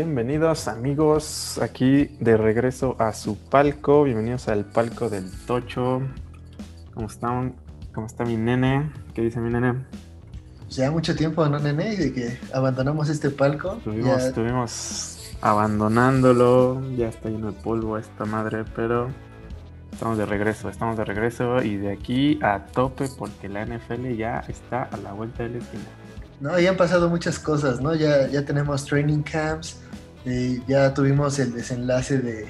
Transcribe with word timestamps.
bienvenidos 0.00 0.66
amigos 0.66 1.58
aquí 1.60 2.16
de 2.20 2.38
regreso 2.38 2.96
a 2.98 3.12
su 3.12 3.36
palco, 3.36 4.04
bienvenidos 4.04 4.48
al 4.48 4.64
palco 4.64 5.10
del 5.10 5.30
Tocho. 5.44 6.00
¿Cómo 6.94 7.06
están? 7.06 7.54
¿Cómo 7.92 8.06
está 8.06 8.24
mi 8.24 8.38
nene? 8.38 8.90
¿Qué 9.12 9.20
dice 9.20 9.40
mi 9.40 9.50
nene? 9.50 9.74
Ya 10.70 10.90
mucho 10.90 11.14
tiempo, 11.14 11.46
¿no, 11.46 11.58
nene? 11.58 11.96
De 11.96 12.14
que 12.14 12.38
abandonamos 12.54 13.10
este 13.10 13.28
palco. 13.28 13.78
Estuvimos, 14.16 15.36
abandonándolo, 15.42 16.80
ya 16.96 17.08
está 17.08 17.28
lleno 17.28 17.52
de 17.52 17.60
polvo 17.60 17.98
esta 17.98 18.24
madre, 18.24 18.64
pero 18.74 19.08
estamos 19.92 20.16
de 20.16 20.24
regreso, 20.24 20.70
estamos 20.70 20.96
de 20.96 21.04
regreso 21.04 21.62
y 21.62 21.76
de 21.76 21.92
aquí 21.92 22.38
a 22.42 22.64
tope 22.64 23.06
porque 23.18 23.50
la 23.50 23.66
NFL 23.66 24.14
ya 24.16 24.42
está 24.48 24.84
a 24.84 24.96
la 24.96 25.12
vuelta 25.12 25.42
del 25.42 25.56
esquina. 25.56 25.84
No, 26.40 26.58
ya 26.58 26.70
han 26.70 26.78
pasado 26.78 27.10
muchas 27.10 27.38
cosas, 27.38 27.82
¿no? 27.82 27.94
Ya, 27.94 28.28
ya 28.28 28.46
tenemos 28.46 28.86
training 28.86 29.20
camps, 29.22 29.79
eh, 30.24 30.60
ya 30.66 30.92
tuvimos 30.94 31.38
el 31.38 31.52
desenlace 31.52 32.18
de, 32.18 32.48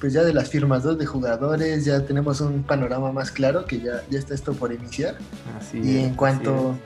pues 0.00 0.12
ya 0.12 0.22
de 0.22 0.32
las 0.32 0.50
firmas 0.50 0.84
¿no? 0.84 0.94
de 0.94 1.06
jugadores, 1.06 1.84
ya 1.84 2.04
tenemos 2.04 2.40
un 2.40 2.62
panorama 2.62 3.12
más 3.12 3.30
claro 3.30 3.64
que 3.64 3.80
ya, 3.80 4.02
ya 4.10 4.18
está 4.18 4.34
esto 4.34 4.52
por 4.52 4.72
iniciar. 4.72 5.16
Así 5.58 5.78
y 5.78 5.98
es, 5.98 6.04
en 6.04 6.14
cuanto, 6.14 6.76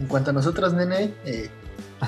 en 0.00 0.06
cuanto 0.06 0.30
a 0.30 0.32
nosotros, 0.32 0.74
nene, 0.74 1.14
eh, 1.24 1.48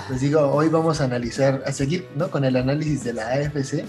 pues 0.09 0.21
digo, 0.21 0.41
hoy 0.41 0.69
vamos 0.69 1.01
a 1.01 1.05
analizar, 1.05 1.63
a 1.67 1.73
seguir, 1.73 2.09
¿no? 2.17 2.31
Con 2.31 2.45
el 2.45 2.57
análisis 2.57 3.05
de 3.05 3.15
la 3.15 3.29
AFC, 3.29 3.85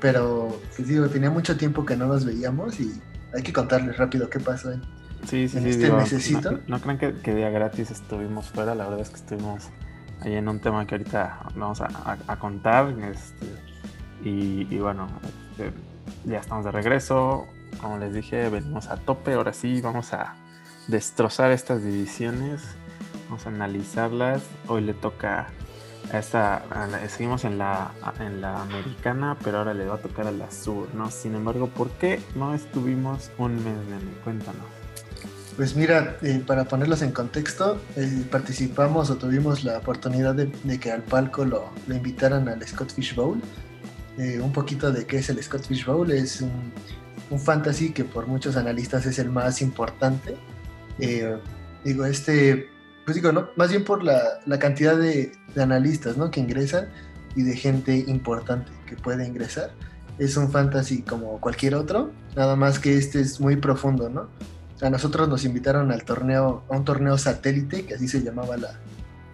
pero 0.00 0.60
pues 0.76 0.88
digo, 0.88 1.08
tenía 1.08 1.30
mucho 1.30 1.56
tiempo 1.56 1.84
que 1.84 1.96
no 1.96 2.06
nos 2.06 2.24
veíamos 2.24 2.78
y 2.80 2.92
hay 3.34 3.42
que 3.42 3.52
contarles 3.52 3.96
rápido 3.96 4.28
qué 4.28 4.38
pasó 4.40 4.72
en, 4.72 4.82
Sí, 5.28 5.48
sí, 5.48 5.56
en 5.58 5.64
sí. 5.64 5.70
este 5.70 5.84
digo, 5.84 5.96
mesecito. 5.96 6.52
No, 6.52 6.60
no 6.66 6.80
crean 6.80 6.98
que, 6.98 7.14
que 7.14 7.34
día 7.34 7.50
gratis 7.50 7.90
estuvimos 7.90 8.48
fuera, 8.48 8.74
la 8.74 8.84
verdad 8.84 9.00
es 9.00 9.10
que 9.10 9.16
estuvimos 9.16 9.64
ahí 10.24 10.34
en 10.34 10.48
un 10.48 10.60
tema 10.60 10.86
que 10.86 10.94
ahorita 10.94 11.40
vamos 11.54 11.80
a, 11.80 12.36
contar. 12.38 12.94
Este, 13.00 13.46
y, 14.22 14.78
bueno, 14.78 15.08
este, 15.22 15.72
ya 16.24 16.38
estamos 16.38 16.64
de 16.64 16.72
regreso. 16.72 17.46
Como 17.80 17.98
les 17.98 18.14
dije, 18.14 18.48
venimos 18.48 18.88
a 18.88 18.96
tope. 18.96 19.34
Ahora 19.34 19.52
sí, 19.52 19.80
vamos 19.80 20.12
a 20.12 20.34
destrozar 20.88 21.50
estas 21.50 21.82
divisiones. 21.82 22.62
Vamos 23.28 23.46
a 23.46 23.50
analizarlas. 23.50 24.42
Hoy 24.68 24.82
le 24.82 24.94
toca 24.94 25.48
a 26.12 26.18
esta. 26.18 26.62
seguimos 27.08 27.44
en 27.44 27.58
la, 27.58 27.92
en 28.20 28.40
la 28.40 28.62
americana, 28.62 29.36
pero 29.42 29.58
ahora 29.58 29.74
le 29.74 29.86
va 29.86 29.96
a 29.96 29.98
tocar 29.98 30.26
a 30.26 30.32
la 30.32 30.50
sur, 30.50 30.88
¿no? 30.94 31.10
Sin 31.10 31.34
embargo, 31.34 31.68
¿por 31.68 31.90
qué 31.90 32.20
no 32.34 32.54
estuvimos 32.54 33.30
un 33.38 33.56
mes, 33.56 33.76
nene? 33.88 34.12
Cuéntanos. 34.24 34.71
Pues 35.56 35.76
mira, 35.76 36.16
eh, 36.22 36.42
para 36.46 36.64
ponerlos 36.64 37.02
en 37.02 37.12
contexto, 37.12 37.80
eh, 37.96 38.24
participamos 38.30 39.10
o 39.10 39.16
tuvimos 39.16 39.64
la 39.64 39.78
oportunidad 39.78 40.34
de, 40.34 40.50
de 40.64 40.80
que 40.80 40.90
al 40.90 41.02
palco 41.02 41.44
lo, 41.44 41.70
lo 41.86 41.94
invitaran 41.94 42.48
al 42.48 42.66
Scott 42.66 42.92
Fish 42.92 43.14
Bowl. 43.14 43.40
Eh, 44.18 44.40
un 44.40 44.52
poquito 44.52 44.90
de 44.90 45.06
qué 45.06 45.18
es 45.18 45.28
el 45.28 45.42
Scott 45.42 45.66
Fish 45.66 45.84
Bowl, 45.84 46.10
es 46.10 46.40
un, 46.40 46.72
un 47.30 47.38
fantasy 47.40 47.92
que 47.92 48.04
por 48.04 48.26
muchos 48.26 48.56
analistas 48.56 49.06
es 49.06 49.18
el 49.18 49.30
más 49.30 49.60
importante. 49.62 50.36
Eh, 50.98 51.36
digo, 51.84 52.06
este, 52.06 52.68
pues 53.04 53.14
digo, 53.14 53.30
¿no? 53.30 53.48
Más 53.56 53.70
bien 53.70 53.84
por 53.84 54.02
la, 54.02 54.20
la 54.46 54.58
cantidad 54.58 54.96
de, 54.96 55.32
de 55.54 55.62
analistas, 55.62 56.16
¿no? 56.16 56.30
Que 56.30 56.40
ingresan 56.40 56.88
y 57.36 57.42
de 57.42 57.56
gente 57.56 58.04
importante 58.06 58.70
que 58.86 58.96
puede 58.96 59.26
ingresar. 59.26 59.70
Es 60.18 60.36
un 60.36 60.50
fantasy 60.50 61.02
como 61.02 61.40
cualquier 61.40 61.74
otro, 61.74 62.10
nada 62.36 62.56
más 62.56 62.78
que 62.78 62.96
este 62.96 63.20
es 63.20 63.40
muy 63.40 63.56
profundo, 63.56 64.08
¿no? 64.08 64.28
A 64.82 64.90
nosotros 64.90 65.28
nos 65.28 65.44
invitaron 65.44 65.92
al 65.92 66.04
torneo, 66.04 66.64
a 66.68 66.76
un 66.76 66.84
torneo 66.84 67.16
satélite, 67.16 67.86
que 67.86 67.94
así 67.94 68.08
se 68.08 68.22
llamaba 68.22 68.56
la, 68.56 68.80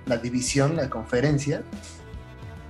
la 0.06 0.18
división, 0.18 0.76
la 0.76 0.90
conferencia. 0.90 1.62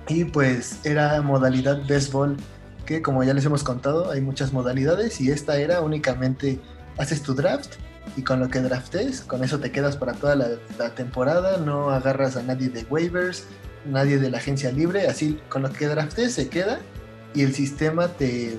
Y 0.07 0.23
pues 0.23 0.79
era 0.85 1.21
modalidad 1.21 1.85
béisbol, 1.85 2.37
que 2.85 3.01
como 3.01 3.23
ya 3.23 3.33
les 3.33 3.45
hemos 3.45 3.63
contado, 3.63 4.09
hay 4.11 4.21
muchas 4.21 4.53
modalidades 4.53 5.19
y 5.21 5.29
esta 5.29 5.59
era 5.59 5.81
únicamente 5.81 6.59
haces 6.97 7.21
tu 7.21 7.35
draft 7.35 7.75
y 8.17 8.23
con 8.23 8.39
lo 8.39 8.49
que 8.49 8.61
draftes, 8.61 9.21
con 9.21 9.43
eso 9.43 9.59
te 9.59 9.71
quedas 9.71 9.95
para 9.95 10.13
toda 10.13 10.35
la, 10.35 10.89
temporada, 10.95 11.57
no 11.57 11.91
agarras 11.91 12.35
a 12.35 12.41
nadie 12.41 12.69
de 12.69 12.83
waivers, 12.89 13.43
nadie 13.85 14.17
de 14.17 14.31
la 14.31 14.37
agencia 14.37 14.71
libre, 14.71 15.07
así 15.07 15.39
con 15.49 15.61
lo 15.61 15.71
que 15.71 15.87
draftes 15.87 16.33
se 16.33 16.49
queda 16.49 16.79
y 17.35 17.43
el 17.43 17.53
sistema 17.53 18.07
te, 18.07 18.57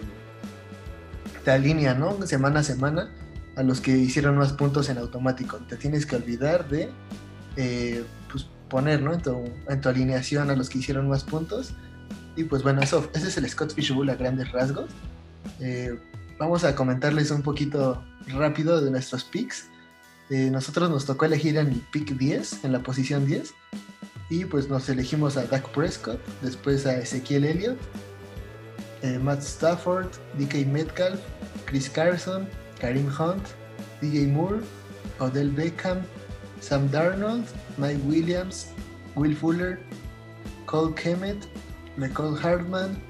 te 1.44 1.50
alinea, 1.50 1.94
¿no? 1.94 2.24
Semana 2.26 2.60
a 2.60 2.62
semana 2.62 3.10
a 3.56 3.62
los 3.62 3.80
que 3.80 3.96
hicieron 3.96 4.36
más 4.38 4.52
puntos 4.52 4.88
en 4.88 4.98
automático. 4.98 5.58
Te 5.68 5.76
tienes 5.76 6.06
que 6.06 6.16
olvidar 6.16 6.68
de 6.68 6.90
eh, 7.56 8.04
pues, 8.30 8.46
poner 8.68 9.00
en, 9.00 9.22
tu, 9.22 9.44
en, 9.68 9.80
tu, 9.80 9.88
alineación 9.88 10.50
a 10.50 10.56
los 10.56 10.68
que 10.68 10.78
hicieron 10.78 11.08
más 11.08 11.24
puntos. 11.24 11.72
Y 12.36 12.44
pues 12.44 12.62
bueno, 12.62 12.80
eso, 12.80 13.08
ese 13.14 13.28
es 13.28 13.36
el 13.36 13.48
Scott 13.48 13.74
Fish 13.74 13.92
Bowl 13.92 14.08
a 14.08 14.14
grandes 14.14 14.50
rasgos. 14.52 14.90
Eh, 15.60 15.98
vamos 16.38 16.64
a 16.64 16.74
comentarles 16.74 17.30
un 17.30 17.42
poquito 17.42 18.02
rápido 18.28 18.80
de 18.80 18.90
nuestros 18.90 19.24
picks. 19.24 19.68
Eh, 20.30 20.48
nosotros 20.50 20.88
nos 20.90 21.06
tocó 21.06 21.24
elegir 21.24 21.56
en 21.56 21.68
el 21.68 21.80
pick 21.92 22.16
10, 22.16 22.64
en 22.64 22.72
la 22.72 22.80
posición 22.80 23.26
10. 23.26 23.52
Y 24.30 24.44
pues 24.44 24.68
nos 24.68 24.88
elegimos 24.88 25.36
a 25.36 25.44
Dak 25.44 25.68
Prescott, 25.70 26.20
después 26.40 26.86
a 26.86 26.96
Ezequiel 26.96 27.44
Elliott, 27.44 27.78
eh, 29.02 29.18
Matt 29.18 29.40
Stafford, 29.40 30.06
DK 30.38 30.66
Metcalf, 30.66 31.18
Chris 31.64 31.90
Carson, 31.90 32.48
Karim 32.80 33.08
Hunt, 33.08 33.54
DJ 34.00 34.26
Moore, 34.32 34.62
Odell 35.20 35.48
Beckham, 35.48 36.02
Sam 36.60 36.88
Darnold, 36.88 37.46
Mike 37.78 38.00
Williams, 38.04 38.72
Will 39.14 39.34
Fuller, 39.34 39.80
Cole 40.66 40.92
Kemet, 40.92 41.46
McCall 41.96 42.38
Hartman, 42.38 43.00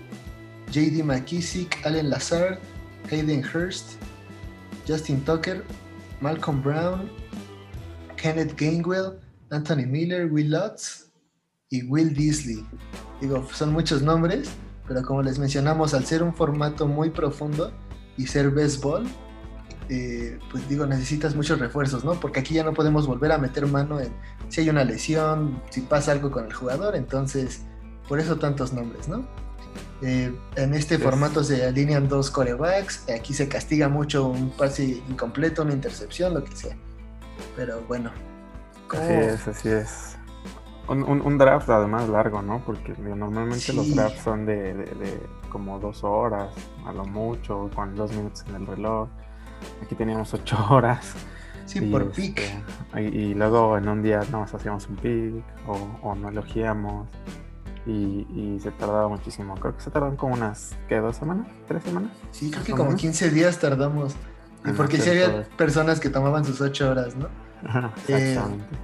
JD 0.70 1.02
McKissick, 1.02 1.84
Allen 1.84 2.10
Lazard, 2.10 2.58
Hayden 3.10 3.42
Hurst, 3.42 3.98
Justin 4.86 5.24
Tucker, 5.24 5.64
Malcolm 6.20 6.60
Brown, 6.62 7.10
Kenneth 8.16 8.56
Gainwell, 8.56 9.18
Anthony 9.50 9.86
Miller, 9.86 10.26
Will 10.26 10.50
Lutz 10.50 11.10
y 11.70 11.82
Will 11.88 12.14
Disley. 12.14 12.66
Digo, 13.20 13.46
son 13.52 13.72
muchos 13.72 14.02
nombres, 14.02 14.50
pero 14.86 15.02
como 15.02 15.22
les 15.22 15.38
mencionamos, 15.38 15.94
al 15.94 16.04
ser 16.04 16.22
un 16.22 16.34
formato 16.34 16.86
muy 16.86 17.10
profundo 17.10 17.72
y 18.16 18.26
ser 18.26 18.50
béisbol, 18.50 19.06
eh, 19.92 20.38
pues 20.52 20.68
digo, 20.68 20.86
necesitas 20.86 21.34
muchos 21.34 21.58
refuerzos, 21.58 22.04
¿no? 22.04 22.14
Porque 22.14 22.38
aquí 22.38 22.54
ya 22.54 22.62
no 22.62 22.72
podemos 22.72 23.08
volver 23.08 23.32
a 23.32 23.38
meter 23.38 23.66
mano 23.66 23.98
en 23.98 24.12
si 24.48 24.60
hay 24.60 24.70
una 24.70 24.84
lesión, 24.84 25.60
si 25.70 25.80
pasa 25.80 26.12
algo 26.12 26.30
con 26.30 26.44
el 26.44 26.52
jugador, 26.52 26.94
entonces, 26.94 27.62
por 28.08 28.20
eso 28.20 28.38
tantos 28.38 28.72
nombres, 28.72 29.08
¿no? 29.08 29.26
Eh, 30.02 30.32
en 30.54 30.74
este 30.74 30.96
formato 30.96 31.42
se 31.42 31.64
alinean 31.66 32.08
dos 32.08 32.30
corebacks, 32.30 33.08
aquí 33.10 33.34
se 33.34 33.48
castiga 33.48 33.88
mucho 33.88 34.28
un 34.28 34.50
pase 34.50 35.02
incompleto, 35.08 35.62
una 35.62 35.72
intercepción, 35.72 36.34
lo 36.34 36.44
que 36.44 36.54
sea. 36.54 36.76
Pero 37.56 37.82
bueno. 37.88 38.12
¿cómo? 38.86 39.02
Así 39.02 39.12
es, 39.12 39.48
así 39.48 39.68
es. 39.70 40.16
Un, 40.86 41.02
un, 41.02 41.20
un, 41.20 41.36
draft 41.36 41.68
además 41.68 42.08
largo, 42.08 42.42
¿no? 42.42 42.62
Porque 42.64 42.94
normalmente 42.96 43.58
sí. 43.58 43.72
los 43.72 43.92
drafts 43.94 44.22
son 44.22 44.46
de, 44.46 44.74
de, 44.74 44.84
de, 44.94 45.20
como 45.48 45.80
dos 45.80 46.04
horas, 46.04 46.52
a 46.86 46.92
lo 46.92 47.04
mucho, 47.04 47.68
con 47.74 47.96
dos 47.96 48.12
minutos 48.12 48.44
en 48.48 48.54
el 48.54 48.66
reloj. 48.68 49.08
Aquí 49.82 49.94
teníamos 49.94 50.32
ocho 50.34 50.56
horas. 50.70 51.14
Sí, 51.66 51.78
y 51.78 51.90
por 51.90 52.02
este, 52.02 52.22
pick. 52.22 52.40
Y, 52.96 53.00
y, 53.00 53.34
luego 53.34 53.78
en 53.78 53.88
un 53.88 54.02
día 54.02 54.22
nos 54.30 54.52
hacíamos 54.52 54.88
un 54.88 54.96
pick 54.96 55.44
o, 55.66 55.98
o 56.02 56.14
no 56.14 56.28
elegíamos. 56.28 57.08
Y, 57.86 58.26
y, 58.34 58.58
se 58.60 58.70
tardaba 58.72 59.08
muchísimo. 59.08 59.54
Creo 59.54 59.76
que 59.76 59.82
se 59.82 59.90
tardaron 59.90 60.16
como 60.16 60.34
unas, 60.34 60.76
¿qué? 60.88 60.96
¿Dos 60.96 61.16
semanas? 61.16 61.46
¿Tres 61.66 61.82
semanas? 61.82 62.10
Sí, 62.30 62.50
creo 62.50 62.64
que 62.64 62.72
como 62.72 62.94
15 62.94 63.30
días 63.30 63.58
tardamos. 63.58 64.14
Y 64.64 64.72
porque 64.72 64.98
sí 64.98 65.08
había 65.08 65.44
personas 65.56 66.00
que 66.00 66.10
tomaban 66.10 66.44
sus 66.44 66.60
ocho 66.60 66.90
horas, 66.90 67.16
¿no? 67.16 67.28
Ajá, 67.64 67.92
exactamente. 68.08 68.64
Eh, 68.74 68.78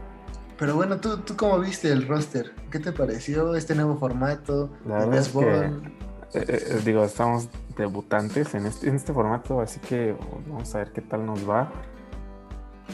pero 0.58 0.74
bueno, 0.74 0.98
¿tú, 0.98 1.18
¿tú 1.18 1.36
cómo 1.36 1.58
viste 1.58 1.92
el 1.92 2.08
roster? 2.08 2.54
¿Qué 2.70 2.78
te 2.78 2.92
pareció 2.92 3.54
este 3.54 3.74
nuevo 3.74 3.98
formato? 3.98 4.70
La 4.86 4.98
verdad 4.98 5.18
es 5.18 5.28
que, 5.28 5.64
eh, 6.38 6.44
eh, 6.48 6.80
digo, 6.84 7.04
estamos 7.04 7.48
debutantes 7.76 8.54
en 8.54 8.66
este, 8.66 8.88
en 8.88 8.96
este 8.96 9.12
formato, 9.12 9.60
así 9.60 9.80
que 9.80 10.16
vamos 10.48 10.74
a 10.74 10.78
ver 10.78 10.92
qué 10.92 11.00
tal 11.00 11.26
nos 11.26 11.48
va. 11.48 11.70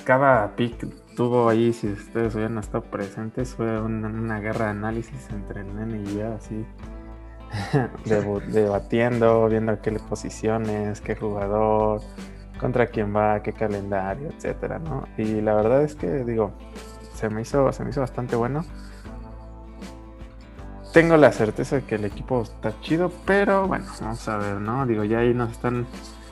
Cada 0.04 0.56
pick 0.56 0.86
tuvo 1.14 1.48
ahí, 1.48 1.72
si 1.72 1.88
ustedes 1.88 2.34
hubieran 2.34 2.58
estado 2.58 2.82
presentes, 2.84 3.54
fue 3.54 3.80
una, 3.80 4.08
una 4.08 4.40
guerra 4.40 4.66
de 4.66 4.70
análisis 4.72 5.28
entre 5.30 5.60
el 5.60 5.74
nene 5.74 6.02
y 6.02 6.18
yo, 6.18 6.34
así, 6.34 6.66
debatiendo, 8.52 9.48
viendo 9.48 9.80
qué 9.80 9.92
posiciones, 9.92 11.00
qué 11.00 11.14
jugador, 11.14 12.00
contra 12.58 12.86
quién 12.86 13.14
va, 13.14 13.42
qué 13.42 13.52
calendario, 13.52 14.28
etcétera, 14.28 14.78
¿no? 14.78 15.04
Y 15.16 15.40
la 15.40 15.54
verdad 15.54 15.82
es 15.82 15.94
que, 15.94 16.24
digo, 16.24 16.52
se 17.14 17.28
me 17.28 17.42
hizo, 17.42 17.72
se 17.72 17.84
me 17.84 17.90
hizo 17.90 18.00
bastante 18.00 18.36
bueno. 18.36 18.64
Tengo 20.92 21.16
la 21.16 21.32
certeza 21.32 21.80
que 21.80 21.94
el 21.94 22.04
equipo 22.04 22.42
está 22.42 22.78
chido, 22.82 23.10
pero 23.24 23.66
bueno, 23.66 23.86
vamos 23.98 24.28
a 24.28 24.36
ver, 24.36 24.60
¿no? 24.60 24.84
Digo, 24.84 25.04
ya 25.04 25.20
ahí 25.20 25.32
nos 25.32 25.52
están 25.52 25.86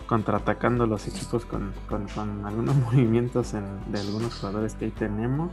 contraatacando 0.06 0.86
los 0.86 1.08
equipos 1.08 1.46
con, 1.46 1.72
con, 1.88 2.44
algunos 2.44 2.76
movimientos 2.84 3.54
en, 3.54 3.64
de 3.90 4.00
algunos 4.00 4.34
jugadores 4.34 4.74
que 4.74 4.84
ahí 4.86 4.90
tenemos. 4.90 5.50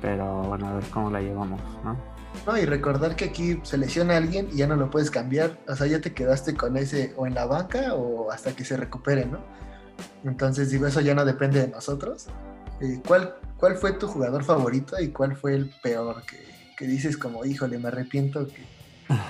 Pero 0.00 0.44
bueno, 0.44 0.66
a 0.66 0.74
ver 0.74 0.84
cómo 0.84 1.10
la 1.10 1.20
llevamos, 1.20 1.60
¿no? 1.84 1.98
No, 2.46 2.56
y 2.56 2.64
recordar 2.64 3.16
que 3.16 3.26
aquí 3.26 3.60
se 3.64 3.76
lesiona 3.76 4.16
alguien 4.16 4.48
y 4.50 4.56
ya 4.56 4.66
no 4.66 4.76
lo 4.76 4.88
puedes 4.88 5.10
cambiar. 5.10 5.58
O 5.68 5.76
sea, 5.76 5.86
ya 5.86 6.00
te 6.00 6.14
quedaste 6.14 6.54
con 6.54 6.78
ese 6.78 7.12
o 7.18 7.26
en 7.26 7.34
la 7.34 7.44
banca 7.44 7.92
o 7.92 8.30
hasta 8.30 8.56
que 8.56 8.64
se 8.64 8.78
recupere, 8.78 9.26
¿no? 9.26 9.40
Entonces, 10.24 10.70
digo, 10.70 10.86
eso 10.86 11.02
ya 11.02 11.14
no 11.14 11.26
depende 11.26 11.60
de 11.60 11.68
nosotros. 11.68 12.28
Eh, 12.80 13.02
¿cuál, 13.06 13.34
¿Cuál 13.58 13.76
fue 13.76 13.92
tu 13.92 14.08
jugador 14.08 14.42
favorito 14.42 14.98
y 14.98 15.08
cuál 15.08 15.36
fue 15.36 15.54
el 15.54 15.70
peor 15.82 16.22
que, 16.22 16.55
que 16.76 16.86
dices 16.86 17.16
como, 17.16 17.44
híjole, 17.44 17.78
me 17.78 17.88
arrepiento 17.88 18.46
que 18.46 18.64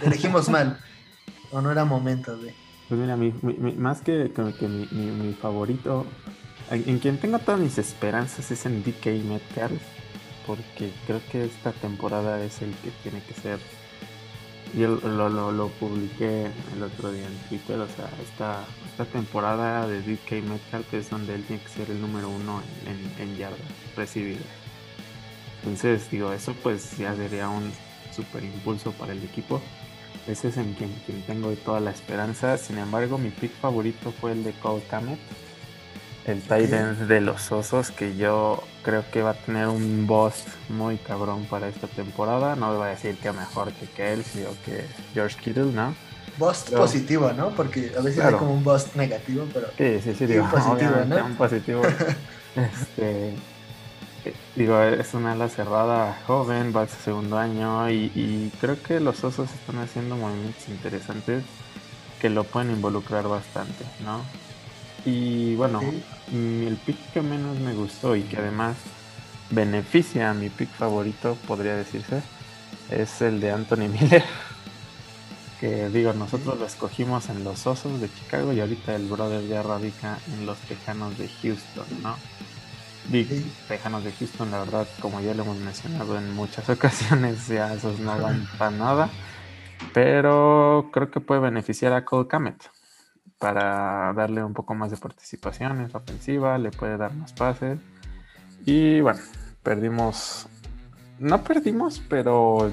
elegimos 0.02 0.48
mal 0.48 0.78
o 1.52 1.60
no 1.60 1.70
era 1.70 1.84
momento 1.84 2.36
de... 2.36 2.52
Pues 2.88 3.00
mira, 3.00 3.16
mi, 3.16 3.32
más 3.76 4.00
que, 4.00 4.32
que, 4.32 4.68
mi, 4.68 4.86
mi, 4.86 5.32
favorito, 5.34 6.06
en, 6.70 6.98
quien 7.00 7.18
tengo 7.18 7.40
todas 7.40 7.60
mis 7.60 7.78
esperanzas 7.78 8.50
es 8.52 8.64
en 8.64 8.84
DK 8.84 9.06
Metcalf, 9.24 9.82
porque 10.46 10.92
creo 11.04 11.20
que 11.32 11.46
esta 11.46 11.72
temporada 11.72 12.42
es 12.44 12.62
el 12.62 12.70
que 12.76 12.92
tiene 13.02 13.20
que 13.22 13.34
ser. 13.34 13.58
Yo 14.76 15.00
lo, 15.02 15.28
lo, 15.28 15.50
lo 15.50 15.68
publiqué 15.68 16.46
el 16.76 16.82
otro 16.82 17.10
día 17.10 17.26
en 17.26 17.36
Twitter, 17.48 17.76
o 17.80 17.88
sea, 17.88 18.08
esta, 18.22 18.64
esta 18.88 19.04
temporada 19.06 19.88
de 19.88 20.02
DK 20.02 20.44
Metcalf 20.48 20.94
es 20.94 21.10
donde 21.10 21.34
él 21.34 21.44
tiene 21.44 21.62
que 21.62 21.68
ser 21.68 21.90
el 21.90 22.00
número 22.00 22.28
uno 22.28 22.62
en, 22.86 23.20
en, 23.20 23.30
en 23.30 23.36
yardas 23.36 23.58
recibidas. 23.96 24.65
Entonces, 25.62 26.10
digo, 26.10 26.32
eso 26.32 26.54
pues 26.62 26.96
ya 26.96 27.14
sería 27.14 27.48
un 27.48 27.72
super 28.14 28.42
impulso 28.42 28.92
para 28.92 29.12
el 29.12 29.22
equipo. 29.22 29.60
Ese 30.26 30.48
es 30.48 30.56
en 30.56 30.74
quien, 30.74 30.92
quien 31.06 31.22
tengo 31.22 31.52
toda 31.52 31.80
la 31.80 31.90
esperanza. 31.90 32.56
Sin 32.58 32.78
embargo, 32.78 33.18
mi 33.18 33.30
pick 33.30 33.52
favorito 33.52 34.12
fue 34.20 34.32
el 34.32 34.42
de 34.42 34.52
Cole 34.54 34.82
Kamet, 34.90 35.18
el 36.26 36.42
tight 36.42 36.72
end 36.72 37.06
de 37.06 37.20
los 37.20 37.52
osos, 37.52 37.90
que 37.92 38.16
yo 38.16 38.62
creo 38.82 39.04
que 39.12 39.22
va 39.22 39.30
a 39.30 39.34
tener 39.34 39.68
un 39.68 40.06
boss 40.06 40.44
muy 40.68 40.96
cabrón 40.96 41.44
para 41.44 41.68
esta 41.68 41.86
temporada. 41.86 42.56
No 42.56 42.74
voy 42.74 42.86
a 42.86 42.90
decir 42.90 43.16
que 43.18 43.30
mejor 43.30 43.72
que 43.72 43.86
Kelsey 43.86 44.44
o 44.44 44.56
que 44.64 44.84
George 45.14 45.36
Kittle, 45.40 45.72
¿no? 45.72 45.94
Boss 46.38 46.64
positivo, 46.70 47.32
¿no? 47.32 47.50
Porque 47.50 47.92
a 47.96 48.02
veces 48.02 48.22
hay 48.22 48.34
como 48.34 48.54
un 48.54 48.64
boss 48.64 48.96
negativo, 48.96 49.46
pero. 49.54 49.68
Sí, 49.78 50.00
sí, 50.02 50.14
sí, 50.14 50.26
digo, 50.26 50.48
positivo, 50.50 51.04
¿no? 51.06 51.24
un 51.24 51.36
positivo. 51.36 51.82
este 52.56 53.34
digo, 54.54 54.80
es 54.82 55.14
una 55.14 55.32
ala 55.32 55.48
cerrada 55.48 56.18
joven, 56.26 56.72
va 56.74 56.82
a 56.82 56.88
su 56.88 56.96
segundo 56.96 57.38
año 57.38 57.90
y, 57.90 58.52
creo 58.60 58.80
que 58.82 59.00
los 59.00 59.22
osos 59.24 59.52
están 59.52 59.78
haciendo 59.78 60.16
movimientos 60.16 60.68
interesantes 60.68 61.44
que 62.20 62.30
lo 62.30 62.44
pueden 62.44 62.70
involucrar 62.70 63.28
bastante, 63.28 63.84
¿no? 64.04 64.22
Y 65.04 65.54
bueno, 65.56 65.80
el 66.32 66.78
pick 66.84 66.96
que 67.12 67.22
menos 67.22 67.58
me 67.58 67.74
gustó 67.74 68.16
y 68.16 68.22
que 68.22 68.38
además 68.38 68.76
beneficia 69.50 70.30
a 70.30 70.34
mi 70.34 70.48
pick 70.48 70.70
favorito, 70.70 71.36
podría 71.46 71.76
decirse, 71.76 72.22
es 72.90 73.20
el 73.22 73.40
de 73.40 73.52
Anthony 73.52 73.88
Miller. 73.88 74.24
Que 75.60 75.88
digo, 75.88 76.12
nosotros 76.12 76.58
lo 76.58 76.66
escogimos 76.66 77.30
en 77.30 77.42
los 77.42 77.66
Osos 77.66 78.00
de 78.00 78.12
Chicago 78.12 78.52
y 78.52 78.60
ahorita 78.60 78.94
el 78.94 79.06
brother 79.06 79.46
ya 79.46 79.62
radica 79.62 80.18
en 80.34 80.44
los 80.44 80.58
Tejanos 80.58 81.16
de 81.16 81.28
Houston, 81.28 81.86
¿no? 82.02 82.16
Big 83.08 83.28
Tejanos 83.68 84.04
de 84.04 84.12
Houston, 84.12 84.50
la 84.50 84.58
verdad, 84.58 84.86
como 85.00 85.20
ya 85.20 85.34
lo 85.34 85.44
hemos 85.44 85.58
mencionado 85.58 86.18
en 86.18 86.34
muchas 86.34 86.68
ocasiones, 86.70 87.48
ya 87.48 87.72
esos 87.74 87.98
no 88.00 88.18
van 88.20 88.46
para 88.58 88.70
nada. 88.70 89.10
Pero 89.92 90.90
creo 90.92 91.10
que 91.10 91.20
puede 91.20 91.40
beneficiar 91.40 91.92
a 91.92 92.04
Cole 92.04 92.28
Kamet 92.28 92.70
para 93.38 94.12
darle 94.14 94.42
un 94.42 94.54
poco 94.54 94.74
más 94.74 94.90
de 94.90 94.96
participación 94.96 95.80
en 95.80 95.90
su 95.90 95.96
ofensiva, 95.96 96.58
le 96.58 96.70
puede 96.70 96.96
dar 96.96 97.14
más 97.14 97.32
pases. 97.32 97.78
Y 98.64 99.00
bueno, 99.00 99.20
perdimos. 99.62 100.48
No 101.18 101.42
perdimos, 101.42 102.02
pero 102.08 102.72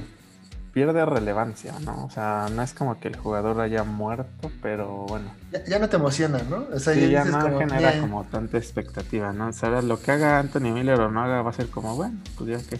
pierde 0.73 1.05
relevancia, 1.05 1.73
¿no? 1.85 2.05
O 2.05 2.09
sea, 2.09 2.49
no 2.51 2.63
es 2.63 2.73
como 2.73 2.99
que 2.99 3.07
el 3.07 3.15
jugador 3.15 3.61
haya 3.61 3.83
muerto, 3.83 4.51
pero 4.61 5.05
bueno. 5.07 5.31
Ya, 5.67 5.77
no 5.77 5.87
te 5.87 5.97
emociona, 5.97 6.39
¿no? 6.49 6.65
O 6.73 6.79
sea, 6.79 6.95
ya, 6.95 7.23
no 7.23 7.59
genera 7.59 7.99
como 7.99 8.23
tanta 8.25 8.57
expectativa, 8.57 9.31
¿no? 9.31 9.49
O 9.49 9.53
sea, 9.53 9.81
lo 9.83 10.01
que 10.01 10.11
haga 10.11 10.39
Anthony 10.39 10.73
Miller 10.73 10.99
o 10.99 11.11
no 11.11 11.21
haga 11.23 11.43
va 11.43 11.51
a 11.51 11.53
ser 11.53 11.67
como, 11.67 11.95
bueno, 11.95 12.17
pues 12.37 12.49
ya 12.49 12.69
que. 12.69 12.79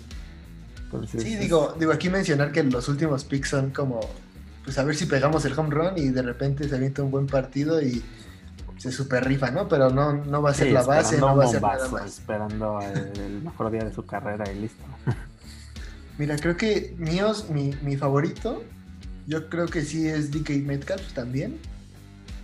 sí, 1.08 1.36
digo, 1.36 1.76
digo, 1.80 1.92
aquí 1.92 2.10
mencionar 2.10 2.52
que 2.52 2.64
los 2.64 2.90
últimos 2.90 3.26
picks 3.26 3.50
son 3.50 3.70
como, 3.70 4.00
pues 4.64 4.78
a 4.80 4.84
ver 4.84 4.96
si 4.96 5.06
pegamos 5.06 5.46
el 5.46 5.58
home 5.58 5.70
run 5.70 5.94
y 5.96 6.10
de 6.10 6.24
repente 6.24 6.68
se 6.68 6.76
avienta 6.76 7.04
un 7.04 7.12
buen 7.12 7.28
partido 7.28 7.80
y 7.80 8.04
se 8.78 8.92
super 8.92 9.24
rifa, 9.24 9.52
¿no? 9.52 9.68
Pero 9.68 9.92
no, 9.92 10.14
no 10.14 10.42
va 10.42 10.50
a 10.50 10.54
ser 10.56 10.72
la 10.72 10.82
base, 10.82 11.20
no 11.20 11.38
va 11.38 11.46
a 11.46 11.48
ser 11.48 11.62
nada 11.62 11.88
más. 11.90 12.06
Esperando 12.06 12.80
el 12.82 13.44
mejor 13.44 13.70
día 13.70 13.84
de 13.84 13.94
su 13.94 14.04
carrera 14.04 14.52
y 14.52 14.62
listo. 14.62 14.84
Mira, 16.18 16.38
creo 16.38 16.58
que 16.58 16.94
míos, 16.98 17.50
mi, 17.50 17.76
mi 17.82 17.98
favorito, 17.98 18.64
yo 19.26 19.50
creo 19.50 19.68
que 19.68 19.82
sí 19.84 20.08
es 20.08 20.32
DK 20.32 20.52
Metcalf 20.64 21.14
también. 21.14 21.58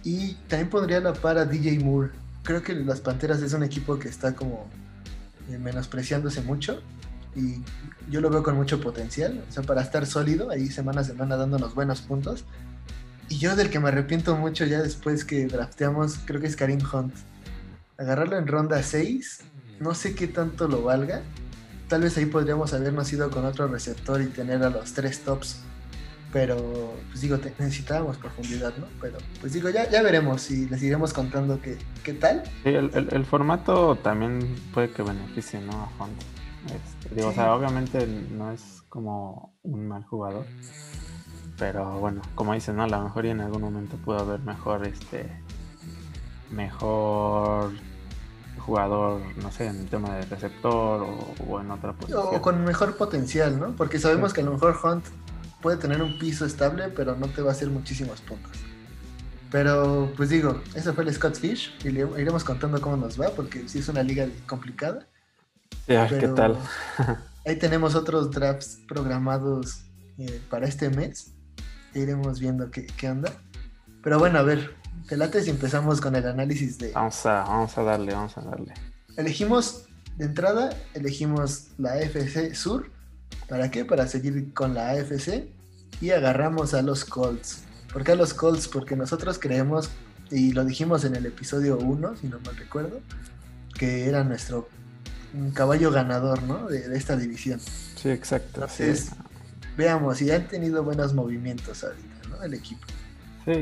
Y 0.03 0.33
también 0.47 0.69
pondría 0.69 0.99
la 1.01 1.13
para 1.13 1.45
DJ 1.45 1.79
Moore. 1.79 2.11
Creo 2.43 2.63
que 2.63 2.73
las 2.73 3.01
Panteras 3.01 3.41
es 3.41 3.53
un 3.53 3.63
equipo 3.63 3.99
que 3.99 4.07
está 4.07 4.33
como 4.33 4.67
eh, 5.49 5.57
menospreciándose 5.57 6.41
mucho. 6.41 6.81
Y 7.35 7.61
yo 8.09 8.21
lo 8.21 8.29
veo 8.29 8.41
con 8.41 8.55
mucho 8.55 8.81
potencial. 8.81 9.43
O 9.47 9.51
sea, 9.51 9.63
para 9.63 9.81
estar 9.81 10.05
sólido, 10.05 10.49
ahí 10.49 10.67
semana 10.67 11.01
a 11.01 11.03
semana 11.03 11.35
dándonos 11.35 11.75
buenos 11.75 12.01
puntos. 12.01 12.45
Y 13.27 13.37
yo 13.37 13.55
del 13.55 13.69
que 13.69 13.79
me 13.79 13.89
arrepiento 13.89 14.35
mucho 14.35 14.65
ya 14.65 14.81
después 14.81 15.25
que 15.25 15.45
drafteamos, 15.45 16.17
creo 16.25 16.41
que 16.41 16.47
es 16.47 16.55
Karim 16.55 16.79
Hunt. 16.91 17.13
Agarrarlo 17.97 18.37
en 18.37 18.47
ronda 18.47 18.81
6, 18.81 19.41
no 19.79 19.93
sé 19.93 20.15
qué 20.15 20.27
tanto 20.27 20.67
lo 20.67 20.81
valga 20.81 21.21
tal 21.89 22.01
vez 22.01 22.15
ahí 22.17 22.25
podríamos 22.25 22.73
habernos 22.73 23.11
ido 23.11 23.29
con 23.29 23.45
otro 23.45 23.67
receptor 23.67 24.21
y 24.21 24.27
tener 24.27 24.63
a 24.63 24.69
los 24.69 24.93
tres 24.93 25.21
tops. 25.21 25.61
Pero, 26.31 26.93
pues 27.09 27.21
digo, 27.21 27.37
necesitábamos 27.57 28.17
profundidad, 28.17 28.71
¿no? 28.77 28.85
Pero, 29.01 29.17
pues 29.41 29.51
digo, 29.51 29.67
ya, 29.69 29.89
ya 29.89 30.03
veremos 30.03 30.51
y 30.51 30.69
les 30.69 30.83
iremos 30.83 31.11
contando 31.11 31.59
qué, 31.59 31.75
qué 32.03 32.13
tal. 32.13 32.43
Sí, 32.63 32.69
el, 32.69 33.25
formato 33.25 33.95
también 33.95 34.55
puede 34.71 34.91
que 34.91 35.01
beneficie, 35.01 35.59
¿no? 35.59 35.71
A 35.71 36.03
Hunt. 36.03 36.21
Este, 36.65 37.15
digo, 37.15 37.29
o 37.29 37.33
sea, 37.33 37.55
obviamente 37.55 38.05
no 38.05 38.51
es 38.51 38.83
como 38.89 39.55
un 39.63 39.87
mal 39.87 40.03
jugador. 40.03 40.45
Pero 41.57 41.99
bueno, 41.99 42.21
como 42.35 42.53
dicen, 42.53 42.75
¿no? 42.75 42.83
A 42.83 42.87
lo 42.87 43.01
mejor 43.01 43.25
y 43.25 43.31
en 43.31 43.41
algún 43.41 43.63
momento 43.63 43.97
pudo 43.97 44.19
haber 44.19 44.41
mejor, 44.41 44.85
este, 44.85 45.31
mejor 46.51 47.71
jugador, 48.59 49.21
no 49.37 49.51
sé, 49.51 49.67
en 49.67 49.79
el 49.79 49.87
tema 49.87 50.15
de 50.15 50.25
receptor 50.25 51.07
o, 51.47 51.59
en 51.59 51.71
otra 51.71 51.93
posición. 51.93 52.23
O 52.31 52.41
con 52.41 52.63
mejor 52.63 52.95
potencial, 52.95 53.59
¿no? 53.59 53.75
Porque 53.75 53.99
sabemos 53.99 54.33
que 54.33 54.41
a 54.41 54.43
lo 54.43 54.53
mejor 54.53 54.77
Hunt 54.83 55.05
puede 55.61 55.77
tener 55.77 56.01
un 56.01 56.17
piso 56.19 56.45
estable, 56.45 56.89
pero 56.89 57.15
no 57.15 57.27
te 57.27 57.41
va 57.41 57.49
a 57.49 57.53
hacer 57.53 57.69
muchísimos 57.69 58.21
puntos. 58.21 58.51
Pero, 59.51 60.11
pues 60.15 60.29
digo, 60.29 60.61
ese 60.75 60.93
fue 60.93 61.03
el 61.03 61.13
Scott 61.13 61.35
Fish 61.35 61.75
y 61.83 61.89
le 61.89 62.07
iremos 62.21 62.43
contando 62.43 62.79
cómo 62.79 62.97
nos 62.97 63.19
va, 63.19 63.29
porque 63.29 63.67
sí 63.67 63.79
es 63.79 63.89
una 63.89 64.03
liga 64.03 64.27
complicada. 64.45 65.07
Ya, 65.87 66.07
¿qué 66.07 66.27
tal? 66.27 66.57
ahí 67.45 67.57
tenemos 67.57 67.95
otros 67.95 68.29
drafts 68.31 68.79
programados 68.87 69.85
eh, 70.19 70.39
para 70.49 70.67
este 70.67 70.89
mes. 70.89 71.33
Iremos 71.95 72.39
viendo 72.39 72.69
qué, 72.69 72.85
qué 72.85 73.09
onda. 73.09 73.31
Pero 74.03 74.19
bueno, 74.19 74.37
a 74.39 74.43
ver, 74.43 74.75
¿Te 75.09 75.17
late 75.17 75.41
si 75.41 75.49
empezamos 75.49 75.99
con 75.99 76.15
el 76.15 76.27
análisis 76.27 76.77
de... 76.77 76.91
Vamos 76.91 77.25
a, 77.25 77.41
vamos 77.41 77.75
a 77.79 77.81
darle, 77.81 78.13
vamos 78.13 78.37
a 78.37 78.41
darle. 78.41 78.75
Elegimos, 79.17 79.85
de 80.17 80.25
entrada, 80.25 80.69
elegimos 80.93 81.69
la 81.79 81.93
AFC 81.93 82.53
Sur. 82.53 82.91
¿Para 83.47 83.71
qué? 83.71 83.85
Para 83.85 84.07
seguir 84.07 84.53
con 84.53 84.75
la 84.75 84.91
AFC. 84.91 85.47
Y 85.99 86.11
agarramos 86.11 86.75
a 86.75 86.83
los 86.83 87.05
Colts. 87.05 87.63
¿Por 87.91 88.03
qué 88.03 88.11
a 88.11 88.15
los 88.15 88.35
Colts? 88.35 88.67
Porque 88.67 88.95
nosotros 88.95 89.39
creemos, 89.39 89.89
y 90.29 90.51
lo 90.51 90.63
dijimos 90.63 91.03
en 91.05 91.15
el 91.15 91.25
episodio 91.25 91.79
1, 91.79 92.17
si 92.17 92.27
no 92.27 92.39
mal 92.41 92.55
recuerdo, 92.55 93.01
que 93.79 94.07
era 94.07 94.23
nuestro 94.23 94.69
caballo 95.55 95.89
ganador, 95.89 96.43
¿no? 96.43 96.67
De, 96.67 96.95
esta 96.95 97.17
división. 97.17 97.59
Sí, 97.59 98.09
exacto. 98.09 98.61
Entonces, 98.61 99.09
veamos, 99.75 100.21
y 100.21 100.29
han 100.29 100.47
tenido 100.47 100.83
buenos 100.83 101.15
movimientos 101.15 101.83
ahorita, 101.83 102.29
¿no? 102.29 102.43
El 102.43 102.53
equipo. 102.53 102.85
Sí, 103.49 103.55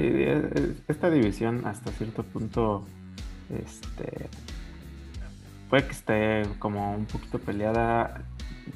esta 0.89 1.09
división 1.09 1.65
hasta 1.65 1.93
cierto 1.93 2.23
punto 2.23 2.83
este, 3.49 4.27
puede 5.69 5.85
que 5.85 5.91
esté 5.93 6.43
como 6.59 6.93
un 6.93 7.05
poquito 7.05 7.39
peleada 7.39 8.21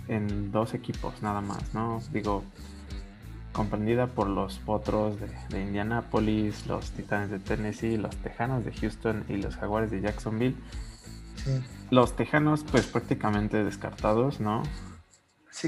en 0.07 0.53
dos 0.53 0.73
equipos 0.73 1.21
nada 1.21 1.41
más, 1.41 1.73
¿no? 1.73 2.01
Digo, 2.13 2.45
comprendida 3.51 4.07
por 4.07 4.29
los 4.29 4.59
Potros 4.59 5.19
de, 5.19 5.27
de 5.49 5.61
Indianapolis, 5.61 6.65
los 6.67 6.91
Titanes 6.91 7.29
de 7.29 7.39
Tennessee, 7.39 7.97
los 7.97 8.15
Tejanos 8.15 8.63
de 8.63 8.71
Houston 8.71 9.25
y 9.27 9.35
los 9.35 9.57
Jaguares 9.57 9.91
de 9.91 9.99
Jacksonville. 9.99 10.55
Los 11.89 12.15
Tejanos 12.15 12.63
pues 12.71 12.87
prácticamente 12.87 13.65
descartados, 13.65 14.39
¿no? 14.39 14.63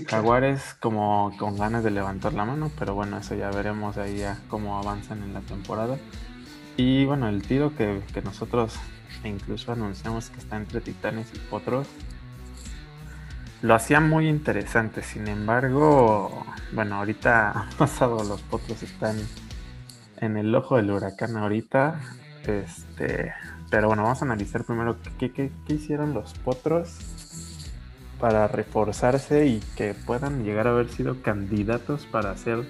Jaguares 0.07 0.75
como 0.79 1.35
con 1.37 1.57
ganas 1.57 1.83
de 1.83 1.91
levantar 1.91 2.33
la 2.33 2.45
mano, 2.45 2.71
pero 2.79 2.95
bueno, 2.95 3.17
eso 3.17 3.35
ya 3.35 3.51
veremos 3.51 3.97
ahí 3.97 4.17
ya 4.17 4.39
cómo 4.47 4.77
avanzan 4.77 5.21
en 5.23 5.33
la 5.33 5.41
temporada. 5.41 5.97
Y 6.77 7.05
bueno, 7.05 7.27
el 7.27 7.41
tiro 7.43 7.75
que, 7.75 8.01
nosotros 8.23 8.75
incluso 9.23 9.71
anunciamos 9.71 10.29
que 10.29 10.39
está 10.39 10.57
entre 10.57 10.81
Titanes 10.81 11.27
y 11.33 11.37
Potros, 11.37 11.87
lo 13.61 13.75
hacía 13.75 13.99
muy 13.99 14.27
interesante. 14.27 15.03
Sin 15.03 15.27
embargo, 15.27 16.45
bueno, 16.71 16.95
ahorita 16.95 17.49
ha 17.55 17.69
pasado, 17.77 18.23
los 18.23 18.41
potros 18.41 18.81
están 18.83 19.17
en 20.17 20.37
el 20.37 20.55
ojo 20.55 20.77
del 20.77 20.91
huracán 20.91 21.37
ahorita. 21.37 21.99
Este, 22.47 23.33
pero 23.69 23.87
bueno, 23.87 24.03
vamos 24.03 24.21
a 24.21 24.25
analizar 24.25 24.63
primero 24.63 24.97
qué, 25.19 25.31
qué 25.31 25.51
hicieron 25.67 26.13
los 26.13 26.33
potros 26.39 27.22
para 28.23 28.47
reforzarse 28.47 29.47
y 29.47 29.59
que 29.75 29.93
puedan 29.93 30.45
llegar 30.45 30.65
a 30.67 30.69
haber 30.69 30.87
sido 30.87 31.21
candidatos 31.21 32.07
para 32.09 32.37
ser 32.37 32.63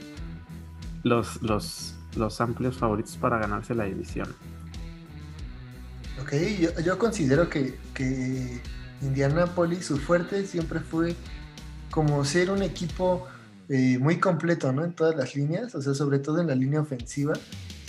los, 1.03 1.43
los, 1.43 1.93
los 2.15 2.41
amplios 2.41 2.77
favoritos 2.77 3.17
para 3.17 3.38
ganarse 3.38 3.75
la 3.75 3.83
división. 3.83 4.36
Ok, 6.19 6.33
yo, 6.83 6.98
considero 6.98 7.51
que, 7.51 7.77
que 7.93 8.63
Indianapolis, 9.03 9.86
su 9.86 9.98
fuerte 9.98 10.48
siempre 10.48 10.79
fue 10.79 11.15
como 11.91 12.25
ser 12.25 12.50
un 12.50 12.63
equipo 12.63 13.27
eh, 13.69 14.00
muy 14.00 14.19
completo, 14.19 14.74
¿no? 14.74 14.83
En 14.83 14.93
todas 14.93 15.15
las 15.15 15.36
líneas, 15.36 15.75
o 15.75 15.83
sea, 15.83 15.93
sobre 15.93 16.17
todo 16.17 16.41
en 16.41 16.48
la 16.48 16.55
línea 16.55 16.81
ofensiva, 16.81 17.33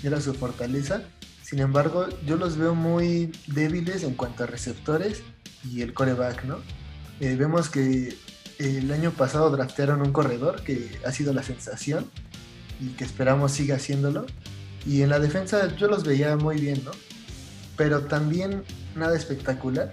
era 0.02 0.20
su 0.20 0.34
fortaleza. 0.34 1.00
Sin 1.40 1.60
embargo, 1.60 2.08
yo 2.26 2.36
los 2.36 2.58
veo 2.58 2.74
muy 2.74 3.32
débiles 3.46 4.02
en 4.02 4.16
cuanto 4.16 4.44
a 4.44 4.46
receptores 4.46 5.22
y 5.66 5.80
el 5.80 5.94
coreback, 5.94 6.44
¿no? 6.44 6.58
Eh, 7.20 7.36
vemos 7.36 7.68
que 7.68 8.16
el 8.58 8.90
año 8.92 9.10
pasado 9.12 9.50
draftearon 9.50 10.02
un 10.02 10.12
corredor 10.12 10.62
que 10.62 10.98
ha 11.04 11.12
sido 11.12 11.32
la 11.32 11.42
sensación 11.42 12.10
y 12.80 12.88
que 12.90 13.04
esperamos 13.04 13.52
siga 13.52 13.76
haciéndolo. 13.76 14.26
Y 14.86 15.02
en 15.02 15.10
la 15.10 15.18
defensa 15.18 15.74
yo 15.76 15.88
los 15.88 16.04
veía 16.04 16.36
muy 16.36 16.60
bien, 16.60 16.82
¿no? 16.84 16.90
Pero 17.76 18.02
también 18.02 18.62
nada 18.94 19.16
espectacular. 19.16 19.92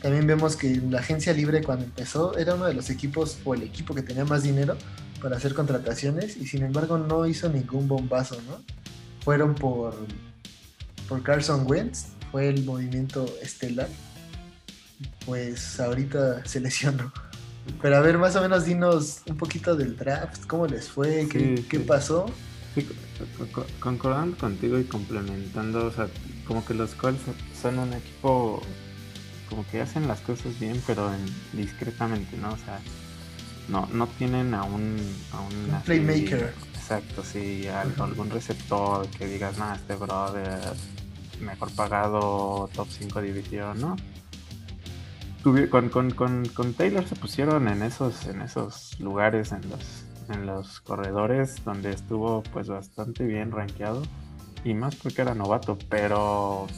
También 0.00 0.26
vemos 0.26 0.56
que 0.56 0.76
la 0.90 0.98
agencia 0.98 1.32
libre 1.32 1.62
cuando 1.62 1.84
empezó 1.84 2.36
era 2.36 2.54
uno 2.54 2.66
de 2.66 2.74
los 2.74 2.90
equipos 2.90 3.38
o 3.44 3.54
el 3.54 3.62
equipo 3.62 3.94
que 3.94 4.02
tenía 4.02 4.24
más 4.24 4.42
dinero 4.42 4.76
para 5.20 5.36
hacer 5.36 5.54
contrataciones 5.54 6.36
y 6.36 6.46
sin 6.46 6.64
embargo 6.64 6.98
no 6.98 7.26
hizo 7.26 7.48
ningún 7.48 7.86
bombazo, 7.86 8.36
¿no? 8.48 8.60
Fueron 9.24 9.54
por, 9.54 9.94
por 11.08 11.22
Carson 11.22 11.64
Wentz, 11.70 12.06
fue 12.32 12.48
el 12.48 12.64
movimiento 12.64 13.24
estelar. 13.40 13.88
Pues 15.26 15.80
ahorita 15.80 16.44
se 16.44 16.60
lesionó. 16.60 17.12
Pero 17.80 17.96
a 17.96 18.00
ver, 18.00 18.18
más 18.18 18.34
o 18.36 18.42
menos 18.42 18.64
dinos 18.64 19.22
un 19.26 19.36
poquito 19.36 19.76
del 19.76 19.96
draft, 19.96 20.46
cómo 20.46 20.66
les 20.66 20.88
fue, 20.88 21.28
qué, 21.30 21.80
pasó. 21.80 22.26
concordando 23.78 24.36
contigo 24.36 24.78
y 24.78 24.84
complementando, 24.84 25.86
o 25.86 25.92
sea, 25.92 26.08
como 26.46 26.64
que 26.64 26.74
los 26.74 26.94
Colts 26.94 27.22
son 27.60 27.78
un 27.78 27.92
equipo 27.92 28.60
como 29.48 29.66
que 29.68 29.80
hacen 29.80 30.08
las 30.08 30.20
cosas 30.20 30.58
bien, 30.58 30.82
pero 30.86 31.10
discretamente, 31.52 32.36
¿no? 32.36 32.52
O 32.52 32.56
sea, 32.56 32.80
no, 33.68 33.86
no 33.92 34.06
tienen 34.06 34.54
a 34.54 34.64
un, 34.64 34.96
a 35.72 35.80
playmaker. 35.80 36.54
Exacto, 36.74 37.22
sí, 37.22 37.68
algún 37.68 38.30
receptor 38.30 39.06
que 39.08 39.26
digas, 39.26 39.56
nada, 39.56 39.76
este 39.76 39.94
brother 39.94 40.58
mejor 41.40 41.70
pagado, 41.74 42.68
top 42.74 42.88
5 42.90 43.20
división, 43.20 43.80
¿no? 43.80 43.96
Con, 45.42 45.88
con, 45.88 46.10
con, 46.10 46.44
con, 46.46 46.74
Taylor 46.74 47.04
se 47.04 47.16
pusieron 47.16 47.66
en 47.66 47.82
esos, 47.82 48.26
en 48.26 48.42
esos 48.42 48.98
lugares, 49.00 49.50
en 49.50 49.68
los, 49.68 50.04
en 50.28 50.46
los 50.46 50.80
corredores, 50.80 51.64
donde 51.64 51.90
estuvo 51.90 52.42
pues 52.52 52.68
bastante 52.68 53.24
bien 53.24 53.50
rankeado, 53.50 54.02
y 54.64 54.74
más 54.74 54.94
porque 54.94 55.22
era 55.22 55.34
novato, 55.34 55.76
pero 55.88 56.68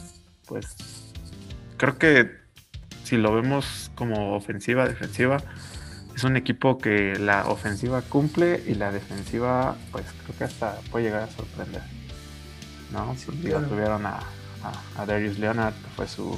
pues 0.47 0.75
creo 1.77 1.97
que 1.99 2.31
si 3.03 3.17
lo 3.17 3.33
vemos 3.35 3.91
como 3.93 4.35
ofensiva, 4.35 4.87
defensiva, 4.87 5.37
es 6.15 6.23
un 6.23 6.37
equipo 6.37 6.79
que 6.79 7.19
la 7.19 7.47
ofensiva 7.47 8.01
cumple 8.01 8.63
y 8.65 8.73
la 8.75 8.91
defensiva, 8.91 9.75
pues 9.91 10.05
creo 10.23 10.37
que 10.37 10.43
hasta 10.45 10.79
puede 10.89 11.05
llegar 11.05 11.23
a 11.23 11.27
sorprender. 11.27 11.83
¿no? 12.91 13.15
Tuvieron 13.67 14.05
a, 14.05 14.21
a, 14.97 15.05
Darius 15.05 15.37
Leonard, 15.37 15.73
que 15.73 15.89
fue 15.95 16.07
su 16.07 16.37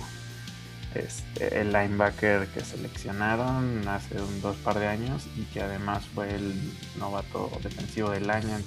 este, 1.00 1.62
el 1.62 1.72
linebacker 1.72 2.48
que 2.48 2.62
seleccionaron 2.62 3.88
hace 3.88 4.22
un 4.22 4.42
dos 4.42 4.56
par 4.58 4.80
de 4.80 4.88
años 4.88 5.28
y 5.36 5.44
que 5.46 5.62
además 5.62 6.04
fue 6.14 6.34
el 6.36 6.54
novato 7.00 7.52
defensivo 7.64 8.12
del 8.12 8.30
año. 8.30 8.58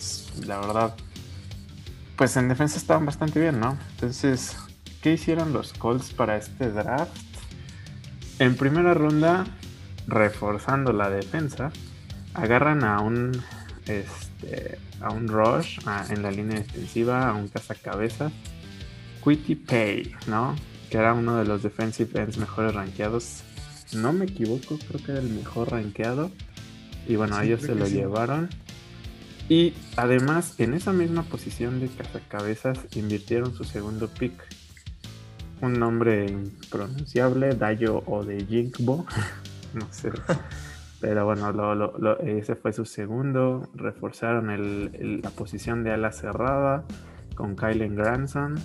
la 0.46 0.60
verdad, 0.60 0.94
pues 2.16 2.36
en 2.36 2.48
defensa 2.48 2.78
estaban 2.78 3.06
bastante 3.06 3.40
bien, 3.40 3.60
¿no? 3.60 3.78
Entonces, 3.92 4.56
¿qué 5.02 5.12
hicieron 5.14 5.52
los 5.52 5.72
Colts 5.72 6.12
para 6.12 6.36
este 6.36 6.70
draft? 6.70 7.16
En 8.38 8.56
primera 8.56 8.94
ronda, 8.94 9.46
reforzando 10.06 10.92
la 10.92 11.10
defensa, 11.10 11.70
agarran 12.34 12.84
a 12.84 13.00
un 13.00 13.42
este, 13.86 14.78
a 15.00 15.10
un 15.10 15.28
rush 15.28 15.78
en 16.10 16.22
la 16.22 16.30
línea 16.30 16.58
defensiva, 16.58 17.28
a 17.28 17.34
un 17.34 17.48
cazacabezas, 17.48 18.32
Quitty 19.24 19.54
Pay, 19.54 20.12
¿no? 20.26 20.54
Que 20.90 20.98
era 20.98 21.14
uno 21.14 21.36
de 21.36 21.44
los 21.44 21.62
defensive 21.62 22.20
ends 22.20 22.38
mejores 22.38 22.74
rankeados. 22.74 23.42
No 23.94 24.12
me 24.12 24.24
equivoco, 24.24 24.78
creo 24.88 25.04
que 25.04 25.12
era 25.12 25.20
el 25.20 25.30
mejor 25.30 25.70
rankeado. 25.70 26.30
Y 27.06 27.16
bueno, 27.16 27.40
ellos 27.40 27.62
se 27.62 27.74
lo 27.74 27.86
llevaron. 27.86 28.48
Y 29.48 29.74
además, 29.96 30.54
en 30.58 30.74
esa 30.74 30.92
misma 30.92 31.22
posición 31.24 31.80
de 31.80 31.88
cazacabezas, 31.88 32.78
invirtieron 32.94 33.54
su 33.54 33.64
segundo 33.64 34.08
pick 34.08 34.32
un 35.60 35.74
nombre 35.74 36.26
impronunciable, 36.26 37.54
Dayo 37.54 38.02
o 38.06 38.24
de 38.24 38.44
Jinkbo, 38.46 39.06
no 39.74 39.86
sé. 39.90 40.10
Pero 41.00 41.24
bueno, 41.24 41.92
ese 42.20 42.56
fue 42.56 42.72
su 42.72 42.84
segundo. 42.84 43.68
Reforzaron 43.74 45.20
la 45.22 45.30
posición 45.30 45.82
de 45.82 45.92
ala 45.92 46.12
cerrada 46.12 46.84
con 47.34 47.56
Kylen 47.56 47.96
Granson. 47.96 48.58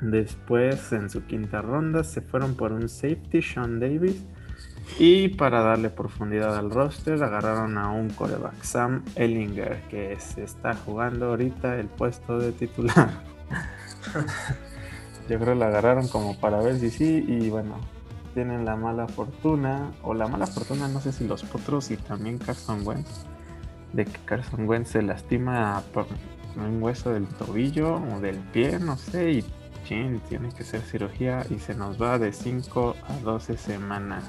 Después, 0.00 0.92
en 0.92 1.10
su 1.10 1.24
quinta 1.26 1.60
ronda, 1.60 2.04
se 2.04 2.22
fueron 2.22 2.54
por 2.54 2.72
un 2.72 2.88
safety, 2.88 3.42
Sean 3.42 3.80
Davis. 3.80 4.24
Y 4.98 5.28
para 5.28 5.60
darle 5.60 5.90
profundidad 5.90 6.56
al 6.56 6.70
roster, 6.70 7.22
agarraron 7.22 7.78
a 7.78 7.90
un 7.90 8.08
coreback, 8.10 8.62
Sam 8.62 9.04
Ellinger, 9.14 9.82
que 9.88 10.18
se 10.18 10.42
está 10.42 10.74
jugando 10.74 11.26
ahorita 11.26 11.78
el 11.78 11.86
puesto 11.86 12.38
de 12.38 12.52
titular. 12.52 13.10
Yo 15.28 15.38
creo 15.38 15.52
que 15.52 15.60
la 15.60 15.66
agarraron 15.66 16.08
como 16.08 16.38
para 16.40 16.60
ver 16.60 16.78
si 16.78 16.90
sí 16.90 17.24
y 17.28 17.50
bueno, 17.50 17.76
tienen 18.34 18.64
la 18.64 18.74
mala 18.74 19.06
fortuna, 19.06 19.92
o 20.02 20.14
la 20.14 20.26
mala 20.26 20.46
fortuna, 20.46 20.88
no 20.88 21.00
sé 21.00 21.12
si 21.12 21.26
los 21.26 21.44
potros 21.44 21.90
y 21.90 21.96
también 21.96 22.38
Carson 22.38 22.84
Wentz, 22.86 23.26
de 23.92 24.06
que 24.06 24.18
Carson 24.24 24.68
Wentz 24.68 24.90
se 24.90 25.02
lastima 25.02 25.82
por 25.92 26.06
un 26.56 26.82
hueso 26.82 27.12
del 27.12 27.26
tobillo 27.26 27.94
o 27.94 28.20
del 28.20 28.38
pie, 28.38 28.78
no 28.80 28.96
sé, 28.96 29.30
y 29.30 29.44
chin, 29.84 30.20
tiene 30.28 30.50
que 30.50 30.64
ser 30.64 30.80
cirugía 30.82 31.44
y 31.50 31.58
se 31.58 31.74
nos 31.74 32.00
va 32.00 32.18
de 32.18 32.32
5 32.32 32.96
a 33.08 33.16
12 33.18 33.56
semanas. 33.56 34.24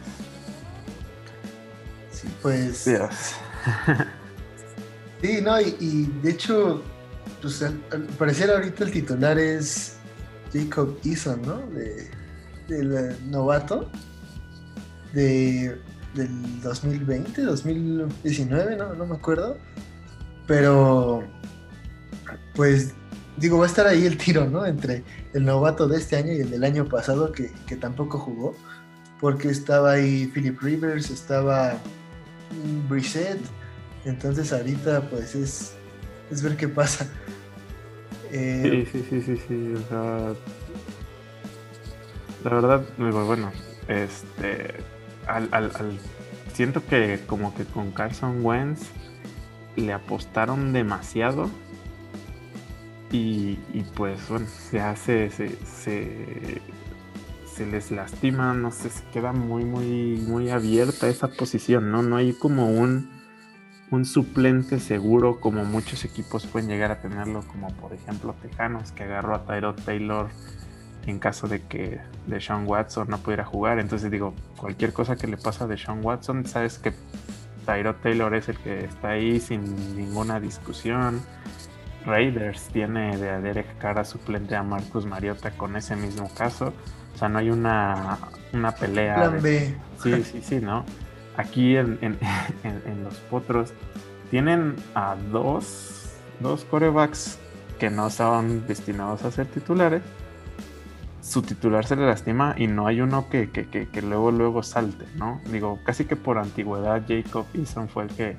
Sí, 2.11 2.27
pues. 2.41 2.85
Dios. 2.85 3.35
sí, 5.21 5.39
no, 5.41 5.59
y, 5.61 6.09
de 6.21 6.31
hecho, 6.31 6.81
pues 7.41 7.61
al, 7.63 7.77
parecer 8.17 8.49
ahorita 8.49 8.83
el 8.83 8.91
titular 8.91 9.37
es 9.39 9.97
Jacob 10.53 10.97
Eason, 11.03 11.41
¿no? 11.41 11.57
De, 11.67 12.09
del 12.67 12.95
eh, 12.95 13.17
novato 13.25 13.89
de, 15.13 15.77
del 16.13 16.61
2020, 16.61 17.41
2019, 17.41 18.77
¿no? 18.77 18.93
no 18.93 19.05
me 19.05 19.15
acuerdo. 19.15 19.57
Pero, 20.47 21.23
pues, 22.55 22.93
digo, 23.41 23.57
va 23.57 23.65
a 23.65 23.67
estar 23.67 23.87
ahí 23.87 24.05
el 24.05 24.17
tiro, 24.17 24.47
¿no? 24.49 24.65
Entre 24.65 25.03
el 25.33 25.43
novato 25.43 25.87
de 25.87 25.97
este 25.97 26.15
año 26.15 26.31
y 26.31 26.41
el 26.41 26.51
del 26.51 26.63
año 26.63 26.85
pasado, 26.85 27.31
que, 27.31 27.51
que 27.67 27.75
tampoco 27.75 28.19
jugó. 28.19 28.55
Porque 29.19 29.49
estaba 29.49 29.93
ahí 29.93 30.31
Philip 30.33 30.59
Rivers, 30.61 31.09
estaba 31.09 31.73
Brissett. 32.87 33.39
Entonces 34.05 34.53
ahorita 34.53 35.09
pues 35.09 35.35
es, 35.35 35.73
es 36.31 36.41
ver 36.41 36.55
qué 36.55 36.67
pasa. 36.67 37.07
Eh, 38.31 38.87
sí, 38.89 38.99
sí, 38.99 39.05
sí, 39.09 39.21
sí, 39.21 39.43
sí. 39.47 39.73
O 39.73 39.89
sea, 39.89 40.33
la 42.43 42.49
verdad, 42.49 42.83
bueno, 42.97 43.51
este, 43.87 44.73
al, 45.27 45.49
al, 45.51 45.99
siento 46.53 46.85
que 46.85 47.19
como 47.27 47.53
que 47.53 47.65
con 47.65 47.91
Carson 47.91 48.43
Wentz 48.43 48.83
le 49.75 49.93
apostaron 49.93 50.73
demasiado 50.73 51.49
y, 53.11 53.59
y 53.73 53.83
pues 53.95 54.27
bueno, 54.29 54.47
se 54.47 54.79
hace, 54.79 55.29
se, 55.29 55.49
se, 55.65 56.61
se, 57.45 57.65
les 57.65 57.91
lastima, 57.91 58.53
no 58.53 58.71
sé, 58.71 58.89
se 58.89 59.03
queda 59.11 59.33
muy, 59.33 59.65
muy, 59.65 60.23
muy 60.27 60.49
abierta 60.49 61.09
esa 61.09 61.27
posición, 61.27 61.91
¿no? 61.91 62.01
No 62.03 62.15
hay 62.15 62.33
como 62.33 62.67
un 62.69 63.09
suplente 64.05 64.79
seguro 64.79 65.39
como 65.39 65.65
muchos 65.65 66.05
equipos 66.05 66.45
pueden 66.47 66.69
llegar 66.69 66.91
a 66.91 67.01
tenerlo, 67.01 67.43
como 67.47 67.67
por 67.75 67.93
ejemplo 67.93 68.33
Tejanos, 68.41 68.91
que 68.93 69.03
agarró 69.03 69.35
a 69.35 69.45
Tyro 69.45 69.75
Taylor 69.75 70.29
en 71.05 71.19
caso 71.19 71.47
de 71.47 71.61
que 71.61 71.99
Deshaun 72.27 72.67
Watson 72.67 73.09
no 73.09 73.17
pudiera 73.17 73.43
jugar. 73.43 73.79
Entonces 73.79 74.11
digo, 74.11 74.33
cualquier 74.57 74.93
cosa 74.93 75.15
que 75.15 75.27
le 75.27 75.37
pasa 75.37 75.65
a 75.65 75.67
Deshaun 75.67 76.03
Watson, 76.03 76.45
sabes 76.45 76.77
que 76.77 76.93
Tyro 77.65 77.95
Taylor 77.95 78.33
es 78.35 78.49
el 78.49 78.57
que 78.57 78.85
está 78.85 79.09
ahí 79.09 79.39
sin 79.39 79.95
ninguna 79.95 80.39
discusión. 80.39 81.21
Raiders 82.05 82.67
tiene 82.69 83.17
de 83.17 83.41
Derek 83.41 83.77
Cara 83.77 84.03
suplente 84.03 84.55
a 84.55 84.63
Marcus 84.63 85.05
Mariota 85.05 85.51
con 85.51 85.75
ese 85.75 85.95
mismo 85.95 86.29
caso. 86.33 86.73
O 87.13 87.17
sea, 87.17 87.29
no 87.29 87.39
hay 87.39 87.49
una, 87.49 88.17
una 88.53 88.71
pelea. 88.71 89.15
Plan 89.15 89.41
B. 89.41 89.75
Sí, 90.01 90.23
sí, 90.23 90.41
sí, 90.41 90.59
¿no? 90.59 90.85
Aquí 91.37 91.75
en, 91.75 91.97
en, 92.01 92.17
en, 92.63 93.03
los 93.03 93.15
potros 93.29 93.73
tienen 94.29 94.75
a 94.95 95.15
dos, 95.31 96.13
dos 96.39 96.65
corebacks 96.65 97.39
que 97.79 97.89
no 97.89 98.07
estaban 98.07 98.65
destinados 98.67 99.23
a 99.23 99.31
ser 99.31 99.47
titulares. 99.47 100.01
Su 101.21 101.43
titular 101.43 101.85
se 101.85 101.95
le 101.95 102.07
lastima 102.07 102.55
y 102.57 102.67
no 102.67 102.87
hay 102.87 103.01
uno 103.01 103.29
que, 103.29 103.51
que, 103.51 103.67
que, 103.67 104.01
luego 104.01 104.31
luego 104.31 104.63
salte, 104.63 105.05
¿no? 105.15 105.39
Digo, 105.51 105.79
casi 105.83 106.05
que 106.05 106.15
por 106.15 106.39
antigüedad 106.39 107.03
Jacob 107.07 107.45
Eason 107.53 107.87
fue 107.89 108.03
el 108.03 108.09
que 108.09 108.37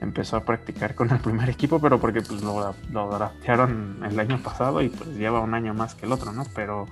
empezó 0.00 0.36
a 0.36 0.44
practicar 0.44 0.94
con 0.94 1.10
el 1.10 1.18
primer 1.18 1.48
equipo, 1.50 1.80
pero 1.80 2.00
porque 2.00 2.22
pues, 2.22 2.42
lo, 2.42 2.74
lo 2.90 3.10
draftearon 3.10 4.00
el 4.08 4.18
año 4.18 4.42
pasado 4.42 4.82
y 4.82 4.88
pues 4.88 5.10
lleva 5.10 5.40
un 5.40 5.54
año 5.54 5.74
más 5.74 5.94
que 5.94 6.06
el 6.06 6.12
otro, 6.12 6.32
¿no? 6.32 6.44
Pero 6.54 6.86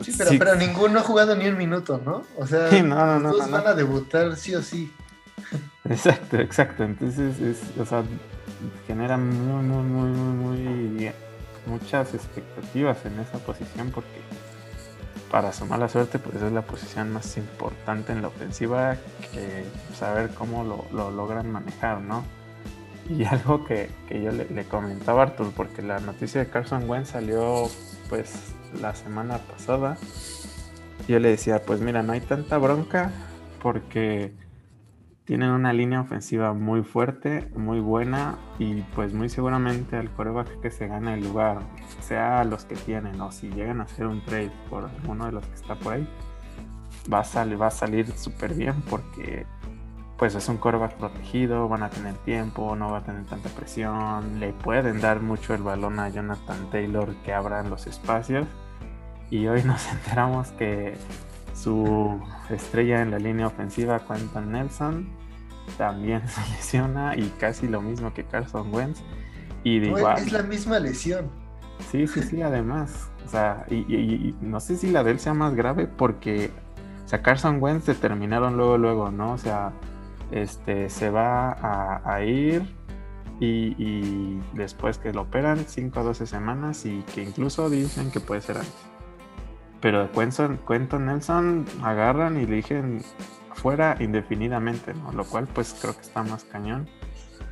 Sí, 0.00 0.14
pero, 0.16 0.30
pero 0.38 0.54
ninguno 0.54 1.00
ha 1.00 1.02
jugado 1.02 1.34
ni 1.34 1.48
un 1.48 1.56
minuto, 1.56 2.00
¿no? 2.04 2.22
O 2.36 2.46
sea, 2.46 2.70
no, 2.82 3.18
no, 3.18 3.36
van 3.36 3.66
a 3.66 3.74
debutar 3.74 4.36
sí 4.36 4.54
o 4.54 4.62
sí. 4.62 4.92
Exacto, 5.84 6.36
exacto. 6.36 6.84
Entonces, 6.84 7.40
es, 7.40 7.78
o 7.78 7.84
sea, 7.84 8.04
genera 8.86 9.16
muy, 9.16 9.64
muy, 9.64 9.82
muy, 9.82 10.10
muy, 10.10 10.58
muy 10.58 11.12
muchas 11.66 12.14
expectativas 12.14 13.04
en 13.04 13.18
esa 13.20 13.38
posición 13.38 13.90
porque 13.90 14.20
para 15.30 15.52
su 15.52 15.66
mala 15.66 15.88
suerte, 15.88 16.18
pues 16.18 16.42
es 16.42 16.52
la 16.52 16.62
posición 16.62 17.12
más 17.12 17.36
importante 17.36 18.12
en 18.12 18.22
la 18.22 18.28
ofensiva 18.28 18.96
que 19.32 19.64
saber 19.94 20.30
cómo 20.30 20.64
lo, 20.64 20.86
lo 20.92 21.10
logran 21.10 21.50
manejar, 21.50 22.00
¿no? 22.00 22.24
Y 23.08 23.24
algo 23.24 23.64
que, 23.64 23.90
que 24.08 24.22
yo 24.22 24.32
le, 24.32 24.64
comentaba 24.64 25.22
a 25.22 25.26
Arthur, 25.26 25.52
porque 25.54 25.82
la 25.82 26.00
noticia 26.00 26.44
de 26.44 26.50
Carson 26.50 26.88
Wentz 26.88 27.10
salió 27.10 27.68
pues 28.08 28.54
la 28.80 28.94
semana 28.94 29.38
pasada, 29.38 29.98
yo 31.06 31.18
le 31.18 31.30
decía, 31.30 31.62
pues 31.62 31.80
mira, 31.80 32.02
no 32.02 32.12
hay 32.12 32.20
tanta 32.20 32.58
bronca 32.58 33.10
porque 33.62 34.32
tienen 35.28 35.50
una 35.50 35.74
línea 35.74 36.00
ofensiva 36.00 36.54
muy 36.54 36.82
fuerte, 36.82 37.50
muy 37.54 37.80
buena 37.80 38.38
y 38.58 38.80
pues 38.94 39.12
muy 39.12 39.28
seguramente 39.28 39.98
al 39.98 40.10
coreback 40.10 40.62
que 40.62 40.70
se 40.70 40.88
gane 40.88 41.12
el 41.12 41.22
lugar, 41.22 41.58
sea 42.00 42.44
los 42.44 42.64
que 42.64 42.76
tienen 42.76 43.20
o 43.20 43.30
si 43.30 43.50
llegan 43.50 43.82
a 43.82 43.84
hacer 43.84 44.06
un 44.06 44.24
trade 44.24 44.50
por 44.70 44.88
uno 45.06 45.26
de 45.26 45.32
los 45.32 45.44
que 45.44 45.54
está 45.54 45.74
por 45.74 45.92
ahí, 45.92 46.08
va 47.12 47.18
a, 47.18 47.24
salir, 47.24 47.60
va 47.60 47.66
a 47.66 47.70
salir 47.70 48.10
súper 48.16 48.54
bien 48.54 48.80
porque 48.88 49.44
pues 50.16 50.34
es 50.34 50.48
un 50.48 50.56
coreback 50.56 50.94
protegido, 50.94 51.68
van 51.68 51.82
a 51.82 51.90
tener 51.90 52.14
tiempo, 52.24 52.74
no 52.74 52.90
va 52.90 52.98
a 52.98 53.04
tener 53.04 53.26
tanta 53.26 53.50
presión, 53.50 54.40
le 54.40 54.54
pueden 54.54 55.02
dar 55.02 55.20
mucho 55.20 55.52
el 55.52 55.62
balón 55.62 56.00
a 56.00 56.08
Jonathan 56.08 56.70
Taylor 56.70 57.14
que 57.16 57.34
abran 57.34 57.68
los 57.68 57.86
espacios. 57.86 58.48
Y 59.30 59.46
hoy 59.46 59.62
nos 59.62 59.86
enteramos 59.92 60.52
que 60.52 60.96
su 61.58 62.20
estrella 62.50 63.02
en 63.02 63.10
la 63.10 63.18
línea 63.18 63.46
ofensiva, 63.46 64.00
Quentin 64.06 64.52
Nelson, 64.52 65.08
también 65.76 66.26
se 66.28 66.40
lesiona 66.52 67.16
y 67.16 67.28
casi 67.38 67.68
lo 67.68 67.82
mismo 67.82 68.14
que 68.14 68.24
Carson 68.24 68.72
Wentz. 68.74 69.02
Y 69.64 69.80
de 69.80 69.88
igual, 69.88 70.18
es 70.18 70.32
la 70.32 70.42
misma 70.42 70.78
lesión. 70.78 71.28
Sí, 71.90 72.06
sí, 72.06 72.22
sí, 72.22 72.42
además. 72.42 73.10
O 73.26 73.28
sea, 73.28 73.66
y, 73.70 74.34
no 74.40 74.60
sé 74.60 74.76
si 74.76 74.90
la 74.90 75.02
de 75.04 75.12
él 75.12 75.20
sea 75.20 75.34
más 75.34 75.54
grave 75.54 75.86
porque, 75.86 76.50
o 77.04 77.08
sea, 77.08 77.22
Carson 77.22 77.60
Wentz 77.60 77.86
determinaron 77.86 78.56
luego, 78.56 78.78
luego, 78.78 79.10
¿no? 79.10 79.32
O 79.32 79.38
sea, 79.38 79.72
este, 80.30 80.88
se 80.88 81.10
va 81.10 82.02
a, 82.04 82.24
ir 82.24 82.62
y, 83.40 84.38
después 84.54 84.98
que 84.98 85.12
lo 85.12 85.22
operan 85.22 85.64
5 85.66 86.00
a 86.00 86.02
12 86.02 86.26
semanas 86.26 86.86
y 86.86 87.02
que 87.14 87.22
incluso 87.22 87.68
dicen 87.68 88.10
que 88.10 88.20
puede 88.20 88.40
ser 88.40 88.58
antes. 88.58 88.87
Pero 89.80 90.10
Quentin, 90.12 91.06
Nelson 91.06 91.64
agarran 91.82 92.40
y 92.40 92.46
le 92.46 92.56
dicen 92.56 93.02
fuera 93.54 93.96
indefinidamente. 94.00 94.94
Lo 95.14 95.24
cual 95.24 95.46
pues 95.46 95.76
creo 95.80 95.94
que 95.94 96.02
está 96.02 96.22
más 96.22 96.44
cañón. 96.44 96.88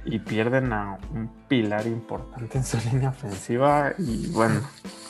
Y 0.04 0.20
pierden 0.20 0.72
a 0.72 0.98
un 1.12 1.28
pilar 1.48 1.86
importante 1.86 2.58
en 2.58 2.64
su 2.64 2.78
línea 2.92 3.10
ofensiva. 3.10 3.92
Y 3.98 4.28
bueno, 4.32 4.60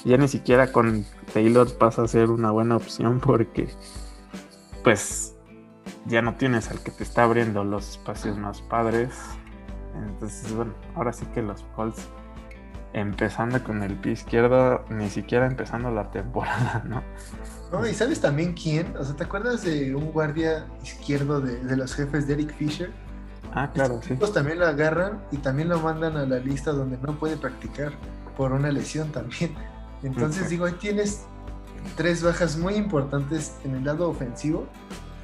ya 0.04 0.16
ni 0.16 0.28
siquiera 0.28 0.72
con 0.72 1.04
Taylor 1.32 1.76
pasa 1.76 2.02
a 2.02 2.08
ser 2.08 2.30
una 2.30 2.50
buena 2.50 2.76
opción 2.76 3.20
porque 3.20 3.68
pues 4.84 5.34
ya 6.06 6.22
no 6.22 6.34
tienes 6.36 6.70
al 6.70 6.80
que 6.80 6.90
te 6.90 7.02
está 7.02 7.24
abriendo 7.24 7.64
los 7.64 7.90
espacios 7.90 8.38
más 8.38 8.62
padres. 8.62 9.14
Entonces, 9.94 10.54
bueno, 10.54 10.74
ahora 10.94 11.12
sí 11.12 11.26
que 11.34 11.42
los 11.42 11.62
Colts 11.74 12.06
empezando 12.96 13.62
con 13.62 13.82
el 13.82 13.94
pie 13.94 14.12
izquierdo, 14.12 14.82
ni 14.88 15.10
siquiera 15.10 15.46
empezando 15.46 15.90
la 15.90 16.10
temporada, 16.10 16.82
¿no? 16.88 17.02
No, 17.70 17.86
y 17.86 17.92
sabes 17.92 18.20
también 18.20 18.54
quién, 18.54 18.96
o 18.96 19.04
sea, 19.04 19.14
¿te 19.14 19.24
acuerdas 19.24 19.62
de 19.64 19.94
un 19.94 20.12
guardia 20.12 20.66
izquierdo 20.82 21.40
de, 21.40 21.76
los 21.76 21.94
jefes 21.94 22.26
de 22.26 22.34
Eric 22.34 22.54
Fisher? 22.54 22.90
Ah, 23.52 23.70
claro, 23.72 24.00
sí. 24.02 24.14
también 24.32 24.58
lo 24.58 24.66
agarran 24.66 25.22
y 25.30 25.36
también 25.38 25.68
lo 25.68 25.78
mandan 25.80 26.16
a 26.16 26.24
la 26.24 26.38
lista 26.38 26.72
donde 26.72 26.96
no 26.98 27.18
puede 27.18 27.36
practicar 27.36 27.92
por 28.36 28.52
una 28.52 28.70
lesión 28.70 29.12
también. 29.12 29.54
Entonces, 30.02 30.48
digo, 30.48 30.64
ahí 30.64 30.74
tienes 30.74 31.24
tres 31.96 32.22
bajas 32.22 32.56
muy 32.56 32.74
importantes 32.74 33.54
en 33.64 33.74
el 33.74 33.84
lado 33.84 34.08
ofensivo 34.08 34.66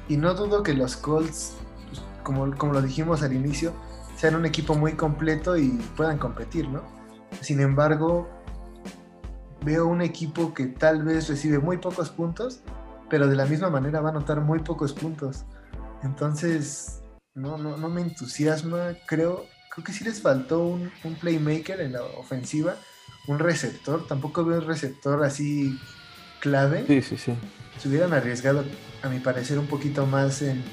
y 0.09 0.17
no 0.17 0.33
dudo 0.35 0.61
que 0.61 0.73
los 0.73 0.95
Colts, 0.95 1.55
pues, 1.87 2.01
como, 2.23 2.55
como 2.55 2.73
lo 2.73 2.81
dijimos 2.81 3.23
al 3.23 3.33
inicio, 3.33 3.73
sean 4.15 4.35
un 4.35 4.45
equipo 4.45 4.75
muy 4.75 4.93
completo 4.93 5.57
y 5.57 5.69
puedan 5.95 6.17
competir, 6.17 6.67
¿no? 6.69 7.02
Sin 7.41 7.59
embargo, 7.59 8.29
veo 9.63 9.87
un 9.87 10.01
equipo 10.01 10.53
que 10.53 10.67
tal 10.67 11.03
vez 11.03 11.29
recibe 11.29 11.59
muy 11.59 11.77
pocos 11.77 12.09
puntos, 12.09 12.61
pero 13.09 13.27
de 13.27 13.35
la 13.35 13.45
misma 13.45 13.69
manera 13.69 14.01
va 14.01 14.09
a 14.09 14.11
anotar 14.11 14.41
muy 14.41 14.59
pocos 14.59 14.93
puntos. 14.93 15.45
Entonces, 16.03 17.01
no, 17.35 17.57
no, 17.57 17.77
no 17.77 17.89
me 17.89 18.01
entusiasma. 18.01 18.95
Creo, 19.07 19.45
creo 19.69 19.83
que 19.83 19.93
sí 19.93 20.03
les 20.03 20.21
faltó 20.21 20.65
un, 20.65 20.91
un, 21.03 21.15
playmaker 21.15 21.81
en 21.81 21.93
la 21.93 22.03
ofensiva, 22.03 22.75
un 23.27 23.39
receptor. 23.39 24.07
Tampoco 24.07 24.43
veo 24.43 24.59
un 24.59 24.67
receptor 24.67 25.23
así 25.23 25.79
clave. 26.39 26.85
Sí, 26.87 27.01
sí, 27.01 27.17
sí. 27.17 27.33
Se 27.79 27.89
hubieran 27.89 28.13
arriesgado 28.13 28.63
a 29.01 29.09
mi 29.09 29.19
parecer, 29.19 29.57
un 29.57 29.67
poquito 29.67 30.05
más 30.05 30.41
en, 30.41 30.63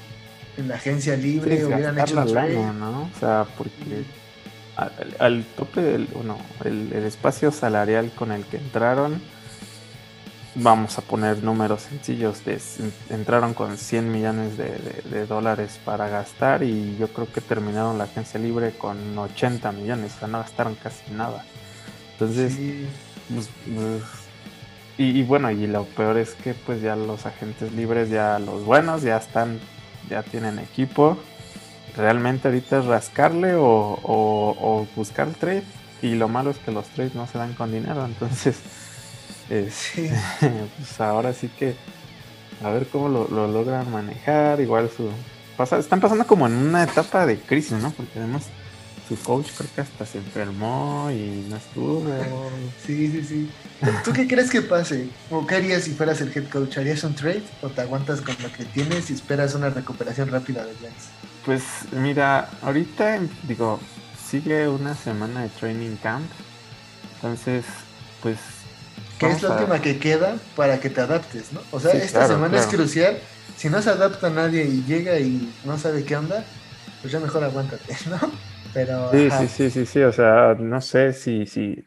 la 0.57 0.75
agencia 0.75 1.15
libre, 1.15 1.65
hubieran 1.65 1.97
hecho 1.97 2.15
la 2.15 2.25
lana, 2.25 2.73
¿no? 2.73 3.03
O 3.03 3.19
sea, 3.19 3.47
porque 3.57 4.03
al, 4.75 5.43
tope 5.55 5.81
del, 5.81 6.05
bueno, 6.07 6.37
el, 6.63 6.91
espacio 6.93 7.51
salarial 7.51 8.11
con 8.11 8.31
el 8.31 8.45
que 8.45 8.57
entraron, 8.57 9.21
vamos 10.55 10.97
a 10.97 11.01
poner 11.01 11.43
números 11.43 11.83
sencillos, 11.83 12.43
de, 12.45 12.59
entraron 13.09 13.53
con 13.53 13.77
100 13.77 14.11
millones 14.11 14.57
de, 14.57 15.25
dólares 15.27 15.79
para 15.85 16.09
gastar 16.09 16.63
y 16.63 16.97
yo 16.97 17.07
creo 17.09 17.31
que 17.31 17.41
terminaron 17.41 17.97
la 17.97 18.05
agencia 18.05 18.39
libre 18.39 18.71
con 18.71 19.17
80 19.17 19.71
millones, 19.71 20.13
o 20.15 20.19
sea, 20.19 20.27
no 20.27 20.39
gastaron 20.39 20.75
casi 20.75 21.11
nada. 21.11 21.45
Entonces, 22.13 22.57
pues, 23.29 23.49
pues 23.65 24.03
y, 24.97 25.23
bueno, 25.23 25.49
y 25.49 25.65
lo 25.65 25.85
peor 25.85 26.17
es 26.17 26.35
que 26.35 26.53
pues 26.53 26.81
ya 26.81 26.95
los 26.95 27.25
agentes 27.25 27.71
libres, 27.73 28.09
ya 28.09 28.37
los 28.37 28.63
buenos, 28.63 29.01
ya 29.01 29.17
están, 29.17 29.59
ya 30.09 30.21
tienen 30.21 30.59
equipo. 30.59 31.17
Realmente 31.95 32.47
ahorita 32.47 32.79
es 32.79 32.85
rascarle 32.85 33.53
o, 33.55 34.87
buscar 34.95 35.27
el 35.27 35.35
trade. 35.35 35.63
Y 36.01 36.15
lo 36.15 36.27
malo 36.27 36.49
es 36.51 36.57
que 36.57 36.71
los 36.71 36.87
trades 36.87 37.13
no 37.15 37.27
se 37.27 37.37
dan 37.37 37.53
con 37.53 37.71
dinero. 37.71 38.05
Entonces, 38.05 38.57
pues 39.49 41.01
ahora 41.01 41.33
sí 41.33 41.49
que 41.49 41.75
a 42.63 42.69
ver 42.69 42.87
cómo 42.87 43.09
lo, 43.09 43.47
logran 43.47 43.91
manejar. 43.91 44.59
Igual 44.61 44.89
su... 44.95 45.09
Pasa, 45.57 45.77
están 45.77 45.99
pasando 45.99 46.25
como 46.25 46.47
en 46.47 46.53
una 46.53 46.83
etapa 46.83 47.25
de 47.25 47.39
crisis, 47.39 47.73
¿no? 47.73 47.91
Porque 47.91 48.19
además 48.19 48.43
su 49.11 49.21
coach 49.23 49.47
creo 49.57 49.69
que 49.75 49.81
hasta 49.81 50.05
se 50.05 50.17
enfermó 50.19 51.09
y 51.11 51.45
no 51.49 51.57
estuvo. 51.57 52.03
Sí, 52.85 53.11
sí, 53.11 53.23
sí. 53.23 53.49
¿Tú 54.03 54.11
qué 54.13 54.27
crees 54.27 54.49
que 54.49 54.61
pase? 54.61 55.09
¿O 55.29 55.45
qué 55.45 55.55
harías 55.55 55.83
si 55.83 55.91
fueras 55.91 56.21
el 56.21 56.31
head 56.35 56.47
coach? 56.49 56.77
¿Harías 56.77 57.03
un 57.03 57.13
trade 57.13 57.43
o 57.61 57.69
te 57.69 57.81
aguantas 57.81 58.21
con 58.21 58.35
lo 58.41 58.51
que 58.51 58.65
tienes 58.65 59.09
y 59.09 59.13
esperas 59.13 59.53
una 59.53 59.69
recuperación 59.69 60.29
rápida 60.29 60.65
de 60.65 60.73
Lance? 60.73 61.10
Pues 61.45 61.63
mira, 61.91 62.49
ahorita 62.61 63.19
digo, 63.43 63.79
sigue 64.23 64.67
una 64.67 64.95
semana 64.95 65.43
de 65.43 65.49
training 65.49 65.95
camp. 65.97 66.25
Entonces, 67.15 67.65
pues... 68.21 68.37
¿Qué 69.19 69.29
es 69.29 69.43
la 69.43 69.51
última 69.51 69.81
que 69.81 69.99
queda 69.99 70.37
para 70.55 70.79
que 70.79 70.89
te 70.89 71.01
adaptes, 71.01 71.53
no? 71.53 71.61
O 71.71 71.79
sea, 71.79 71.91
esta 71.91 72.27
semana 72.27 72.57
es 72.57 72.65
crucial. 72.65 73.19
Si 73.55 73.69
no 73.69 73.81
se 73.81 73.91
adapta 73.91 74.29
nadie 74.31 74.63
y 74.63 74.83
llega 74.83 75.19
y 75.19 75.53
no 75.63 75.77
sabe 75.77 76.03
qué 76.03 76.15
onda, 76.15 76.43
pues 77.01 77.13
ya 77.13 77.19
mejor 77.19 77.43
aguántate, 77.43 77.95
¿no? 78.09 78.19
Pero... 78.73 79.11
Sí, 79.11 79.29
sí, 79.29 79.47
sí, 79.47 79.69
sí, 79.69 79.85
sí. 79.85 80.01
O 80.01 80.11
sea, 80.11 80.55
no 80.57 80.81
sé 80.81 81.13
si, 81.13 81.45
si 81.45 81.85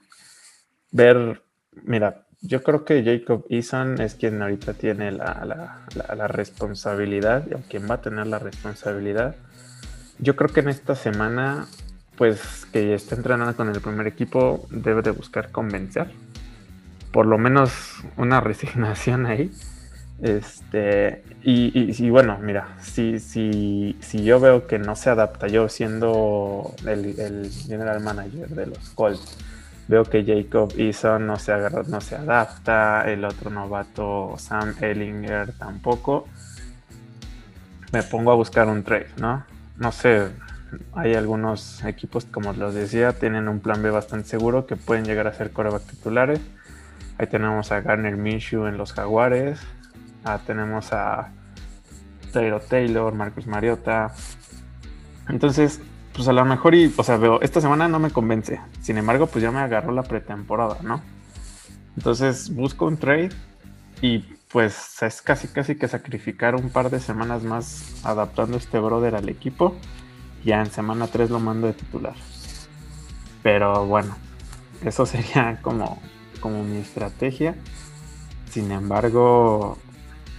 ver 0.92 1.42
Mira, 1.82 2.23
yo 2.46 2.62
creo 2.62 2.84
que 2.84 3.02
Jacob 3.02 3.46
Eason 3.48 4.00
es 4.02 4.14
quien 4.14 4.40
ahorita 4.42 4.74
tiene 4.74 5.10
la, 5.12 5.86
la, 6.14 6.28
responsabilidad, 6.28 7.46
o 7.54 7.60
quien 7.70 7.88
va 7.90 7.94
a 7.94 8.00
tener 8.02 8.26
la 8.26 8.38
responsabilidad. 8.38 9.34
Yo 10.18 10.36
creo 10.36 10.50
que 10.50 10.60
en 10.60 10.68
esta 10.68 10.94
semana, 10.94 11.66
pues 12.16 12.66
que 12.70 12.94
está 12.94 13.14
entrenando 13.14 13.56
con 13.56 13.70
el 13.70 13.80
primer 13.80 14.06
equipo, 14.06 14.66
debe 14.70 15.00
de 15.00 15.10
buscar 15.10 15.50
convencer. 15.52 16.10
Por 17.12 17.24
lo 17.24 17.38
menos 17.38 17.72
una 18.18 18.40
resignación 18.42 19.24
ahí. 19.24 19.50
Este, 20.20 21.24
y, 21.42 22.08
bueno, 22.10 22.38
mira, 22.40 22.76
si, 22.82 23.20
si, 23.20 23.96
si 24.00 24.22
yo 24.22 24.38
veo 24.38 24.66
que 24.66 24.78
no 24.78 24.96
se 24.96 25.08
adapta, 25.08 25.48
yo 25.48 25.68
siendo 25.70 26.74
el, 26.86 27.18
el 27.18 27.50
general 27.50 28.00
manager 28.00 28.48
de 28.48 28.66
los 28.66 28.90
Colts, 28.90 29.38
Veo 29.86 30.04
que 30.04 30.24
Jacob 30.24 30.72
Eason 30.78 31.26
no 31.26 31.36
se, 31.36 31.52
no 31.88 32.00
se 32.00 32.16
adapta, 32.16 33.10
el 33.10 33.24
otro 33.24 33.50
novato 33.50 34.34
Sam 34.38 34.74
Ellinger 34.80 35.52
tampoco. 35.58 36.26
Me 37.92 38.02
pongo 38.02 38.32
a 38.32 38.34
buscar 38.34 38.66
un 38.68 38.82
trade, 38.82 39.10
¿no? 39.18 39.44
No 39.76 39.92
sé, 39.92 40.28
hay 40.94 41.14
algunos 41.14 41.84
equipos, 41.84 42.24
como 42.24 42.52
los 42.52 42.74
decía, 42.74 43.12
tienen 43.12 43.48
un 43.48 43.60
plan 43.60 43.82
B 43.82 43.90
bastante 43.90 44.28
seguro 44.28 44.66
que 44.66 44.76
pueden 44.76 45.04
llegar 45.04 45.26
a 45.26 45.32
ser 45.32 45.50
coreback 45.50 45.82
titulares. 45.82 46.40
Ahí 47.18 47.26
tenemos 47.26 47.70
a 47.70 47.80
Garner 47.80 48.16
Minshew 48.16 48.66
en 48.66 48.76
los 48.76 48.92
Jaguares. 48.92 49.60
Ah, 50.24 50.40
tenemos 50.44 50.92
a 50.92 51.30
Taylor 52.32 52.62
Taylor, 52.62 53.14
Marcus 53.14 53.46
Mariota. 53.46 54.12
Entonces, 55.28 55.80
pues 56.14 56.28
a 56.28 56.32
lo 56.32 56.44
mejor 56.44 56.74
y, 56.74 56.92
o 56.96 57.02
sea, 57.02 57.16
veo, 57.16 57.40
esta 57.40 57.60
semana 57.60 57.88
no 57.88 57.98
me 57.98 58.10
convence. 58.10 58.60
Sin 58.80 58.96
embargo, 58.98 59.26
pues 59.26 59.42
ya 59.42 59.50
me 59.50 59.58
agarró 59.58 59.92
la 59.92 60.04
pretemporada, 60.04 60.78
¿no? 60.82 61.02
Entonces 61.96 62.54
busco 62.54 62.86
un 62.86 62.96
trade 62.96 63.30
y 64.00 64.18
pues 64.50 65.02
es 65.02 65.22
casi 65.22 65.48
casi 65.48 65.74
que 65.76 65.88
sacrificar 65.88 66.54
un 66.54 66.70
par 66.70 66.90
de 66.90 67.00
semanas 67.00 67.42
más 67.42 68.00
adaptando 68.04 68.56
este 68.56 68.78
brother 68.78 69.16
al 69.16 69.28
equipo. 69.28 69.76
Ya 70.44 70.60
en 70.60 70.70
semana 70.70 71.08
3 71.08 71.30
lo 71.30 71.40
mando 71.40 71.66
de 71.66 71.72
titular. 71.72 72.14
Pero 73.42 73.86
bueno, 73.86 74.14
eso 74.84 75.06
sería 75.06 75.58
como, 75.62 76.00
como 76.40 76.62
mi 76.62 76.76
estrategia. 76.76 77.56
Sin 78.50 78.70
embargo, 78.70 79.78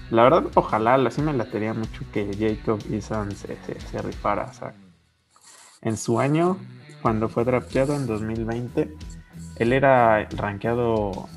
la 0.09 0.23
verdad, 0.23 0.45
ojalá, 0.55 0.95
así 0.95 1.21
me 1.21 1.33
latería 1.33 1.73
mucho 1.73 2.03
que 2.13 2.31
Jacob 2.39 2.79
Eason 2.89 3.31
se, 3.33 3.57
se, 3.65 3.77
se 3.81 4.01
rifara. 4.01 4.45
O 4.45 4.53
sea, 4.53 4.73
en 5.85 5.95
su 5.95 6.19
año, 6.19 6.57
cuando 7.01 7.29
fue 7.29 7.45
drafteado 7.45 7.95
en 7.95 8.07
2020, 8.07 8.93
él 9.57 9.71
era 9.71 10.27
rankeado 10.29 11.29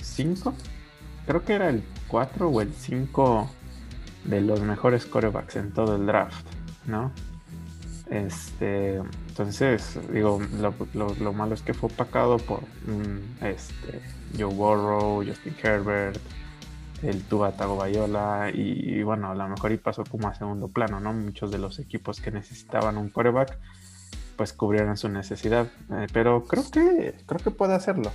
5. 0.00 0.54
Creo 1.26 1.44
que 1.44 1.52
era 1.52 1.68
el 1.68 1.82
4 2.06 2.48
o 2.48 2.60
el 2.62 2.72
5 2.72 3.50
de 4.24 4.40
los 4.40 4.60
mejores 4.62 5.04
corebacks 5.04 5.56
en 5.56 5.72
todo 5.72 5.96
el 5.96 6.06
draft, 6.06 6.46
¿no? 6.86 7.12
Este, 8.10 8.96
entonces, 9.28 9.98
digo, 10.12 10.40
lo, 10.94 11.32
malo 11.32 11.54
es 11.54 11.62
que 11.62 11.74
fue 11.74 11.90
opacado 11.90 12.38
por 12.38 12.62
este, 13.42 14.00
Joe 14.38 14.54
Burrow, 14.54 15.24
Justin 15.26 15.54
Herbert, 15.62 16.18
el 17.02 17.22
Tua 17.22 17.52
Tagovailoa 17.52 18.50
y, 18.50 19.02
bueno, 19.02 19.30
a 19.30 19.34
lo 19.34 19.48
mejor 19.48 19.72
y 19.72 19.76
pasó 19.76 20.04
como 20.04 20.28
a 20.28 20.34
segundo 20.34 20.68
plano, 20.68 21.00
¿no? 21.00 21.12
Muchos 21.12 21.50
de 21.50 21.58
los 21.58 21.78
equipos 21.78 22.20
que 22.20 22.30
necesitaban 22.30 22.96
un 22.96 23.08
coreback 23.08 23.58
pues 24.36 24.52
cubrieron 24.52 24.96
su 24.96 25.08
necesidad, 25.08 25.66
eh, 25.90 26.06
pero 26.12 26.44
creo 26.44 26.64
que 26.70 27.14
creo 27.26 27.40
que 27.42 27.50
puede 27.50 27.74
hacerlo. 27.74 28.12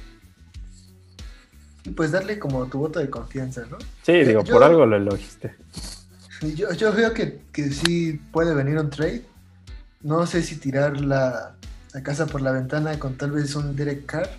Pues 1.98 2.12
darle 2.12 2.40
como 2.40 2.66
tu 2.68 2.80
voto 2.80 3.00
de 3.00 3.10
confianza, 3.10 3.66
¿no? 3.70 3.78
Sí, 4.04 4.24
digo, 4.24 4.42
por 4.46 4.64
algo 4.64 4.86
lo 4.86 4.96
elogiste. 4.96 5.56
Yo, 6.56 6.72
yo 6.72 6.94
veo 6.94 7.14
que, 7.14 7.42
que, 7.52 7.70
sí 7.72 8.22
puede 8.32 8.56
venir 8.56 8.78
un 8.78 8.90
trade. 8.90 9.26
No 10.02 10.26
sé 10.26 10.44
si 10.44 10.56
tirar 10.56 11.00
la, 11.00 11.56
la 11.94 12.04
casa 12.04 12.26
por 12.26 12.42
la 12.42 12.54
ventana 12.54 12.98
con 13.00 13.18
tal 13.18 13.32
vez 13.32 13.54
un 13.56 13.76
Derek 13.76 14.06
Carr 14.06 14.30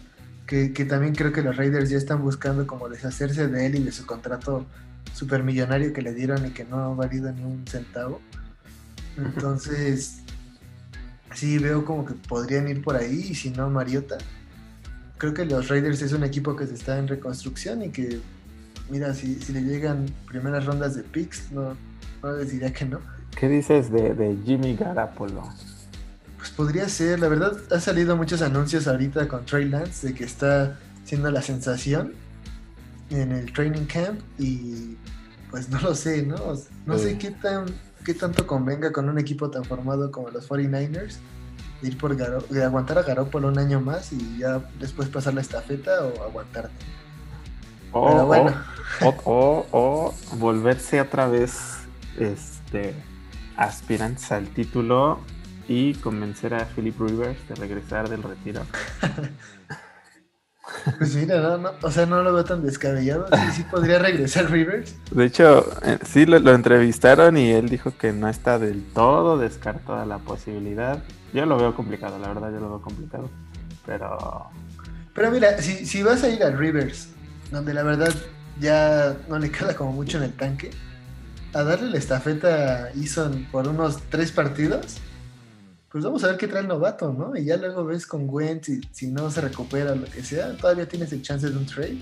que, 0.46 0.84
también 0.84 1.14
creo 1.14 1.32
que 1.32 1.42
los 1.42 1.56
Raiders 1.56 1.90
ya 1.90 1.96
están 1.96 2.22
buscando 2.22 2.66
como 2.66 2.88
deshacerse 2.88 3.48
de 3.48 3.66
él 3.66 3.76
y 3.76 3.82
de 3.82 3.92
su 3.92 4.04
contrato 4.04 4.66
supermillonario 5.14 5.92
que 5.92 6.02
le 6.02 6.12
dieron 6.12 6.44
y 6.46 6.50
que 6.50 6.64
no 6.64 6.78
ha 6.78 6.94
valido 6.94 7.32
ni 7.32 7.42
un 7.42 7.66
centavo. 7.66 8.20
Entonces, 9.16 10.22
sí 11.34 11.58
veo 11.58 11.84
como 11.84 12.04
que 12.04 12.14
podrían 12.14 12.68
ir 12.68 12.82
por 12.82 12.96
ahí 12.96 13.28
y 13.30 13.34
si 13.34 13.50
no, 13.50 13.70
Mariota. 13.70 14.18
Creo 15.16 15.32
que 15.32 15.46
los 15.46 15.68
Raiders 15.68 16.02
es 16.02 16.12
un 16.12 16.24
equipo 16.24 16.56
que 16.56 16.66
se 16.66 16.74
está 16.74 16.98
en 16.98 17.08
reconstrucción 17.08 17.82
y 17.82 17.90
que, 17.90 18.20
mira, 18.90 19.14
si, 19.14 19.36
le 19.52 19.62
llegan 19.62 20.06
primeras 20.26 20.66
rondas 20.66 20.94
de 20.94 21.04
picks, 21.04 21.52
no, 21.52 21.76
no 22.22 22.36
les 22.36 22.50
diría 22.50 22.72
que 22.72 22.84
no. 22.84 23.00
¿Qué 23.36 23.48
dices 23.48 23.90
de, 23.90 24.14
de 24.14 24.36
Jimmy 24.44 24.76
Garapolo? 24.76 25.48
Pues 26.44 26.52
podría 26.52 26.90
ser, 26.90 27.20
la 27.20 27.28
verdad 27.28 27.56
ha 27.70 27.80
salido 27.80 28.16
muchos 28.16 28.42
anuncios 28.42 28.86
ahorita 28.86 29.28
con 29.28 29.46
Trey 29.46 29.66
Lance 29.66 30.08
de 30.08 30.14
que 30.14 30.24
está 30.24 30.78
siendo 31.02 31.30
la 31.30 31.40
sensación 31.40 32.12
en 33.08 33.32
el 33.32 33.50
training 33.50 33.86
camp 33.86 34.20
y 34.38 34.98
pues 35.50 35.70
no 35.70 35.80
lo 35.80 35.94
sé, 35.94 36.22
¿no? 36.26 36.36
No 36.84 36.98
sé 36.98 37.16
qué 37.16 37.30
tan 37.30 37.64
qué 38.04 38.12
tanto 38.12 38.46
convenga 38.46 38.92
con 38.92 39.08
un 39.08 39.18
equipo 39.18 39.48
tan 39.48 39.64
formado 39.64 40.10
como 40.10 40.28
los 40.28 40.46
49ers 40.46 41.16
de 41.80 41.88
ir 41.88 41.96
por 41.96 42.14
de 42.14 42.62
aguantar 42.62 42.98
a 42.98 43.04
Garoppolo 43.04 43.48
un 43.48 43.58
año 43.58 43.80
más 43.80 44.12
y 44.12 44.36
ya 44.36 44.60
después 44.78 45.08
pasar 45.08 45.32
la 45.32 45.40
estafeta 45.40 46.04
o 46.04 46.24
aguantarte. 46.24 46.74
O, 47.90 48.26
bueno. 48.26 48.52
o, 49.00 49.66
o 49.72 50.14
volverse 50.36 51.00
otra 51.00 51.26
vez 51.26 51.58
este 52.18 52.94
aspirantes 53.56 54.30
al 54.30 54.48
título 54.48 55.20
y 55.68 55.94
convencer 55.94 56.54
a 56.54 56.66
Philip 56.66 56.98
Rivers 57.00 57.48
de 57.48 57.54
regresar 57.54 58.08
del 58.08 58.22
retiro. 58.22 58.62
Pues 60.98 61.14
mira, 61.14 61.40
no, 61.40 61.58
no, 61.58 61.70
o 61.82 61.90
sea, 61.90 62.06
no 62.06 62.22
lo 62.22 62.32
veo 62.32 62.44
tan 62.44 62.62
descabellado. 62.62 63.26
Sí, 63.28 63.52
sí 63.56 63.62
podría 63.64 63.98
regresar 63.98 64.50
Rivers. 64.50 64.94
De 65.10 65.26
hecho, 65.26 65.66
eh, 65.82 65.98
sí 66.04 66.26
lo, 66.26 66.36
entrevistaron 66.54 67.36
y 67.36 67.50
él 67.52 67.68
dijo 67.68 67.96
que 67.96 68.12
no 68.12 68.28
está 68.28 68.58
del 68.58 68.82
todo 68.92 69.38
descartada 69.38 70.04
la 70.06 70.18
posibilidad. 70.18 71.02
Yo 71.32 71.46
lo 71.46 71.56
veo 71.58 71.74
complicado, 71.74 72.18
la 72.18 72.28
verdad, 72.28 72.50
yo 72.52 72.60
lo 72.60 72.68
veo 72.68 72.82
complicado. 72.82 73.30
Pero. 73.86 74.50
Pero 75.14 75.30
mira, 75.30 75.58
si, 75.58 75.86
si 75.86 76.02
vas 76.02 76.22
a 76.22 76.28
ir 76.28 76.42
a 76.42 76.50
Rivers, 76.50 77.08
donde 77.50 77.72
la 77.72 77.82
verdad 77.82 78.12
ya 78.60 79.16
no 79.28 79.38
le 79.38 79.50
queda 79.50 79.74
como 79.74 79.92
mucho 79.92 80.18
en 80.18 80.24
el 80.24 80.32
tanque, 80.32 80.70
a 81.52 81.62
darle 81.62 81.90
la 81.90 81.98
estafeta 81.98 82.86
a 82.86 82.90
Eason 82.90 83.46
por 83.50 83.68
unos 83.68 83.98
tres 84.10 84.32
partidos, 84.32 84.98
pues 85.94 86.02
vamos 86.02 86.24
a 86.24 86.26
ver 86.26 86.38
qué 86.38 86.48
trae 86.48 86.62
el 86.62 86.66
novato, 86.66 87.12
¿no? 87.12 87.36
Y 87.36 87.44
ya 87.44 87.56
luego 87.56 87.84
ves 87.84 88.04
con 88.04 88.28
Wentz 88.28 88.68
y 88.68 88.80
si 88.90 89.12
no 89.12 89.30
se 89.30 89.40
recupera 89.40 89.94
lo 89.94 90.06
que 90.06 90.24
sea, 90.24 90.56
todavía 90.56 90.88
tienes 90.88 91.12
el 91.12 91.22
chance 91.22 91.48
de 91.48 91.56
un 91.56 91.66
trade. 91.66 91.98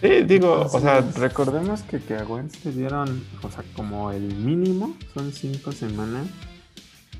Sí, 0.00 0.24
digo, 0.26 0.62
o 0.62 0.80
sea, 0.80 1.00
recordemos 1.16 1.82
que, 1.84 2.00
que 2.00 2.16
a 2.16 2.24
Wentz 2.24 2.64
le 2.64 2.72
dieron, 2.72 3.24
o 3.40 3.48
sea, 3.48 3.62
como 3.76 4.10
el 4.10 4.34
mínimo 4.34 4.96
son 5.14 5.30
cinco 5.30 5.70
semanas 5.70 6.26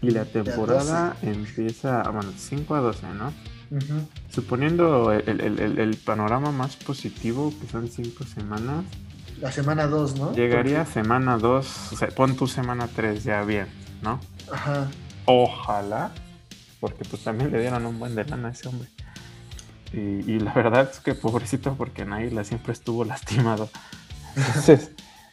y 0.03 0.11
la 0.11 0.25
temporada 0.25 1.17
empieza, 1.23 2.03
bueno, 2.11 2.33
5 2.37 2.75
a 2.75 2.81
12, 2.81 3.07
¿no? 3.17 3.33
Suponiendo 4.31 5.13
el, 5.13 5.97
panorama 6.05 6.51
más 6.51 6.75
positivo, 6.75 7.55
que 7.61 7.69
son 7.69 7.87
cinco 7.89 8.25
semanas. 8.25 8.85
La 9.41 9.53
semana 9.53 9.87
2, 9.87 10.17
¿no? 10.17 10.35
Llegaría 10.35 10.81
a 10.81 10.87
semana 10.87 11.39
2, 11.39 11.93
o 11.93 11.97
sea, 11.97 12.09
pon 12.09 12.35
tu 12.35 12.49
semana 12.49 12.89
3 12.89 13.23
ya 13.23 13.45
bien, 13.45 13.69
¿no? 14.03 14.19
Ajá. 14.51 14.89
Ojalá, 15.33 16.11
porque 16.81 17.05
pues 17.05 17.23
también 17.23 17.53
le 17.53 17.61
dieron 17.61 17.87
un 17.87 18.01
buen 18.01 18.17
de 18.17 18.25
lana 18.25 18.49
a 18.49 18.51
ese 18.51 18.69
hombre. 18.69 18.89
Y, 19.93 20.39
la 20.39 20.53
verdad 20.53 20.89
es 20.91 21.01
que 21.01 21.15
pobrecito 21.15 21.75
porque 21.75 22.05
Naila 22.05 22.43
siempre 22.43 22.73
estuvo 22.73 23.05
lastimado. 23.13 23.71
Entonces, 24.37 24.91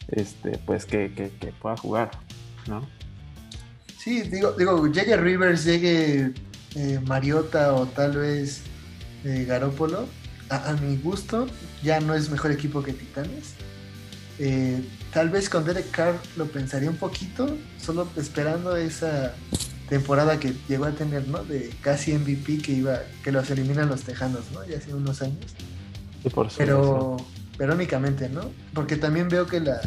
este, 0.09 0.59
pues 0.59 0.85
que, 0.85 1.31
pueda 1.59 1.77
jugar, 1.77 2.11
¿no? 2.67 2.87
Sí, 3.97 4.21
digo, 4.21 4.51
digo, 4.51 4.87
llegue 4.87 5.17
Rivers, 5.17 5.65
llegue 5.65 6.33
eh, 6.75 6.99
Mariota 7.05 7.73
o 7.73 7.87
tal 7.87 8.17
vez 8.17 8.61
eh, 9.23 9.45
Garópolo. 9.47 10.07
A, 10.49 10.73
mi 10.73 10.95
gusto, 10.97 11.47
ya 11.83 11.99
no 11.99 12.13
es 12.13 12.29
mejor 12.29 12.51
equipo 12.51 12.81
que 12.81 12.93
Titanes. 12.93 13.55
Eh, 14.39 14.81
tal 15.11 15.29
vez 15.29 15.49
con 15.49 15.65
Derek 15.65 15.89
Carr 15.91 16.15
lo 16.37 16.45
pensaría 16.45 16.89
un 16.89 16.95
poquito, 16.97 17.57
solo 17.81 18.07
esperando 18.15 18.77
esa 18.77 19.33
temporada 19.89 20.39
que 20.39 20.53
llegó 20.67 20.85
a 20.85 20.91
tener, 20.91 21.27
¿no? 21.27 21.43
De 21.43 21.69
casi 21.81 22.13
MVP 22.13 22.61
que 22.61 22.73
iba, 22.73 22.99
que 23.23 23.31
los 23.31 23.49
eliminan 23.49 23.89
los 23.89 24.03
Tejanos, 24.03 24.51
¿no? 24.53 24.65
Ya 24.65 24.77
hace 24.77 24.93
unos 24.93 25.21
años. 25.21 25.53
Sí, 26.23 26.29
por 26.29 26.49
Pero, 26.57 27.17
pero 27.57 27.73
únicamente, 27.73 28.29
¿no? 28.29 28.51
Porque 28.73 28.97
también 28.97 29.29
veo 29.29 29.47
que 29.47 29.59
la, 29.59 29.79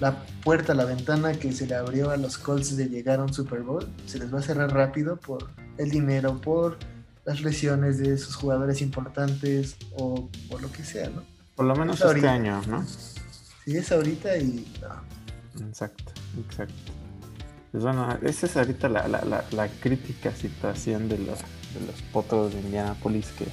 la 0.00 0.24
puerta, 0.42 0.74
la 0.74 0.84
ventana 0.84 1.32
que 1.32 1.52
se 1.52 1.66
le 1.66 1.74
abrió 1.74 2.10
a 2.10 2.16
los 2.16 2.38
Colts 2.38 2.76
de 2.76 2.88
llegar 2.88 3.20
a 3.20 3.24
un 3.24 3.32
Super 3.32 3.62
Bowl, 3.62 3.86
se 4.06 4.18
les 4.18 4.32
va 4.32 4.38
a 4.38 4.42
cerrar 4.42 4.72
rápido 4.72 5.16
por 5.16 5.50
el 5.78 5.90
dinero, 5.90 6.40
por 6.40 6.78
las 7.24 7.40
lesiones 7.42 7.98
de 7.98 8.16
sus 8.18 8.36
jugadores 8.36 8.80
importantes 8.80 9.76
o 9.96 10.28
por 10.48 10.62
lo 10.62 10.70
que 10.70 10.84
sea, 10.84 11.10
¿no? 11.10 11.22
Por 11.56 11.66
lo 11.66 11.74
menos 11.74 12.00
este 12.00 12.28
año, 12.28 12.62
¿no? 12.68 12.84
Sí, 13.64 13.76
es 13.76 13.90
ahorita 13.90 14.36
y 14.36 14.64
Exacto, 15.68 16.12
exacto. 16.38 16.92
Pues 17.76 17.84
bueno, 17.84 18.08
esa 18.22 18.46
es 18.46 18.56
ahorita 18.56 18.88
la, 18.88 19.06
la, 19.06 19.44
la, 19.50 19.68
crítica 19.68 20.32
situación 20.34 21.10
de 21.10 21.18
los, 21.18 21.40
de 21.40 21.86
los 21.86 22.00
potros 22.10 22.54
de 22.54 22.60
Indianapolis 22.62 23.26
que 23.38 23.44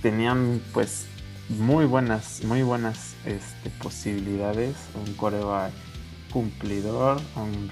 tenían 0.00 0.58
pues 0.72 1.04
muy 1.50 1.84
buenas, 1.84 2.42
muy 2.44 2.62
buenas 2.62 3.14
este, 3.26 3.68
posibilidades. 3.82 4.74
Un 5.06 5.12
coreback 5.16 5.70
cumplidor, 6.32 7.20
un, 7.36 7.70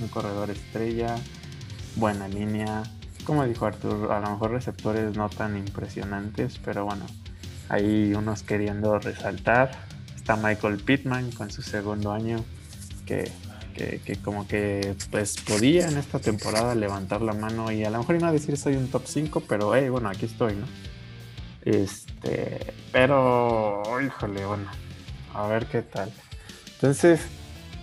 un 0.00 0.08
corredor 0.08 0.50
estrella, 0.50 1.14
buena 1.94 2.26
línea. 2.26 2.82
Como 3.22 3.46
dijo 3.46 3.64
Artur, 3.66 4.10
a 4.10 4.18
lo 4.18 4.30
mejor 4.30 4.50
receptores 4.50 5.16
no 5.16 5.28
tan 5.28 5.56
impresionantes, 5.56 6.58
pero 6.64 6.84
bueno, 6.84 7.06
hay 7.68 8.12
unos 8.14 8.42
queriendo 8.42 8.98
resaltar. 8.98 9.70
Está 10.16 10.34
Michael 10.34 10.78
Pittman 10.78 11.30
con 11.30 11.52
su 11.52 11.62
segundo 11.62 12.10
año, 12.10 12.44
que, 13.06 13.30
que, 13.72 14.00
como 14.22 14.46
que 14.46 14.94
pues 15.10 15.36
podía 15.40 15.88
en 15.88 15.96
esta 15.96 16.18
temporada 16.18 16.74
levantar 16.74 17.22
la 17.22 17.32
mano 17.32 17.70
y 17.72 17.84
a 17.84 17.90
lo 17.90 17.98
mejor 17.98 18.16
iba 18.16 18.28
a 18.28 18.32
decir 18.32 18.56
soy 18.56 18.76
un 18.76 18.88
top 18.88 19.02
5, 19.06 19.42
pero 19.48 19.74
hey, 19.74 19.88
bueno, 19.88 20.08
aquí 20.08 20.26
estoy, 20.26 20.54
¿no? 20.54 20.66
Este, 21.64 22.74
pero, 22.90 23.82
híjole, 24.04 24.44
bueno, 24.44 24.64
a 25.34 25.46
ver 25.46 25.66
qué 25.66 25.82
tal. 25.82 26.12
Entonces, 26.74 27.20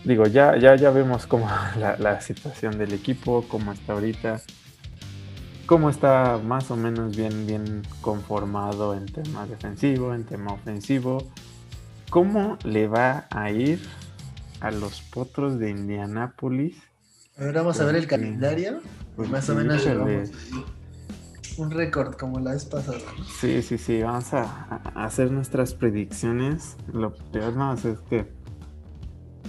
digo, 0.03 0.27
ya, 0.27 0.57
ya, 0.57 0.75
ya 0.75 0.91
vemos 0.91 1.25
cómo 1.25 1.49
la, 1.77 2.21
situación 2.21 2.77
del 2.77 2.93
equipo, 2.93 3.45
cómo 3.47 3.71
está 3.71 3.93
ahorita, 3.93 4.41
cómo 5.65 5.89
está 5.89 6.39
más 6.43 6.69
o 6.71 6.75
menos 6.75 7.15
bien, 7.15 7.47
bien 7.47 7.83
conformado 8.01 8.95
en 8.95 9.05
tema 9.05 9.45
defensivo, 9.45 10.13
en 10.13 10.25
tema 10.25 10.53
ofensivo. 10.53 11.25
¿Cómo 12.09 12.57
le 12.63 12.87
va 12.87 13.27
a 13.29 13.51
ir 13.51 13.79
a 14.59 14.71
los 14.71 15.01
potros 15.01 15.59
de 15.59 15.69
Indianápolis? 15.69 16.75
Ahora 17.37 17.61
vamos 17.61 17.79
a 17.79 17.85
ver 17.85 17.95
el 17.95 18.07
calendario. 18.07 18.81
Pues 19.15 19.29
más 19.29 19.49
o 19.49 19.55
menos 19.55 19.85
un 21.59 21.71
récord 21.71 22.15
como 22.15 22.39
la 22.39 22.51
vez 22.51 22.65
pasada. 22.65 22.99
Sí, 23.39 23.61
sí, 23.61 23.77
sí, 23.77 24.01
vamos 24.01 24.33
a, 24.33 24.81
hacer 24.95 25.31
nuestras 25.31 25.73
predicciones. 25.73 26.77
Lo 26.91 27.13
peor 27.13 27.55
no 27.55 27.73
es 27.73 27.83
que 28.09 28.31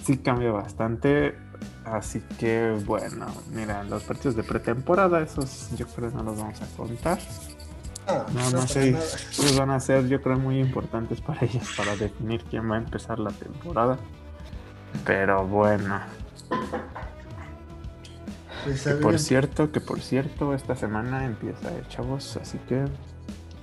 sí 0.04 0.18
cambia 0.18 0.50
bastante. 0.50 1.36
Así 1.84 2.20
que 2.38 2.76
bueno, 2.84 3.26
mira, 3.52 3.84
los 3.84 4.02
partidos 4.04 4.36
de 4.36 4.42
pretemporada, 4.42 5.20
esos 5.20 5.70
yo 5.76 5.86
creo 5.86 6.10
no 6.10 6.22
los 6.22 6.38
vamos 6.38 6.60
a 6.60 6.66
contar. 6.76 7.18
Ah, 8.06 8.26
no, 8.32 8.50
no 8.50 8.66
sé, 8.66 8.90
esos 8.90 9.56
van 9.56 9.70
a 9.70 9.78
ser 9.78 10.08
yo 10.08 10.20
creo 10.20 10.38
muy 10.38 10.58
importantes 10.58 11.20
para 11.20 11.44
ellos 11.44 11.68
para 11.76 11.96
definir 11.96 12.42
quién 12.44 12.70
va 12.70 12.76
a 12.76 12.78
empezar 12.78 13.18
la 13.18 13.30
temporada. 13.30 13.98
Pero 15.04 15.46
bueno. 15.46 16.00
Pues 18.64 18.88
por 19.00 19.18
cierto, 19.18 19.72
que 19.72 19.80
por 19.80 20.00
cierto, 20.00 20.54
esta 20.54 20.76
semana 20.76 21.24
empieza, 21.24 21.70
eh, 21.70 21.82
chavos, 21.88 22.36
así 22.36 22.58
que 22.68 22.84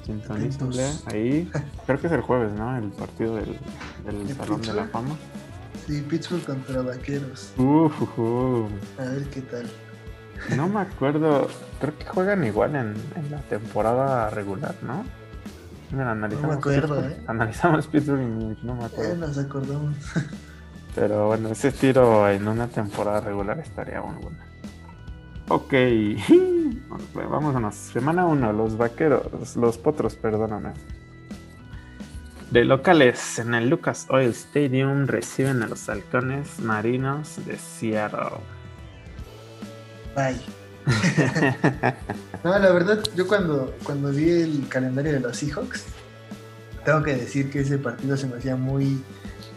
sintonícenle 0.06 0.90
ahí. 1.06 1.52
Creo 1.86 2.00
que 2.00 2.08
es 2.08 2.14
el 2.14 2.22
jueves, 2.22 2.52
¿no? 2.54 2.76
El 2.76 2.90
partido 2.90 3.36
del, 3.36 3.58
del 4.06 4.36
Salón 4.36 4.62
de 4.62 4.74
la 4.74 4.86
Fama. 4.86 5.16
Sí, 5.86 6.02
Pittsburgh 6.02 6.44
contra 6.44 6.82
Vaqueros. 6.82 7.54
A 7.58 9.04
ver 9.04 9.24
qué 9.30 9.42
tal. 9.42 9.68
No 10.56 10.68
me 10.68 10.82
acuerdo, 10.82 11.48
creo 11.80 11.98
que 11.98 12.06
juegan 12.06 12.44
igual 12.44 12.76
en, 12.76 12.94
la 13.30 13.40
temporada 13.42 14.30
regular, 14.30 14.76
¿no? 14.82 15.04
Mira, 15.92 16.12
analizamos. 16.12 16.42
No 16.44 16.54
me 16.54 16.60
acuerdo, 16.60 17.08
¿eh? 17.08 17.18
Analizamos 17.28 17.88
Pittsburgh 17.88 18.22
y 18.22 18.66
no 18.66 18.76
me 18.76 18.86
acuerdo. 18.86 19.14
Eh, 19.14 19.18
nos 19.18 19.38
acordamos. 19.38 19.96
Pero 20.98 21.28
bueno, 21.28 21.50
ese 21.50 21.72
tiro 21.72 22.28
en 22.28 22.48
una 22.48 22.68
temporada 22.68 23.22
regular 23.22 23.60
estaría 23.60 24.02
muy 24.02 24.16
bueno. 24.20 24.40
Ok, 25.48 25.72
vámonos. 27.30 27.76
Semana 27.76 28.26
1, 28.26 28.52
los 28.54 28.78
vaqueros, 28.78 29.56
los 29.58 29.78
potros, 29.78 30.16
perdóname. 30.16 30.72
De 32.50 32.66
locales, 32.66 33.38
en 33.38 33.54
el 33.54 33.70
Lucas 33.70 34.08
Oil 34.10 34.32
Stadium 34.32 35.06
reciben 35.06 35.62
a 35.62 35.68
los 35.68 35.88
halcones 35.88 36.60
marinos 36.62 37.46
de 37.46 37.60
Seattle. 37.60 38.40
Bye. 40.16 40.42
no, 42.44 42.58
la 42.58 42.72
verdad, 42.72 43.04
yo 43.16 43.28
cuando, 43.28 43.76
cuando 43.84 44.10
vi 44.10 44.32
el 44.32 44.68
calendario 44.68 45.12
de 45.12 45.20
los 45.20 45.38
Seahawks, 45.38 45.86
tengo 46.84 47.04
que 47.04 47.14
decir 47.14 47.52
que 47.52 47.60
ese 47.60 47.78
partido 47.78 48.18
se 48.18 48.26
me 48.26 48.38
hacía 48.38 48.56
muy 48.56 49.04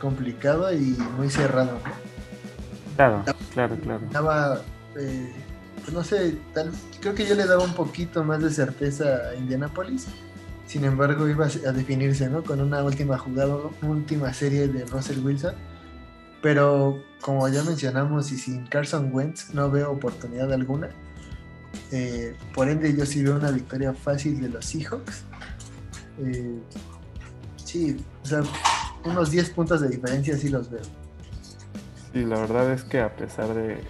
complicado 0.01 0.73
y 0.73 0.97
muy 1.17 1.31
cerrado. 1.31 1.79
Claro, 2.97 3.23
claro, 3.55 3.77
claro. 3.77 4.05
Estaba, 4.07 4.61
eh, 4.99 5.33
pues 5.83 5.93
no 5.93 6.03
sé, 6.03 6.37
tal, 6.53 6.73
creo 7.01 7.15
que 7.15 7.27
yo 7.27 7.35
le 7.37 7.47
daba 7.47 7.63
un 7.63 7.75
poquito 7.75 8.25
más 8.25 8.43
de 8.43 8.51
certeza 8.51 9.31
a 9.31 9.37
Indianapolis 9.37 10.09
sin 10.71 10.85
embargo, 10.85 11.29
iba 11.29 11.47
a 11.47 11.73
definirse 11.73 12.31
¿no? 12.31 12.45
con 12.45 12.61
una 12.61 12.85
última 12.85 13.19
jugada, 13.19 13.57
última 13.83 14.33
serie 14.33 14.69
de 14.69 14.85
Russell 14.85 15.19
Wilson. 15.19 15.53
Pero 16.43 17.03
como 17.21 17.49
ya 17.49 17.65
mencionamos, 17.65 18.31
y 18.31 18.39
sin 18.39 18.69
Carson 18.69 19.11
Wentz 19.13 19.53
no 19.53 19.69
veo 19.69 19.91
oportunidad 19.91 20.53
alguna. 20.53 20.91
Eh, 21.91 22.37
por 22.55 22.69
ende, 22.69 22.97
yo 22.97 23.05
sí 23.05 23.21
veo 23.25 23.35
una 23.35 23.51
victoria 23.51 23.93
fácil 23.93 24.41
de 24.41 24.49
los 24.49 24.65
Seahawks. 24.65 25.25
Eh, 26.21 26.61
sí, 27.57 27.97
o 28.23 28.27
sea, 28.27 28.43
unos 29.05 29.31
10 29.31 29.51
puntos 29.51 29.81
de 29.81 29.89
diferencia 29.89 30.37
sí 30.37 30.49
los 30.49 30.71
veo. 30.71 30.83
Sí, 32.13 32.25
la 32.25 32.41
verdad 32.41 32.73
es 32.73 32.83
que 32.83 33.01
a 33.01 33.15
pesar 33.15 33.55
de, 33.55 33.83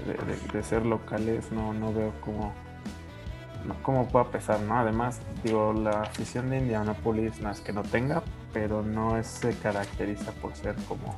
ser 0.63 0.85
locales, 0.85 1.51
no, 1.53 1.73
no 1.73 1.93
veo 1.93 2.13
cómo 2.21 2.53
cómo 3.83 4.09
pueda 4.09 4.31
pesar, 4.31 4.61
¿no? 4.61 4.79
Además, 4.79 5.21
digo, 5.45 5.73
la 5.73 6.03
afición 6.03 6.51
de 6.51 6.59
Indianapolis 6.59 7.41
no 7.41 7.51
es 7.51 7.61
que 7.61 7.73
no 7.73 7.83
tenga, 7.83 8.23
pero 8.53 8.83
no 8.83 9.23
se 9.23 9.55
caracteriza 9.57 10.33
por 10.33 10.55
ser 10.55 10.75
como 10.89 11.17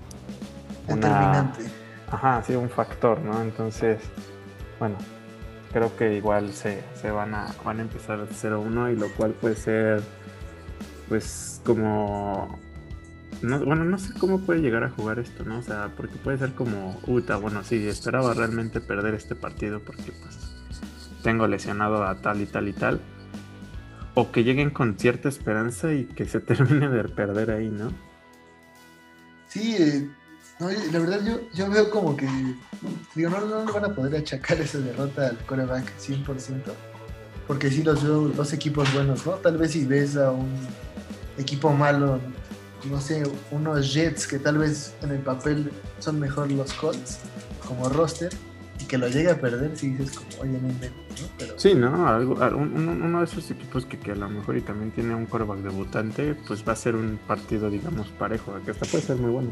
determinante. 0.87 1.65
Ajá, 2.11 2.43
sí, 2.43 2.55
un 2.55 2.69
factor, 2.69 3.21
¿no? 3.21 3.41
Entonces, 3.41 3.99
bueno, 4.79 4.97
creo 5.73 5.97
que 5.97 6.15
igual 6.15 6.53
se, 6.53 6.83
van 7.11 7.35
a 7.35 7.55
van 7.65 7.79
a 7.79 7.83
empezar 7.83 8.19
0-1 8.29 8.93
y 8.93 8.97
lo 8.97 9.09
cual 9.15 9.33
puede 9.33 9.57
ser 9.57 10.03
pues 11.09 11.61
como 11.65 12.59
bueno, 13.43 13.85
no 13.85 13.99
sé 13.99 14.13
cómo 14.15 14.41
puede 14.41 14.61
llegar 14.61 14.85
a 14.85 14.91
jugar 14.91 15.19
esto, 15.19 15.45
¿no? 15.45 15.59
O 15.59 15.63
sea, 15.63 15.91
porque 15.97 16.17
puede 16.17 16.39
ser 16.39 16.53
como, 16.53 17.01
uta, 17.07 17.37
bueno, 17.37 17.65
sí, 17.65 17.87
esperaba 17.89 18.35
realmente 18.35 18.81
perder 18.81 19.15
este 19.15 19.35
partido 19.35 19.81
porque 19.81 20.13
pues 20.13 20.39
tengo 21.23 21.47
lesionado 21.47 22.05
a 22.05 22.21
tal 22.21 22.41
y 22.41 22.47
tal 22.47 22.69
y 22.69 22.73
tal. 22.73 23.01
O 24.15 24.31
que 24.31 24.45
lleguen 24.45 24.71
con 24.71 24.99
cierta 24.99 25.29
esperanza 25.29 25.93
y 25.93 26.05
que 26.05 26.27
se 26.27 26.41
termine 26.41 26.89
de 26.89 27.05
perder 27.05 27.51
ahí, 27.51 27.69
¿no? 27.69 27.93
Sí, 29.49 29.77
eh, 29.79 30.09
la 30.93 30.99
verdad 30.99 31.21
yo, 31.25 31.41
yo 31.53 31.71
veo 31.71 31.91
como 31.91 32.17
que, 32.17 32.29
digo, 33.15 33.31
no, 33.31 33.65
no 33.65 33.73
van 33.73 33.85
a 33.85 33.95
poder 33.95 34.17
achacar 34.17 34.61
esa 34.61 34.79
derrota 34.79 35.29
al 35.29 35.39
coreback 35.39 35.93
100%, 35.99 36.63
porque 37.47 37.71
sí 37.71 37.83
los 37.83 38.03
veo 38.03 38.29
dos 38.29 38.53
equipos 38.53 38.93
buenos, 38.95 39.27
¿no? 39.27 39.33
Tal 39.33 39.59
vez 39.59 39.73
si 39.73 39.85
ves 39.85 40.17
a 40.17 40.31
un 40.31 40.49
equipo 41.37 41.73
malo, 41.73 42.21
no 42.85 43.01
sé, 43.01 43.23
unos 43.51 43.93
Jets 43.93 44.27
que 44.27 44.39
tal 44.39 44.59
vez 44.59 44.95
en 45.03 45.11
el 45.11 45.21
papel 45.21 45.71
son 45.99 46.21
mejor 46.21 46.51
los 46.51 46.73
Colts 46.75 47.21
como 47.67 47.89
roster, 47.89 48.33
que 48.89 48.99
lo 48.99 49.09
llegue 49.09 49.31
a 49.31 49.41
perder, 49.41 49.75
si 49.75 49.91
dices 49.91 50.19
como, 50.19 50.43
oye, 50.43 50.59
no 50.61 50.69
invento, 50.69 50.99
¿no? 51.23 51.29
Pero... 51.39 51.59
Sí, 51.59 51.75
¿no? 51.75 52.07
Algo, 52.07 52.35
uno 52.35 53.19
de 53.21 53.25
esos 53.25 53.51
equipos 53.51 53.87
que, 53.87 53.99
que, 53.99 54.13
a 54.13 54.15
lo 54.15 54.29
mejor 54.29 54.57
y 54.57 54.61
también 54.61 54.91
tiene 54.91 55.15
un 55.15 55.25
coreback 55.25 55.61
debutante, 55.61 56.35
pues 56.47 56.67
va 56.67 56.73
a 56.73 56.77
ser 56.77 56.95
un 56.95 57.19
partido, 57.27 57.71
digamos, 57.71 58.09
parejo, 58.09 58.53
que 58.65 58.73
hasta 58.73 58.85
puede 58.85 59.03
ser 59.03 59.17
muy 59.17 59.31
bueno. 59.31 59.51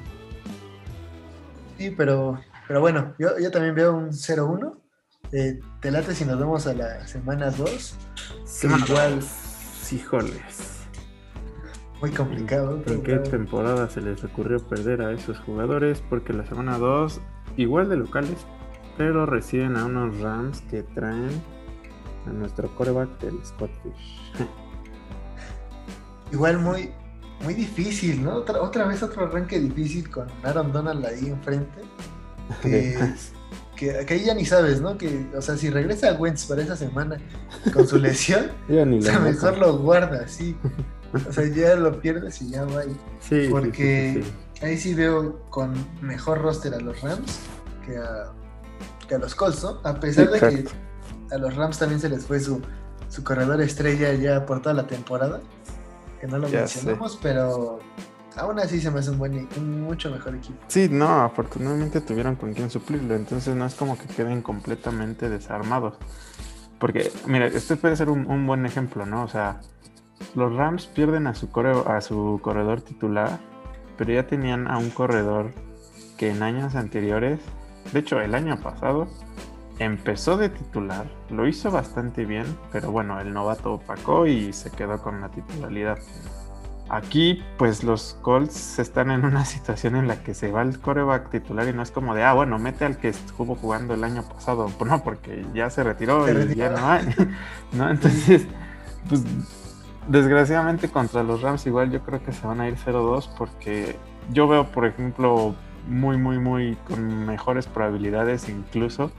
Sí, 1.78 1.90
pero, 1.96 2.38
pero 2.68 2.80
bueno, 2.80 3.14
yo, 3.18 3.38
yo 3.38 3.50
también 3.50 3.74
veo 3.74 3.96
un 3.96 4.10
0-1. 4.10 4.74
Eh, 5.32 5.60
te 5.80 5.90
late 5.90 6.14
si 6.14 6.26
nos 6.26 6.38
vemos 6.38 6.66
a 6.66 6.74
la 6.74 7.06
semana 7.06 7.50
2. 7.50 7.94
Semana 8.44 8.84
igual, 8.86 9.20
híjoles. 9.90 10.79
Muy 12.00 12.10
complicado. 12.10 12.82
¿En 12.86 13.02
qué 13.02 13.16
temporada 13.16 13.88
se 13.90 14.00
les 14.00 14.24
ocurrió 14.24 14.58
perder 14.58 15.02
a 15.02 15.12
esos 15.12 15.38
jugadores? 15.40 16.02
Porque 16.08 16.32
la 16.32 16.46
semana 16.46 16.78
2, 16.78 17.20
igual 17.58 17.90
de 17.90 17.96
locales, 17.96 18.38
pero 18.96 19.26
reciben 19.26 19.76
a 19.76 19.84
unos 19.84 20.18
Rams 20.20 20.62
que 20.70 20.82
traen 20.82 21.30
a 22.26 22.30
nuestro 22.30 22.74
coreback 22.74 23.20
del 23.20 23.44
Scottish. 23.44 24.20
Igual 26.32 26.58
muy, 26.58 26.90
muy 27.42 27.54
difícil, 27.54 28.22
¿no? 28.22 28.36
Otra, 28.36 28.62
otra 28.62 28.86
vez 28.86 29.02
otro 29.02 29.24
arranque 29.24 29.58
difícil 29.58 30.08
con 30.08 30.28
Aaron 30.44 30.72
Donald 30.72 31.04
ahí 31.04 31.26
enfrente. 31.26 31.80
Que, 33.80 34.04
que, 34.04 34.12
ahí 34.12 34.24
ya 34.26 34.34
ni 34.34 34.44
sabes, 34.44 34.82
¿no? 34.82 34.98
Que, 34.98 35.26
o 35.34 35.40
sea, 35.40 35.56
si 35.56 35.70
regresa 35.70 36.10
a 36.10 36.12
Wentz 36.12 36.44
para 36.44 36.60
esa 36.60 36.76
semana 36.76 37.16
con 37.72 37.88
su 37.88 37.96
lesión, 37.98 38.50
o 38.68 39.00
sea, 39.00 39.18
mejor 39.20 39.56
lo 39.56 39.78
guarda, 39.78 40.28
sí. 40.28 40.54
O 41.28 41.32
sea, 41.32 41.46
ya 41.46 41.76
lo 41.76 42.00
pierdes 42.00 42.40
y 42.42 42.50
ya 42.50 42.64
va. 42.64 42.82
Sí. 43.20 43.48
Porque 43.50 44.24
ahí 44.62 44.76
sí 44.76 44.94
veo 44.94 45.40
con 45.50 45.74
mejor 46.00 46.40
roster 46.40 46.74
a 46.74 46.80
los 46.80 47.00
Rams 47.00 47.40
que 47.84 47.96
a, 47.96 48.32
que 49.08 49.14
a 49.16 49.18
los 49.18 49.34
Colts, 49.34 49.62
¿no? 49.62 49.80
A 49.84 49.98
pesar 49.98 50.30
de 50.30 50.38
que 50.38 50.64
a 51.34 51.38
los 51.38 51.54
Rams 51.56 51.78
también 51.78 52.00
se 52.00 52.08
les 52.08 52.24
fue 52.24 52.40
su, 52.40 52.60
su 53.08 53.24
corredor 53.24 53.60
estrella 53.60 54.12
ya 54.14 54.46
por 54.46 54.62
toda 54.62 54.74
la 54.74 54.86
temporada. 54.86 55.40
Que 56.20 56.26
no 56.26 56.38
lo 56.38 56.48
mencionamos, 56.48 57.18
pero 57.22 57.80
aún 58.36 58.58
así 58.58 58.80
se 58.80 58.90
me 58.90 59.00
hace 59.00 59.10
un 59.10 59.18
buen 59.18 59.48
un 59.56 59.82
mucho 59.82 60.10
mejor 60.10 60.34
equipo. 60.34 60.58
Sí, 60.68 60.88
no, 60.90 61.22
afortunadamente 61.22 62.00
tuvieron 62.00 62.36
con 62.36 62.52
quien 62.52 62.70
suplirlo, 62.70 63.14
entonces 63.14 63.54
no 63.54 63.66
es 63.66 63.74
como 63.74 63.98
que 63.98 64.06
queden 64.06 64.42
completamente 64.42 65.28
desarmados. 65.28 65.94
Porque, 66.78 67.12
mira, 67.26 67.46
este 67.46 67.76
puede 67.76 67.94
ser 67.94 68.08
un, 68.08 68.46
buen 68.46 68.64
ejemplo, 68.64 69.04
¿no? 69.04 69.24
O 69.24 69.28
sea, 69.28 69.60
los 70.34 70.54
Rams 70.54 70.86
pierden 70.86 71.26
a 71.26 71.34
su, 71.34 71.48
a 71.86 72.00
su 72.00 72.40
corredor 72.42 72.80
titular, 72.80 73.38
pero 73.96 74.12
ya 74.12 74.26
tenían 74.26 74.68
a 74.68 74.78
un 74.78 74.90
corredor 74.90 75.52
que 76.16 76.30
en 76.30 76.42
años 76.42 76.74
anteriores, 76.74 77.40
de 77.92 77.98
hecho 78.00 78.20
el 78.20 78.34
año 78.34 78.60
pasado, 78.60 79.08
empezó 79.78 80.36
de 80.36 80.50
titular, 80.50 81.06
lo 81.30 81.48
hizo 81.48 81.70
bastante 81.70 82.24
bien, 82.24 82.46
pero 82.70 82.90
bueno, 82.92 83.18
el 83.20 83.32
novato 83.32 83.74
opacó 83.74 84.26
y 84.26 84.52
se 84.52 84.70
quedó 84.70 85.02
con 85.02 85.20
la 85.20 85.30
titularidad. 85.30 85.98
Aquí, 86.90 87.40
pues 87.56 87.84
los 87.84 88.18
Colts 88.20 88.80
están 88.80 89.12
en 89.12 89.24
una 89.24 89.44
situación 89.46 89.96
en 89.96 90.08
la 90.08 90.22
que 90.22 90.34
se 90.34 90.50
va 90.50 90.62
el 90.62 90.80
coreback 90.80 91.30
titular 91.30 91.68
y 91.68 91.72
no 91.72 91.82
es 91.82 91.90
como 91.92 92.14
de, 92.14 92.24
ah, 92.24 92.34
bueno, 92.34 92.58
mete 92.58 92.84
al 92.84 92.98
que 92.98 93.08
estuvo 93.08 93.54
jugando 93.54 93.94
el 93.94 94.04
año 94.04 94.22
pasado. 94.22 94.70
No, 94.84 95.02
porque 95.04 95.46
ya 95.54 95.70
se 95.70 95.84
retiró 95.84 96.28
y 96.28 96.54
ya 96.54 96.70
no 96.70 96.90
hay. 96.90 97.14
¿no? 97.72 97.90
Entonces, 97.90 98.46
pues 99.08 99.22
desgraciadamente 100.08 100.88
contra 100.88 101.22
los 101.22 101.42
Rams 101.42 101.66
igual 101.66 101.90
yo 101.90 102.02
creo 102.02 102.22
que 102.22 102.32
se 102.32 102.46
van 102.46 102.60
a 102.60 102.68
ir 102.68 102.76
0-2 102.76 103.28
porque 103.36 103.96
yo 104.32 104.48
veo, 104.48 104.70
por 104.70 104.86
ejemplo, 104.86 105.54
muy, 105.86 106.16
muy, 106.16 106.38
muy 106.38 106.76
con 106.86 107.26
mejores 107.26 107.66
probabilidades 107.66 108.48
incluso 108.48 109.10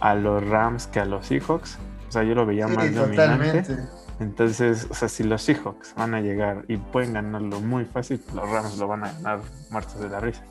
a 0.00 0.14
los 0.14 0.46
Rams 0.48 0.86
que 0.86 1.00
a 1.00 1.04
los 1.04 1.26
Seahawks. 1.26 1.78
O 2.08 2.12
sea, 2.12 2.22
yo 2.24 2.34
lo 2.34 2.44
veía 2.44 2.68
más 2.68 2.94
dominante. 2.94 3.78
Entonces, 4.20 4.86
o 4.90 4.94
sea, 4.94 5.08
si 5.08 5.24
los 5.24 5.42
Seahawks 5.42 5.94
van 5.96 6.14
a 6.14 6.20
llegar 6.20 6.64
y 6.68 6.76
pueden 6.76 7.14
ganarlo 7.14 7.60
muy 7.60 7.84
fácil, 7.84 8.22
los 8.34 8.48
Rams 8.48 8.78
lo 8.78 8.86
van 8.86 9.04
a 9.04 9.12
ganar 9.12 9.40
muertos 9.70 10.00
de 10.00 10.08
la 10.08 10.20
risa. 10.20 10.44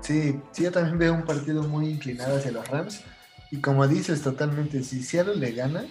Sí, 0.00 0.40
sí, 0.52 0.64
yo 0.64 0.72
también 0.72 0.98
veo 0.98 1.14
un 1.14 1.22
partido 1.22 1.62
muy 1.62 1.88
inclinado 1.88 2.36
hacia 2.36 2.52
los 2.52 2.68
Rams. 2.68 3.02
Y 3.50 3.60
como 3.60 3.88
dices 3.88 4.22
totalmente, 4.22 4.82
si 4.82 5.02
Seattle 5.02 5.36
le 5.36 5.52
gana, 5.52 5.84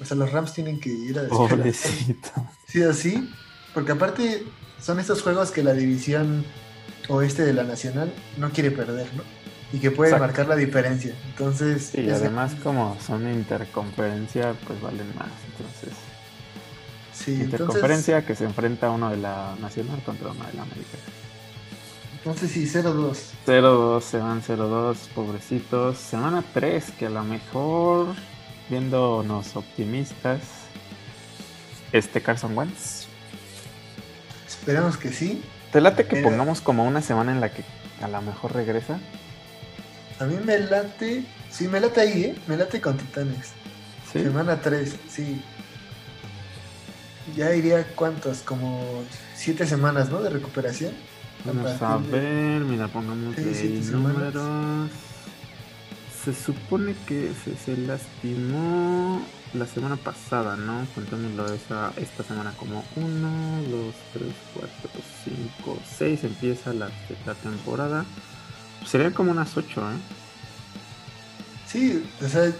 o 0.00 0.04
sea, 0.04 0.16
los 0.16 0.32
Rams 0.32 0.52
tienen 0.52 0.80
que 0.80 0.90
ir 0.90 1.18
a 1.18 1.28
Pobrecito. 1.28 2.30
Sí, 2.66 2.82
así. 2.82 3.30
Porque 3.72 3.92
aparte 3.92 4.44
son 4.80 4.98
estos 4.98 5.22
juegos 5.22 5.50
que 5.50 5.62
la 5.62 5.72
división 5.72 6.44
oeste 7.08 7.42
de 7.42 7.52
la 7.52 7.62
Nacional 7.62 8.12
no 8.36 8.50
quiere 8.50 8.70
perder, 8.70 9.06
¿no? 9.14 9.22
y 9.74 9.78
que 9.78 9.90
puede 9.90 10.16
marcar 10.16 10.46
la 10.46 10.54
diferencia. 10.54 11.14
Entonces. 11.30 11.92
Y 11.94 12.08
además, 12.08 12.54
como 12.62 12.96
son 13.04 13.28
interconferencia, 13.32 14.54
pues 14.66 14.80
valen 14.80 15.08
más. 15.16 15.30
Entonces. 15.50 15.98
Sí, 17.12 17.32
interconferencia 17.32 18.24
que 18.24 18.36
se 18.36 18.44
enfrenta 18.44 18.90
uno 18.90 19.10
de 19.10 19.16
la 19.16 19.56
Nacional 19.60 20.00
contra 20.04 20.30
uno 20.30 20.44
de 20.44 20.52
la 20.52 20.62
América. 20.62 20.98
Entonces 22.18 22.52
sí, 22.52 22.66
0-2. 22.66 23.16
0-2, 23.46 24.00
se 24.00 24.18
van 24.18 24.42
0-2, 24.42 24.96
pobrecitos. 25.14 25.98
Semana 25.98 26.44
3, 26.54 26.92
que 26.92 27.06
a 27.06 27.10
lo 27.10 27.24
mejor, 27.24 28.14
viéndonos 28.68 29.56
optimistas, 29.56 30.40
este 31.92 32.20
Carson 32.20 32.56
Wentz. 32.56 33.06
Esperamos 34.46 34.96
que 34.96 35.10
sí. 35.12 35.42
¿Te 35.72 35.80
late 35.80 36.06
que 36.06 36.22
pongamos 36.22 36.60
como 36.60 36.86
una 36.86 37.02
semana 37.02 37.32
en 37.32 37.40
la 37.40 37.50
que 37.50 37.64
a 38.00 38.08
lo 38.08 38.22
mejor 38.22 38.54
regresa? 38.54 38.98
A 40.20 40.24
mí 40.24 40.36
me 40.44 40.58
late, 40.58 41.24
sí, 41.50 41.66
me 41.68 41.80
late 41.80 42.00
ahí, 42.00 42.24
¿eh? 42.24 42.36
Me 42.46 42.56
late 42.56 42.80
con 42.80 42.96
Titanes. 42.96 43.52
Semana 44.12 44.60
3, 44.60 44.94
sí. 45.08 45.42
Ya 47.36 47.52
iría 47.54 47.84
cuántos, 47.96 48.38
como 48.38 49.02
siete 49.34 49.66
semanas, 49.66 50.10
¿no? 50.10 50.22
De 50.22 50.30
recuperación. 50.30 50.92
Vamos 51.44 51.82
a 51.82 51.96
ver, 51.96 52.62
mira, 52.62 52.86
pongamos 52.88 53.36
ahí 53.36 53.86
números. 53.90 54.90
Se 56.24 56.32
supone 56.32 56.94
que 57.06 57.32
se, 57.34 57.76
lastimó 57.76 59.22
la 59.52 59.66
semana 59.66 59.96
pasada, 59.96 60.56
¿no? 60.56 60.86
Contámoslo 60.94 61.52
esa, 61.52 61.92
esta 61.96 62.22
semana 62.22 62.54
como 62.56 62.82
1, 62.96 63.62
2, 63.70 63.94
3, 64.14 64.28
4, 64.54 64.90
5, 65.64 65.78
6 65.98 66.24
empieza 66.24 66.72
la, 66.72 66.88
la 67.26 67.34
temporada. 67.34 68.06
Serían 68.86 69.12
como 69.12 69.32
unas 69.32 69.54
8, 69.54 69.80
¿eh? 69.80 69.96
Sí, 71.66 72.02
o 72.22 72.28
sea, 72.28 72.50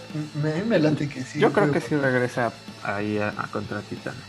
me, 0.43 0.63
me 0.65 0.77
late 0.77 1.09
que 1.09 1.23
sí. 1.23 1.39
Yo 1.39 1.51
creo 1.51 1.71
que 1.71 1.81
sí 1.81 1.95
regresa 1.95 2.51
ahí 2.83 3.17
a, 3.17 3.31
contra 3.51 3.81
Titanes. 3.81 4.19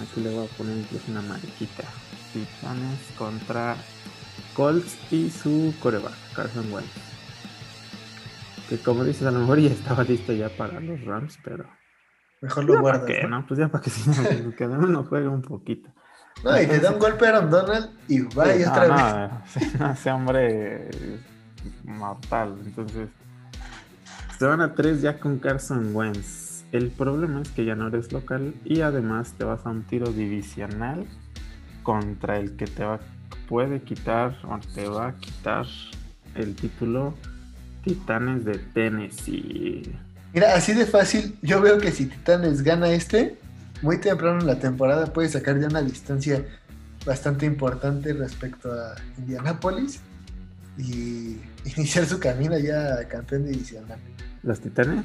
Aquí 0.00 0.20
le 0.20 0.30
voy 0.30 0.46
a 0.46 0.56
poner 0.56 0.78
incluso 0.78 1.04
una 1.08 1.22
mariquita. 1.22 1.84
Titanes 2.32 2.98
contra 3.16 3.76
Colts 4.54 4.96
y 5.12 5.30
su 5.30 5.74
coreback, 5.78 6.14
Carson 6.34 6.72
Wentz. 6.72 7.07
Que 8.68 8.78
como 8.78 9.04
dices, 9.04 9.26
a 9.26 9.30
lo 9.30 9.40
mejor 9.40 9.58
ya 9.60 9.70
estaba 9.70 10.04
listo 10.04 10.32
ya 10.32 10.48
para 10.48 10.80
los 10.80 11.04
Rams, 11.04 11.38
pero... 11.42 11.64
Mejor 12.40 12.64
lo 12.64 12.80
guardas. 12.80 13.02
¿Para 13.02 13.20
qué, 13.20 13.26
no? 13.26 13.46
Pues 13.46 13.58
ya 13.58 13.68
para 13.68 13.82
que 13.82 13.90
si 13.90 14.08
no, 14.08 14.54
que 14.54 14.66
no 14.66 15.04
juegue 15.04 15.28
un 15.28 15.42
poquito. 15.42 15.90
No, 16.44 16.60
y 16.60 16.66
le 16.66 16.78
da 16.78 16.92
un 16.92 16.98
golpe 16.98 17.26
a 17.26 17.30
Aaron 17.30 17.50
Donald 17.50 17.90
y 18.06 18.20
va 18.20 18.54
y 18.54 18.62
otra 18.62 19.30
vez. 19.56 19.70
ese 19.92 20.10
hombre 20.10 20.88
mortal. 21.84 22.56
Entonces, 22.64 23.08
se 24.38 24.44
van 24.46 24.60
a 24.60 24.74
tres 24.74 25.02
ya 25.02 25.18
con 25.18 25.38
Carson 25.38 25.94
Wentz. 25.94 26.64
El 26.70 26.90
problema 26.90 27.40
es 27.40 27.48
que 27.50 27.64
ya 27.64 27.74
no 27.74 27.88
eres 27.88 28.12
local 28.12 28.54
y 28.64 28.82
además 28.82 29.32
te 29.36 29.44
vas 29.44 29.66
a 29.66 29.70
un 29.70 29.82
tiro 29.84 30.12
divisional 30.12 31.06
contra 31.82 32.38
el 32.38 32.56
que 32.56 32.66
te 32.66 32.84
va, 32.84 33.00
puede 33.48 33.80
quitar 33.80 34.36
o 34.44 34.58
te 34.74 34.86
va 34.86 35.08
a 35.08 35.16
quitar 35.16 35.66
el 36.34 36.54
título 36.54 37.14
Titanes 37.88 38.44
de 38.44 38.58
Tennessee. 38.58 39.94
Mira, 40.34 40.54
así 40.54 40.74
de 40.74 40.84
fácil, 40.84 41.36
yo 41.40 41.60
veo 41.60 41.78
que 41.78 41.90
si 41.90 42.06
Titanes 42.06 42.62
gana 42.62 42.90
este, 42.90 43.38
muy 43.80 43.98
temprano 43.98 44.40
en 44.40 44.46
la 44.46 44.58
temporada 44.58 45.06
puede 45.06 45.28
sacar 45.28 45.58
ya 45.58 45.68
una 45.68 45.80
distancia 45.80 46.44
bastante 47.06 47.46
importante 47.46 48.12
respecto 48.12 48.70
a 48.70 48.94
Indianapolis 49.16 50.00
y 50.76 51.38
iniciar 51.76 52.04
su 52.04 52.20
camino 52.20 52.58
ya 52.58 53.08
campeón 53.08 53.46
divisional. 53.46 53.98
¿Los 54.42 54.60
Titanes? 54.60 55.04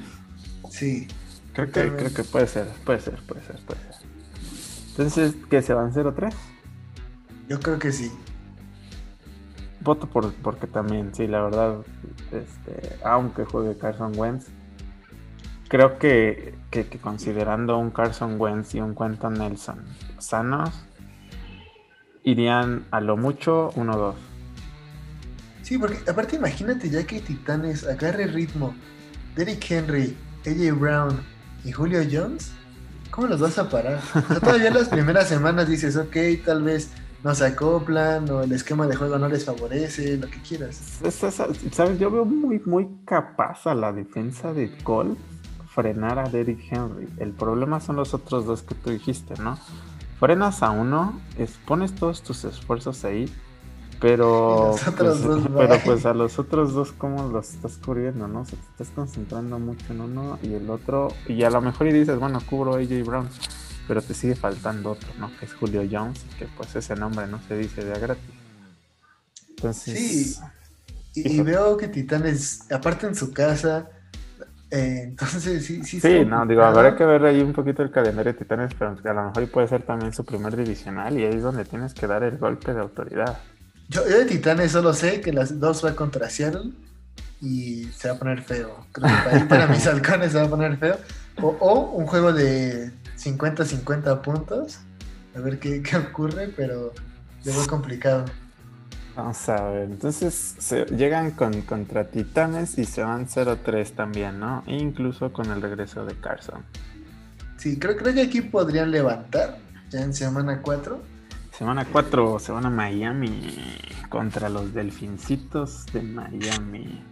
Sí. 0.70 1.08
Creo 1.54 1.68
que, 1.68 1.90
creo 1.90 2.14
que 2.14 2.24
puede 2.24 2.48
ser, 2.48 2.68
puede 2.84 3.00
ser, 3.00 3.16
puede 3.26 3.42
ser, 3.46 3.58
puede 3.66 3.80
ser. 3.80 3.96
Entonces, 4.90 5.34
¿qué 5.50 5.62
se 5.62 5.74
van 5.74 5.94
0-3? 5.94 6.34
Yo 7.48 7.60
creo 7.60 7.80
que 7.80 7.92
sí. 7.92 8.12
Voto 9.84 10.08
por, 10.08 10.34
porque 10.36 10.68
también, 10.68 11.14
sí, 11.14 11.28
la 11.28 11.42
verdad, 11.42 11.78
este, 12.32 12.98
aunque 13.04 13.44
juegue 13.46 13.78
Carson 13.78 14.14
Wentz, 14.18 14.48
creo 15.68 15.98
que, 15.98 16.56
considerando 17.02 17.78
un 17.78 17.92
Carson 17.92 18.40
Wentz 18.40 18.76
y 18.76 18.80
un 18.80 18.96
Quentin 18.96 19.34
Nelson 19.34 19.80
sanos, 20.20 20.86
irían 22.24 22.86
a 22.92 23.02
lo 23.02 23.18
mucho 23.18 23.72
1-2. 23.72 24.14
Sí, 25.64 25.78
porque 25.78 25.98
aparte 26.10 26.36
imagínate 26.36 26.90
ya 26.90 27.06
que 27.06 27.20
Titanes 27.20 27.86
agarre 27.86 28.28
ritmo, 28.28 28.76
Derrick 29.36 29.70
Henry, 29.70 30.16
AJ 30.46 30.80
Brown 30.80 31.22
y 31.66 31.72
Julio 31.72 32.02
Jones, 32.10 32.52
¿cómo 33.12 33.28
los 33.28 33.40
vas 33.40 33.58
a 33.58 33.70
parar? 33.70 34.00
todavía 34.42 34.68
en 34.68 34.76
las 34.76 34.90
primeras 34.90 35.28
semanas 35.28 35.68
dices, 35.68 35.98
ok, 35.98 36.16
tal 36.46 36.64
vez 36.64 36.92
no 37.24 37.34
se 37.34 37.46
acoplan 37.46 38.30
o 38.30 38.44
el 38.44 38.52
esquema 38.52 38.86
de 38.88 38.96
juego 38.96 39.18
no 39.18 39.30
les 39.30 39.46
favorece, 39.46 40.18
lo 40.18 40.28
que 40.28 40.42
quieras. 40.42 40.76
¿Sabes? 41.10 42.00
Yo 42.00 42.12
veo 42.12 42.26
muy, 42.26 42.62
muy 42.66 42.88
capaz 43.06 43.66
a 43.66 43.74
la 43.74 43.94
defensa 43.94 44.54
de 44.54 44.76
Cole 44.84 45.16
frenar 45.74 46.20
a 46.20 46.30
Derrick 46.30 46.72
Henry. 46.72 47.08
El 47.18 47.32
problema 47.32 47.80
son 47.80 47.96
los 47.96 48.14
otros 48.14 48.46
dos 48.46 48.62
que 48.62 48.76
tú 48.76 48.90
dijiste, 48.90 49.36
¿no? 49.42 49.58
Frenas 50.20 50.62
a 50.64 50.72
uno, 50.72 51.20
pones 51.66 51.96
todos 51.96 52.22
tus 52.22 52.46
esfuerzos 52.46 53.04
ahí, 53.06 53.34
pero, 54.00 54.76
pues, 54.98 55.18
pero 55.58 55.76
pues 55.84 56.06
a 56.06 56.14
los 56.14 56.38
otros 56.38 56.74
dos, 56.74 56.92
¿cómo 56.92 57.30
los 57.30 57.54
estás 57.54 57.78
cubriendo, 57.78 58.28
no? 58.28 58.42
O 58.42 58.46
te 58.46 58.56
estás 58.56 58.90
concentrando 58.90 59.60
mucho 59.60 59.86
en 59.92 60.02
uno 60.02 60.40
y 60.44 60.54
el 60.54 60.70
otro, 60.70 61.10
y 61.28 61.44
a 61.44 61.50
lo 61.50 61.62
mejor 61.62 61.88
y 61.88 61.94
dices, 61.94 62.20
bueno, 62.20 62.40
cubro 62.48 62.76
a 62.76 62.80
AJ 62.80 63.04
Brown, 63.06 63.30
pero 63.88 64.02
te 64.02 64.14
sigue 64.14 64.36
faltando 64.36 64.92
otro, 64.92 65.10
¿no? 65.20 65.32
Que 65.38 65.46
es 65.46 65.54
Julio 65.54 65.88
Jones, 65.90 66.22
que 66.38 66.48
pues 66.58 66.76
ese 66.76 66.96
nombre 66.96 67.28
no 67.28 67.40
se 67.48 67.58
dice 67.58 67.84
de 67.84 67.94
a 67.94 68.00
gratis. 68.00 68.24
Entonces, 69.50 70.00
sí, 70.00 71.22
y, 71.22 71.38
y 71.38 71.42
veo 71.42 71.78
que 71.78 71.88
Titanes, 71.88 72.72
aparte 72.72 73.08
en 73.08 73.16
su 73.16 73.32
casa, 73.34 73.90
Eh, 74.76 75.04
entonces, 75.04 75.64
sí, 75.64 75.84
sí. 75.84 76.00
Sí, 76.02 76.26
no, 76.26 76.48
digo, 76.48 76.64
habrá 76.64 76.96
que 76.96 77.06
ver 77.06 77.24
ahí 77.26 77.42
un 77.42 77.54
poquito 77.54 77.84
el 77.84 77.92
calendario 77.92 78.34
de 78.34 78.40
Titanes, 78.40 78.74
pero 78.74 78.98
a 79.04 79.14
lo 79.14 79.24
mejor 79.26 79.48
puede 79.52 79.68
ser 79.68 79.84
también 79.84 80.14
su 80.14 80.26
primer 80.26 80.56
divisional 80.56 81.16
y 81.20 81.26
ahí 81.26 81.36
es 81.36 81.44
donde 81.44 81.64
tienes 81.64 81.94
que 81.94 82.08
dar 82.08 82.24
el 82.24 82.40
golpe 82.40 82.74
de 82.74 82.82
autoridad. 82.82 83.38
Yo, 83.90 84.04
de 84.04 84.26
Titanes 84.26 84.72
solo 84.72 84.94
sé 84.94 85.22
que 85.22 85.32
las 85.32 85.60
dos 85.60 85.86
va 85.86 85.96
contra 85.96 86.28
Seattle 86.28 86.72
y 87.40 87.86
se 87.96 88.08
va 88.10 88.16
a 88.16 88.18
poner 88.18 88.42
feo. 88.42 88.88
Creo 88.92 89.08
que 89.08 89.46
para, 89.46 89.68
mis 89.74 89.86
halcones 89.86 90.32
se 90.32 90.40
va 90.40 90.46
a 90.46 90.50
poner 90.50 90.78
feo. 90.78 90.98
O, 91.42 91.92
un 91.92 92.08
juego 92.08 92.34
de 92.34 92.92
50-50 93.24 94.22
puntos. 94.22 94.80
A 95.36 95.40
ver 95.40 95.60
qué, 95.60 95.82
qué 95.82 95.98
ocurre, 95.98 96.50
pero 96.56 96.94
es 97.44 97.56
muy 97.56 97.66
complicado. 97.68 98.26
Vamos 99.16 99.48
a 99.48 99.70
ver, 99.70 99.84
entonces 99.92 100.56
se, 100.58 100.86
llegan 100.86 101.32
con, 101.32 101.62
contra 101.62 102.10
Titanes 102.10 102.80
y 102.80 102.86
se 102.86 103.04
van 103.04 103.28
0-3 103.28 103.94
también, 103.94 104.40
¿no? 104.40 104.64
incluso 104.66 105.32
con 105.32 105.52
el 105.52 105.62
regreso 105.62 106.04
de 106.04 106.16
Carson. 106.16 106.64
Sí, 107.58 107.78
creo, 107.78 107.96
creo 107.96 108.14
que 108.14 108.22
aquí 108.24 108.42
podrían 108.42 108.90
levantar 108.90 109.60
ya 109.92 110.02
en 110.02 110.16
semana 110.16 110.62
4. 110.64 111.00
Semana 111.56 111.86
4 111.92 112.40
se 112.40 112.52
van 112.52 112.66
a 112.66 112.72
Miami 112.72 113.56
contra 114.10 114.50
los 114.50 114.74
Delfincitos 114.74 115.86
de 115.94 116.02
Miami. 116.02 117.04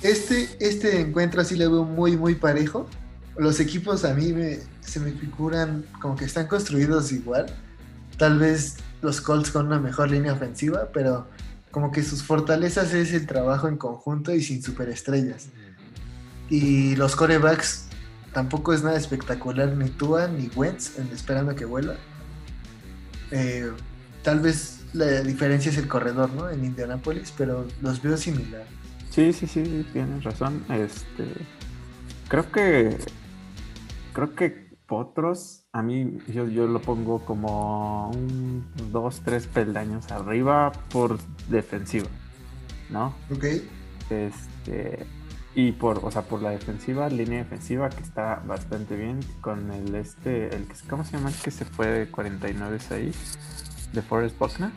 Este, 0.00 0.48
este 0.60 1.00
encuentro 1.02 1.42
así 1.42 1.56
lo 1.56 1.70
veo 1.70 1.84
muy, 1.84 2.16
muy 2.16 2.36
parejo. 2.36 2.88
Los 3.36 3.60
equipos 3.60 4.04
a 4.04 4.14
mí 4.14 4.32
me, 4.32 4.58
se 4.80 5.00
me 5.00 5.12
figuran 5.12 5.84
como 6.00 6.16
que 6.16 6.24
están 6.24 6.46
construidos 6.46 7.12
igual. 7.12 7.46
Tal 8.18 8.38
vez 8.38 8.76
los 9.02 9.20
Colts 9.20 9.50
con 9.50 9.66
una 9.66 9.78
mejor 9.78 10.10
línea 10.10 10.32
ofensiva, 10.32 10.88
pero 10.92 11.26
como 11.70 11.92
que 11.92 12.02
sus 12.02 12.22
fortalezas 12.22 12.92
es 12.92 13.12
el 13.12 13.26
trabajo 13.26 13.68
en 13.68 13.76
conjunto 13.76 14.34
y 14.34 14.42
sin 14.42 14.62
superestrellas. 14.62 15.48
Y 16.48 16.96
los 16.96 17.14
corebacks 17.14 17.86
tampoco 18.32 18.72
es 18.72 18.82
nada 18.82 18.96
espectacular, 18.96 19.76
ni 19.76 19.88
Tua 19.88 20.28
ni 20.28 20.48
Wentz, 20.54 20.98
esperando 21.12 21.54
que 21.54 21.64
vuela. 21.64 21.96
Eh, 23.30 23.70
tal 24.22 24.40
vez 24.40 24.80
la 24.92 25.22
diferencia 25.22 25.70
es 25.70 25.78
el 25.78 25.86
corredor, 25.86 26.32
¿no? 26.32 26.50
En 26.50 26.64
Indianapolis, 26.64 27.32
pero 27.36 27.66
los 27.80 28.02
veo 28.02 28.16
similar. 28.16 28.64
Sí, 29.10 29.32
sí, 29.32 29.46
sí, 29.46 29.86
tienes 29.92 30.24
razón. 30.24 30.64
Este, 30.68 31.26
creo 32.28 32.50
que, 32.50 32.98
creo 34.20 34.34
que 34.34 34.70
Potros, 34.86 35.66
a 35.72 35.82
mí 35.82 36.18
yo, 36.26 36.48
yo 36.48 36.66
lo 36.66 36.82
pongo 36.82 37.24
como 37.24 38.10
un 38.10 38.66
dos, 38.90 39.22
tres 39.24 39.46
peldaños 39.46 40.10
arriba 40.10 40.72
por 40.90 41.18
defensiva, 41.48 42.08
¿no? 42.90 43.14
Ok. 43.32 43.44
Este, 44.10 45.06
y 45.54 45.72
por, 45.72 46.04
o 46.04 46.10
sea, 46.10 46.22
por 46.22 46.42
la 46.42 46.50
defensiva, 46.50 47.08
línea 47.08 47.38
defensiva 47.38 47.88
que 47.88 48.02
está 48.02 48.42
bastante 48.44 48.96
bien 48.96 49.20
con 49.40 49.70
el 49.70 49.94
este, 49.94 50.54
el 50.54 50.66
que, 50.66 50.74
¿cómo 50.88 51.04
se 51.04 51.12
llama? 51.12 51.30
El 51.30 51.36
que 51.36 51.52
se 51.52 51.64
fue 51.64 51.86
de 51.86 52.10
49-6 52.10 53.14
de 53.92 54.02
Forrest 54.02 54.36
Buckner. 54.38 54.70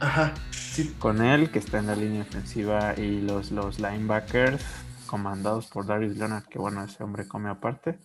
Ajá, 0.00 0.32
sí. 0.50 0.96
Con 0.98 1.22
él, 1.22 1.50
que 1.50 1.58
está 1.58 1.78
en 1.78 1.88
la 1.88 1.94
línea 1.94 2.24
defensiva 2.24 2.94
y 2.96 3.20
los, 3.20 3.52
los 3.52 3.78
linebackers 3.78 4.64
comandados 5.06 5.66
por 5.66 5.84
Darius 5.84 6.16
Leonard, 6.16 6.44
que 6.44 6.58
bueno, 6.58 6.82
ese 6.82 7.04
hombre 7.04 7.28
come 7.28 7.50
aparte 7.50 7.98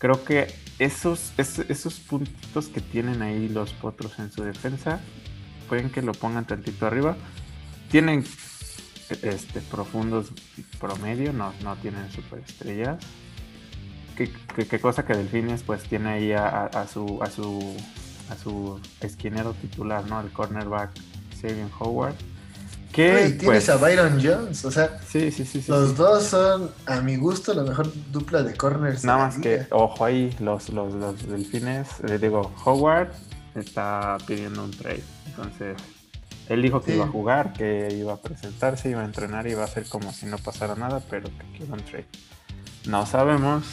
creo 0.00 0.24
que 0.24 0.52
esos, 0.78 1.34
esos, 1.36 2.00
puntitos 2.00 2.68
que 2.68 2.80
tienen 2.80 3.20
ahí 3.20 3.48
los 3.50 3.74
potros 3.74 4.18
en 4.18 4.32
su 4.32 4.42
defensa, 4.42 4.98
pueden 5.68 5.90
que 5.90 6.00
lo 6.00 6.12
pongan 6.12 6.46
tantito 6.46 6.86
arriba. 6.86 7.16
Tienen 7.90 8.24
este, 9.22 9.60
profundos 9.60 10.32
promedio, 10.80 11.34
no, 11.34 11.52
no 11.62 11.76
tienen 11.76 12.10
superestrellas. 12.10 12.98
¿Qué, 14.16 14.32
qué, 14.68 14.80
cosa 14.80 15.04
que 15.04 15.14
Delfines 15.14 15.62
pues 15.62 15.82
tiene 15.82 16.08
ahí 16.08 16.32
a, 16.32 16.86
su 16.92 17.22
a 17.22 17.30
su 17.30 17.76
a 18.30 18.36
su 18.36 18.80
esquinero 19.00 19.54
titular, 19.54 20.06
¿no? 20.06 20.20
El 20.20 20.30
cornerback 20.30 20.92
Sabian 21.40 21.70
Howard 21.78 22.14
que 22.92 23.36
tienes 23.38 23.44
pues, 23.44 23.68
a 23.68 23.76
Byron 23.76 24.20
Jones, 24.22 24.64
o 24.64 24.70
sea, 24.70 24.98
sí, 25.06 25.30
sí, 25.30 25.44
sí, 25.44 25.64
los 25.68 25.96
dos 25.96 26.24
son, 26.24 26.70
a 26.86 27.00
mi 27.00 27.16
gusto, 27.16 27.54
la 27.54 27.62
mejor 27.62 27.92
dupla 28.10 28.42
de 28.42 28.56
corners. 28.56 29.04
Nada 29.04 29.26
más 29.26 29.38
que, 29.38 29.66
ojo 29.70 30.04
ahí, 30.04 30.34
los, 30.40 30.70
los, 30.70 30.94
los 30.94 31.28
delfines, 31.28 31.88
le 32.00 32.18
digo, 32.18 32.52
Howard 32.64 33.10
está 33.54 34.18
pidiendo 34.26 34.64
un 34.64 34.72
trade. 34.72 35.04
Entonces, 35.26 35.76
él 36.48 36.62
dijo 36.62 36.82
que 36.82 36.96
iba 36.96 37.04
a 37.04 37.08
jugar, 37.08 37.52
que 37.52 37.88
iba 37.92 38.14
a 38.14 38.16
presentarse, 38.16 38.90
iba 38.90 39.02
a 39.02 39.04
entrenar, 39.04 39.46
iba 39.46 39.62
a 39.62 39.66
hacer 39.66 39.86
como 39.86 40.12
si 40.12 40.26
no 40.26 40.36
pasara 40.38 40.74
nada, 40.74 41.00
pero 41.08 41.28
que 41.28 41.58
quiere 41.58 41.72
un 41.72 41.84
trade. 41.84 42.06
No 42.86 43.06
sabemos, 43.06 43.64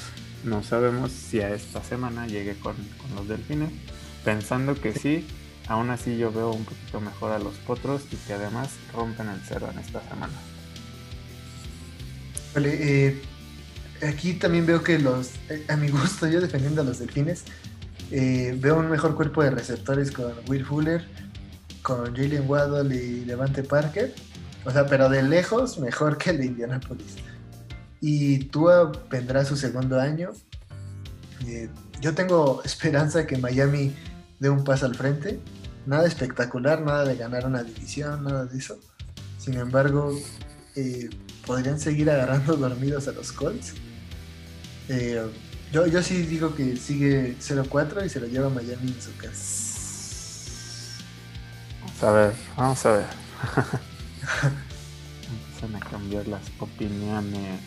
no 0.44 0.62
sabemos 0.62 1.12
si 1.12 1.42
a 1.42 1.54
esta 1.54 1.84
semana 1.84 2.28
llegue 2.28 2.60
con, 2.60 2.76
con 2.76 3.16
los 3.16 3.28
delfines, 3.28 3.72
pensando 4.24 4.80
que 4.80 4.94
sí, 4.94 5.26
Aún 5.68 5.90
así 5.90 6.18
yo 6.18 6.32
veo 6.32 6.52
un 6.52 6.64
poquito 6.64 7.02
mejor 7.02 7.32
a 7.32 7.40
los 7.40 7.56
potros 7.56 8.04
y 8.12 8.16
que 8.16 8.34
además 8.34 8.70
rompen 8.94 9.28
el 9.28 9.42
cero 9.46 9.68
en 9.72 9.80
esta 9.80 10.02
semana. 10.08 10.34
Vale, 12.54 12.78
eh, 12.80 13.22
aquí 14.02 14.34
también 14.34 14.66
veo 14.66 14.82
que 14.82 14.98
los, 14.98 15.32
eh, 15.50 15.66
a 15.68 15.76
mi 15.76 15.90
gusto, 15.90 16.28
yo 16.28 16.40
defendiendo 16.40 16.82
a 16.82 16.86
los 16.86 17.00
delfines, 17.00 17.44
eh, 18.12 18.58
veo 18.58 18.80
un 18.80 18.90
mejor 18.90 19.16
cuerpo 19.16 19.44
de 19.44 19.52
receptores 19.52 20.12
con 20.12 20.34
Will 20.48 20.66
Fuller, 20.66 21.06
con 21.82 22.16
Jalen 22.16 22.50
Waddle 22.50 22.96
y 22.96 23.26
Levante 23.26 23.64
Parker. 23.64 24.16
O 24.64 24.72
sea, 24.72 24.86
pero 24.86 25.10
de 25.10 25.22
lejos 25.24 25.80
mejor 25.80 26.18
que 26.18 26.30
el 26.30 26.38
de 26.38 26.46
Indianapolis. 26.46 27.16
Y 28.00 28.46
Tua 28.46 28.92
vendrá 29.10 29.44
su 29.44 29.58
segundo 29.58 30.00
año. 30.00 30.32
yo 32.02 32.16
tengo 32.16 32.62
esperanza 32.64 33.28
que 33.28 33.38
Miami 33.38 33.94
dé 34.40 34.50
un 34.50 34.64
paso 34.64 34.86
al 34.86 34.96
frente 34.96 35.40
nada 35.88 36.06
espectacular, 36.06 36.82
nada 36.82 37.06
de 37.06 37.16
ganar 37.16 37.46
una 37.46 37.64
división, 37.64 38.24
nada 38.24 38.46
de 38.46 38.60
eso. 38.60 38.78
Sin 39.40 39.56
embargo, 39.56 40.12
eh, 40.76 41.10
podrían 41.46 41.80
seguir 41.80 42.12
agarrando 42.12 42.56
dormidos 42.58 43.08
a 43.08 43.14
los 43.14 43.32
Colts. 43.32 43.74
Eh, 44.90 45.26
yo, 45.72 45.88
yo 45.88 46.04
sí 46.04 46.22
digo 46.24 46.54
que 46.54 46.76
sigue 46.76 47.38
0-4 47.40 48.06
y 48.06 48.10
se 48.10 48.20
lo 48.20 48.28
lleva 48.28 48.50
Miami 48.50 48.92
en 48.92 49.02
su 49.02 49.16
casa. 49.18 49.74
Vamos 51.82 52.04
a 52.04 52.12
ver, 52.12 52.34
vamos 52.56 52.86
a 52.86 52.92
ver. 52.92 53.06
Empiezan 55.32 55.76
a 55.76 55.80
cambiar 55.80 56.28
las 56.28 56.44
opiniones. 56.60 57.62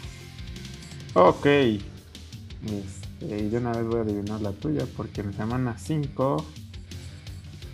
Ok. 1.14 1.46
Este, 1.46 3.38
y 3.38 3.48
de 3.48 3.56
una 3.56 3.72
vez 3.72 3.84
voy 3.84 3.98
a 3.98 4.02
adivinar 4.02 4.40
la 4.40 4.52
tuya 4.52 4.84
porque 4.96 5.22
en 5.22 5.34
semana 5.34 5.76
5 5.78 6.46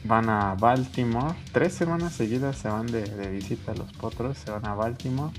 van 0.06 0.28
a 0.28 0.54
Baltimore. 0.54 1.34
Tres 1.52 1.74
semanas 1.74 2.14
seguidas 2.14 2.56
se 2.56 2.68
van 2.68 2.86
de, 2.86 3.04
visita 3.30 3.72
a 3.72 3.74
los 3.74 3.92
potros, 3.92 4.38
se 4.38 4.50
van 4.50 4.66
a 4.66 4.74
Baltimore. 4.74 5.32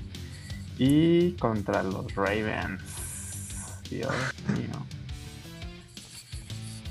Y 0.78 1.32
contra 1.32 1.82
los 1.82 2.14
Ravens. 2.14 2.80
Dios 3.90 4.12
mío. 4.48 4.86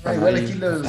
Ah, 0.04 0.14
igual 0.14 0.36
aquí 0.36 0.54
los, 0.54 0.86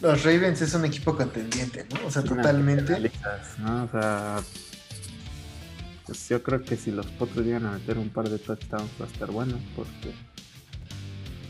los, 0.00 0.24
Ravens 0.24 0.62
es 0.62 0.74
un 0.74 0.84
equipo 0.84 1.16
contendiente, 1.16 1.86
¿no? 1.92 2.06
O 2.06 2.10
sea, 2.10 2.22
totalmente. 2.22 2.94
O 2.94 3.88
sea, 3.90 4.40
pues 6.06 6.28
yo 6.28 6.42
creo 6.42 6.62
que 6.62 6.76
si 6.76 6.90
los 6.90 7.06
potros 7.06 7.44
llegan 7.44 7.66
a 7.66 7.72
meter 7.72 7.98
un 7.98 8.08
par 8.08 8.28
de 8.28 8.38
touchdowns 8.38 8.90
va 9.00 9.04
a 9.04 9.08
estar 9.08 9.30
bueno, 9.30 9.58
porque 9.76 10.14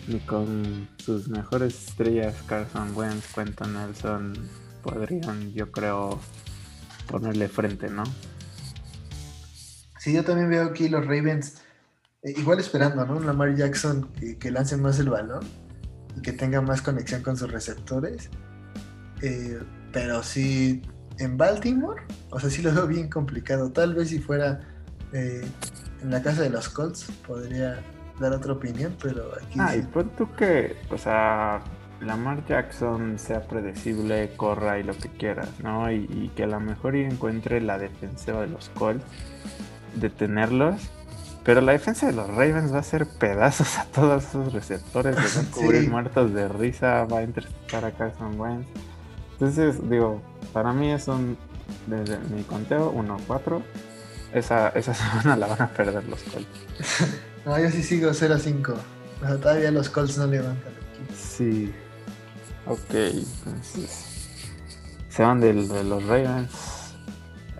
ni 0.09 0.19
con 0.21 0.89
sus 1.05 1.29
mejores 1.29 1.89
estrellas, 1.89 2.35
Carson 2.47 2.97
Wentz, 2.97 3.33
Quentin 3.35 3.75
Nelson, 3.75 4.33
podrían, 4.83 5.53
yo 5.53 5.71
creo, 5.71 6.19
ponerle 7.09 7.49
frente, 7.49 7.89
¿no? 7.89 8.05
Sí, 9.99 10.13
yo 10.13 10.25
también 10.25 10.49
veo 10.51 10.65
aquí 10.65 10.89
los 10.89 11.05
Ravens, 11.05 11.63
eh, 12.23 12.35
igual 12.37 12.61
esperando, 12.61 13.05
¿no? 13.05 13.19
Lamar 13.21 13.55
Jackson 13.55 14.09
que, 14.39 14.51
lance 14.51 14.77
más 14.77 14.99
el 14.99 15.11
balón 15.11 15.45
y 16.17 16.23
que 16.23 16.33
tenga 16.33 16.61
más 16.61 16.83
conexión 16.83 17.23
con 17.23 17.37
sus 17.37 17.51
receptores. 17.51 18.31
Eh, 19.23 19.59
pero 19.93 20.23
sí, 20.23 20.83
en 21.19 21.37
Baltimore, 21.37 22.03
o 22.31 22.39
sea, 22.39 22.51
sí 22.51 22.63
lo 22.63 22.73
veo 22.73 22.87
bien 22.87 23.09
complicado. 23.09 23.71
Tal 23.73 23.95
vez 23.95 24.11
si 24.11 24.21
fuera 24.21 24.61
eh, 25.13 25.45
en 26.03 26.11
la 26.11 26.23
casa 26.23 26.43
de 26.43 26.51
los 26.51 26.69
Colts, 26.69 27.07
podría 27.27 27.83
dar 28.21 28.33
otra 28.33 28.53
opinión, 28.53 28.97
pero 29.03 29.33
aquí. 29.35 29.59
Ah, 29.59 29.77
y 29.77 29.83
pon 29.83 30.11
tú 30.17 30.33
que, 30.37 30.77
o 30.91 30.99
sea, 30.99 31.63
Lamar 32.01 32.45
Jackson 32.47 33.19
sea 33.19 33.43
predecible, 33.43 34.31
corra 34.37 34.79
y 34.79 34.85
lo 34.85 34.97
que 34.97 35.09
quieras, 35.09 35.49
¿no? 35.63 35.91
Y, 35.91 36.31
que 36.37 36.45
a 36.45 36.47
lo 36.47 36.61
mejor 36.61 36.95
encuentre 36.95 37.61
la 37.61 37.79
defensiva 37.79 38.41
de 38.41 38.47
los 38.49 38.69
Colts, 38.71 39.05
detenerlos. 39.97 40.77
Pero 41.45 41.61
la 41.61 41.73
defensa 41.73 42.07
de 42.07 42.13
los 42.13 42.29
Ravens 42.29 42.73
va 42.73 42.77
a 42.77 42.81
hacer 42.81 43.07
pedazos 43.07 43.79
a 43.79 43.85
todos 43.87 44.25
esos 44.25 44.53
receptores, 44.53 45.17
les 45.17 45.39
va 45.39 45.43
a 45.43 45.51
cubrir 45.51 45.91
muertos 45.91 46.33
de 46.35 46.47
risa, 46.49 47.05
va 47.05 47.19
a 47.19 47.23
interceptar 47.23 47.85
a 47.85 47.91
Carson 47.91 48.39
Wentz. 48.39 48.69
Entonces, 49.33 49.89
digo, 49.89 50.21
para 50.53 50.73
mí 50.73 50.93
es 50.93 51.09
un, 51.09 51.39
desde 51.87 52.19
mi 52.35 52.43
conteo, 52.43 52.93
1-4. 52.93 53.63
Esa, 54.35 54.69
esa 54.71 54.95
semana 54.95 55.37
la 55.37 55.47
van 55.47 55.63
a 55.63 55.69
perder 55.69 56.05
los 56.09 56.23
Colts. 56.23 57.19
No, 57.47 57.59
yo 57.59 57.71
sí 57.71 57.83
sigo 57.83 58.11
0-5. 58.11 58.75
todavía 59.41 59.71
los 59.71 59.89
Colts 59.89 60.19
no 60.19 60.27
levantan. 60.27 60.71
Sí. 61.17 61.73
Ok, 62.69 62.95
entonces. 62.95 64.05
Se 65.09 65.23
van 65.23 65.41
de 65.41 65.53
los 65.55 66.07
Ravens 66.07 66.79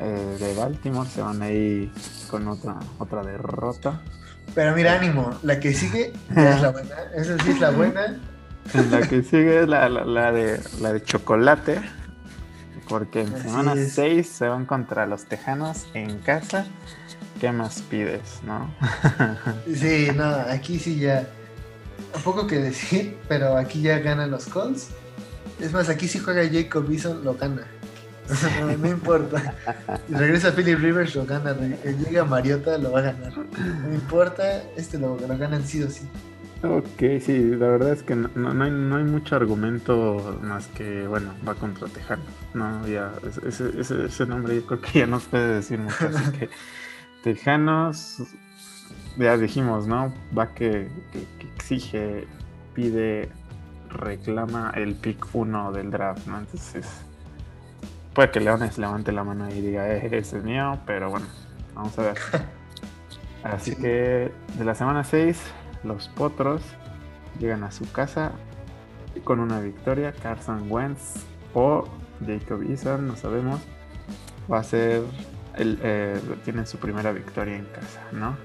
eh, 0.01 0.37
de 0.39 0.55
Baltimore, 0.55 1.09
se 1.09 1.23
van 1.23 1.43
ahí 1.43 1.91
con 2.31 2.47
otra, 2.47 2.79
otra 2.99 3.23
derrota. 3.23 4.01
Pero 4.55 4.75
mira, 4.75 4.95
ánimo, 4.95 5.39
la 5.43 5.59
que 5.59 5.73
sigue 5.75 6.13
es 6.31 6.63
la 6.63 6.71
buena. 6.71 6.95
Esa 7.15 7.39
sí 7.39 7.51
es 7.51 7.61
la 7.61 7.71
buena. 7.71 8.19
La 8.91 9.01
que 9.01 9.23
sigue 9.23 9.63
es 9.63 9.69
la, 9.69 9.89
la, 9.89 10.31
de, 10.31 10.61
la 10.81 10.93
de 10.93 11.03
chocolate. 11.03 11.81
Porque 12.87 13.23
en 13.23 13.43
semana 13.43 13.75
6 13.75 14.29
se 14.29 14.47
van 14.47 14.67
contra 14.67 15.07
los 15.07 15.25
Tejanos 15.25 15.87
en 15.95 16.19
casa. 16.19 16.67
¿Qué 17.41 17.51
más 17.51 17.81
pides, 17.83 18.41
no? 18.45 18.71
sí, 19.75 20.09
no, 20.15 20.25
aquí 20.25 20.79
sí 20.79 20.99
ya. 20.99 21.27
Poco 22.25 22.47
que 22.47 22.59
decir, 22.59 23.17
pero 23.27 23.57
aquí 23.57 23.81
ya 23.81 24.01
ganan 24.01 24.31
los 24.31 24.47
Colts. 24.47 24.89
Es 25.61 25.73
más, 25.73 25.89
aquí 25.89 26.09
si 26.09 26.19
juega 26.19 26.49
Jacob 26.49 26.91
Eason, 26.91 27.25
lo 27.25 27.35
gana. 27.35 27.63
no, 28.61 28.89
importa. 28.89 29.55
Regresa 30.09 30.53
Philip 30.53 30.79
Rivers, 30.79 31.15
lo 31.15 31.25
gana. 31.25 31.55
Llega 31.55 32.25
Mariota, 32.25 32.77
lo 32.79 32.93
va 32.93 33.01
a 33.01 33.03
ganar. 33.03 33.33
No 33.37 33.95
importa, 33.95 34.63
este 34.77 34.99
lo, 34.99 35.19
lo 35.19 35.39
ganan 35.39 35.65
sí 35.65 35.83
o 35.83 35.91
sí. 35.91 36.07
Ok, 36.63 37.21
sí, 37.21 37.39
la 37.39 37.69
verdad 37.69 37.93
es 37.93 38.03
que 38.03 38.17
no, 38.17 38.29
no, 38.35 38.65
hay, 38.65 38.71
no 38.73 38.97
hay 38.97 39.05
mucho 39.05 39.37
argumento 39.37 40.41
más 40.43 40.67
que, 40.69 41.07
bueno, 41.07 41.33
va 41.47 41.55
contra 41.55 41.87
Tejano. 41.87 42.25
No, 42.53 42.87
ya, 42.89 43.13
ese, 43.47 43.79
ese, 43.79 44.07
ese 44.07 44.27
nombre 44.27 44.57
yo 44.57 44.67
creo 44.67 44.81
que 44.81 44.99
ya 44.99 45.07
nos 45.07 45.25
puede 45.25 45.55
decir 45.55 45.79
mucho. 45.79 46.09
Así 46.09 46.33
que 46.33 46.51
Tejanos, 47.23 48.25
ya 49.17 49.37
dijimos, 49.37 49.87
¿no? 49.87 50.13
Va 50.37 50.53
que, 50.53 50.89
exige, 51.57 52.27
pide, 52.75 53.29
reclama 53.89 54.73
el 54.75 54.95
pick 54.95 55.35
1 55.35 55.73
del 55.73 55.91
draft, 55.91 56.27
¿no? 56.27 56.39
Entonces, 56.39 56.87
puede 58.15 58.31
que 58.31 58.41
Leones 58.41 58.79
levante 58.79 59.13
la 59.13 59.25
mano 59.25 59.49
y 59.49 59.61
diga, 59.61 59.89
eh, 59.89 60.09
ese 60.13 60.39
es 60.39 60.45
mío, 60.45 60.79
pero 60.87 61.11
bueno, 61.11 61.27
vamos 61.75 61.99
a 61.99 62.03
ver. 62.03 62.19
Así 63.43 63.77
que 63.77 64.33
de 64.57 64.65
la 64.65 64.75
semana 64.75 65.05
6 65.05 65.41
los 65.85 66.09
Potros 66.09 66.63
llegan 67.39 67.63
a 67.63 67.71
su 67.71 67.91
casa 67.93 68.33
con 69.25 69.41
una 69.41 69.61
victoria. 69.61 70.13
Carson 70.13 70.71
Wentz 70.71 71.25
o 71.55 71.87
Jacob 72.27 72.63
Eason, 72.63 73.07
no 73.07 73.17
sabemos. 73.17 73.61
Va 74.51 74.59
a 74.59 74.65
ser. 74.65 75.03
El, 75.57 75.79
eh, 75.83 76.21
tienen 76.45 76.67
su 76.67 76.79
primera 76.79 77.11
victoria 77.11 77.57
en 77.57 77.65
casa, 77.65 78.01
¿no? 78.13 78.37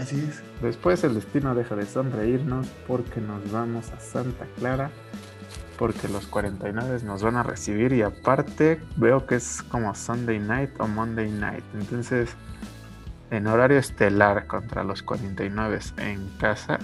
Así 0.00 0.26
es. 0.28 0.42
Después 0.62 1.04
el 1.04 1.14
destino 1.14 1.54
deja 1.54 1.76
de 1.76 1.86
sonreírnos 1.86 2.66
porque 2.86 3.20
nos 3.20 3.50
vamos 3.50 3.90
a 3.90 4.00
Santa 4.00 4.46
Clara. 4.58 4.90
Porque 5.78 6.08
los 6.08 6.26
49 6.28 7.00
nos 7.04 7.22
van 7.22 7.36
a 7.36 7.42
recibir 7.42 7.92
y 7.92 8.02
aparte 8.02 8.80
veo 8.96 9.26
que 9.26 9.34
es 9.34 9.62
como 9.64 9.92
Sunday 9.94 10.38
night 10.38 10.70
o 10.78 10.86
Monday 10.86 11.30
night. 11.30 11.64
Entonces 11.74 12.36
en 13.30 13.46
horario 13.46 13.78
estelar 13.78 14.46
contra 14.46 14.84
los 14.84 15.02
49 15.02 15.80
en 15.98 16.28
casa. 16.38 16.78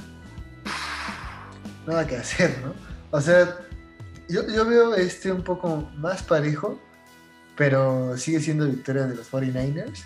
Nada 1.86 2.06
que 2.06 2.16
hacer, 2.16 2.58
¿no? 2.64 2.74
O 3.10 3.20
sea, 3.20 3.56
yo, 4.28 4.66
veo 4.66 4.94
este 4.94 5.32
un 5.32 5.42
poco 5.42 5.88
más 5.96 6.22
parejo, 6.22 6.80
pero 7.56 8.16
sigue 8.16 8.40
siendo 8.40 8.66
victoria 8.66 9.06
de 9.06 9.16
los 9.16 9.30
49ers. 9.30 10.04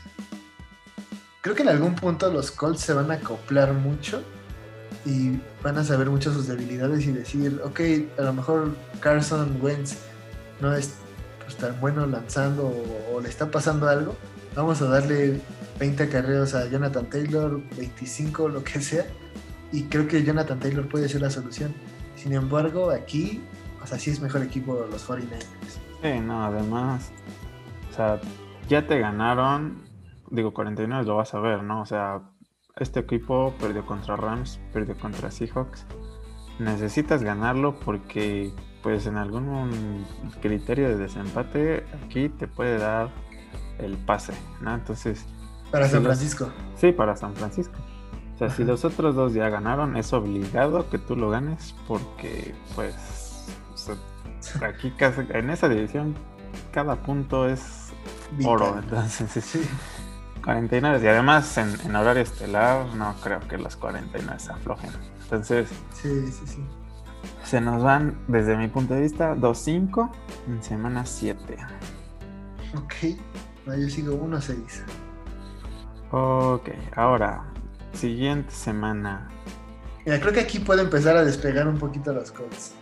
Creo 1.45 1.55
que 1.55 1.61
en 1.61 1.69
algún 1.69 1.95
punto 1.95 2.33
los 2.33 2.51
Colts 2.51 2.81
se 2.81 2.95
van 2.95 3.11
a 3.11 3.17
acoplar 3.17 3.75
mucho 3.75 4.23
y 5.05 5.39
van 5.63 5.77
a 5.77 5.85
saber 5.85 6.09
mucho 6.09 6.33
sus 6.33 6.47
debilidades 6.47 7.07
y 7.07 7.13
decir, 7.13 7.61
ok, 7.63 7.81
a 8.19 8.23
lo 8.23 8.33
mejor 8.33 8.75
Carson 9.01 9.59
Wentz 9.61 9.99
no 10.63 10.75
es 10.75 10.95
pues, 11.41 11.55
tan 11.59 11.79
bueno 11.83 12.07
lanzando 12.07 12.73
o, 13.13 13.21
le 13.21 13.29
está 13.29 13.51
pasando 13.51 13.87
algo, 13.91 14.17
vamos 14.57 14.81
a 14.81 14.87
darle 14.87 15.39
20 15.79 16.09
carreras 16.09 16.55
a 16.55 16.67
Jonathan 16.67 17.11
Taylor, 17.11 17.61
25, 17.77 18.49
lo 18.49 18.65
que 18.65 18.81
sea. 18.81 19.05
Y 19.71 19.83
creo 19.83 20.09
que 20.09 20.25
Jonathan 20.25 20.59
Taylor 20.59 20.89
puede 20.89 21.11
ser 21.11 21.21
la 21.21 21.29
solución. 21.29 21.75
Sin 22.17 22.33
embargo, 22.33 22.91
aquí, 22.91 23.43
o 23.83 23.87
sea, 23.87 23.99
sí 23.99 24.11
es 24.11 24.19
mejor 24.19 24.43
equipo 24.43 24.87
los 24.91 25.07
49ers. 25.07 25.45
Sí, 26.01 26.21
no, 26.21 26.43
además, 26.43 27.11
o 27.93 27.97
sea, 27.97 28.19
ya 28.67 28.87
te 28.87 28.99
ganaron, 28.99 29.84
digo, 30.35 30.53
49 30.53 31.05
lo 31.05 31.17
vas 31.17 31.35
a 31.35 31.41
ver, 31.41 31.63
¿no? 31.63 31.81
O 31.81 31.87
sea, 31.87 32.23
este 32.77 33.01
equipo 33.01 33.55
perdió 33.61 33.87
contra 33.87 34.17
Rams, 34.17 34.61
perdió 34.73 34.97
contra 34.99 35.31
Seahawks. 35.31 35.87
Necesitas 36.59 37.23
ganarlo 37.23 37.79
porque, 37.81 38.53
pues, 38.83 39.07
en 39.07 39.17
algún 39.17 40.05
criterio 40.41 40.89
de 40.89 40.97
desempate, 40.97 41.85
aquí 42.05 42.29
te 42.29 42.47
puede 42.47 42.79
dar 42.79 43.11
el 43.79 43.97
pase, 43.97 44.35
¿no? 44.61 44.75
Entonces, 44.75 45.27
para 45.71 45.89
San 45.89 46.05
Francisco. 46.05 46.53
Sí, 46.77 46.93
para 46.93 47.17
San 47.17 47.35
Francisco. 47.35 47.75
O 48.35 48.39
sea, 48.39 48.51
si 48.51 48.65
los 48.65 48.85
otros 48.85 49.15
dos 49.15 49.33
ya 49.33 49.49
ganaron, 49.49 49.97
es 49.97 50.13
obligado 50.13 50.89
que 50.91 50.99
tú 50.99 51.17
lo 51.17 51.31
ganes 51.31 51.75
porque, 51.87 52.55
pues, 52.75 53.47
aquí 54.63 54.93
en 55.31 55.51
esa 55.51 55.69
división 55.69 56.15
cada 56.73 56.97
punto 56.97 57.49
es 57.49 57.93
oro. 58.45 58.79
Entonces, 58.79 59.45
sí. 59.45 59.63
49 60.45 61.01
y 61.03 61.09
además 61.09 61.57
en, 61.57 61.97
horario 61.97 62.23
estelar 62.23 62.95
no 62.95 63.15
creo 63.23 63.41
que 63.41 63.57
los 63.57 63.77
49 63.77 64.39
se 64.39 64.53
aflojen. 64.53 64.91
Entonces, 65.23 65.69
sí, 65.95 66.27
sí, 66.31 66.47
sí. 66.47 66.65
Se 67.43 67.61
nos 67.61 67.83
van, 67.83 68.19
desde 68.29 68.57
mi 68.57 68.69
punto 68.69 68.95
de 68.95 69.01
vista, 69.01 69.35
2-5 69.35 70.11
en 70.49 70.63
semana 70.63 71.07
7. 71.07 71.57
Ok, 72.77 72.95
yo 73.67 73.89
sigo 73.89 74.15
1-6. 74.15 74.83
Ok, 76.11 76.69
ahora, 76.95 77.45
siguiente 77.93 78.53
semana. 78.53 79.29
Mira, 80.05 80.21
creo 80.21 80.33
que 80.35 80.41
aquí 80.41 80.59
puede 80.59 80.83
empezar 80.83 81.17
a 81.17 81.25
despegar 81.25 81.67
un 81.67 81.79
poquito 81.79 82.13
los 82.13 82.31
Colts. 82.31 82.75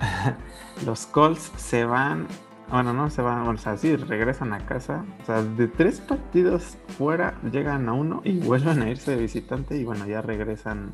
los 0.84 1.06
Colts 1.06 1.50
se 1.56 1.86
van, 1.86 2.26
bueno, 2.68 2.92
no 2.92 3.10
se 3.10 3.22
van, 3.22 3.46
o 3.46 3.56
sea, 3.58 3.76
sí, 3.76 3.94
regresan 3.96 4.52
a 4.52 4.66
casa. 4.66 5.04
O 5.22 5.26
sea, 5.26 5.42
de 5.42 5.68
tres 5.68 6.00
partidos 6.00 6.76
fuera 6.98 7.34
llegan 7.52 7.88
a 7.88 7.92
uno 7.92 8.22
y 8.24 8.38
vuelven 8.38 8.82
a 8.82 8.90
irse 8.90 9.12
de 9.12 9.18
visitante 9.18 9.76
y 9.76 9.84
bueno, 9.84 10.06
ya 10.06 10.20
regresan, 10.20 10.92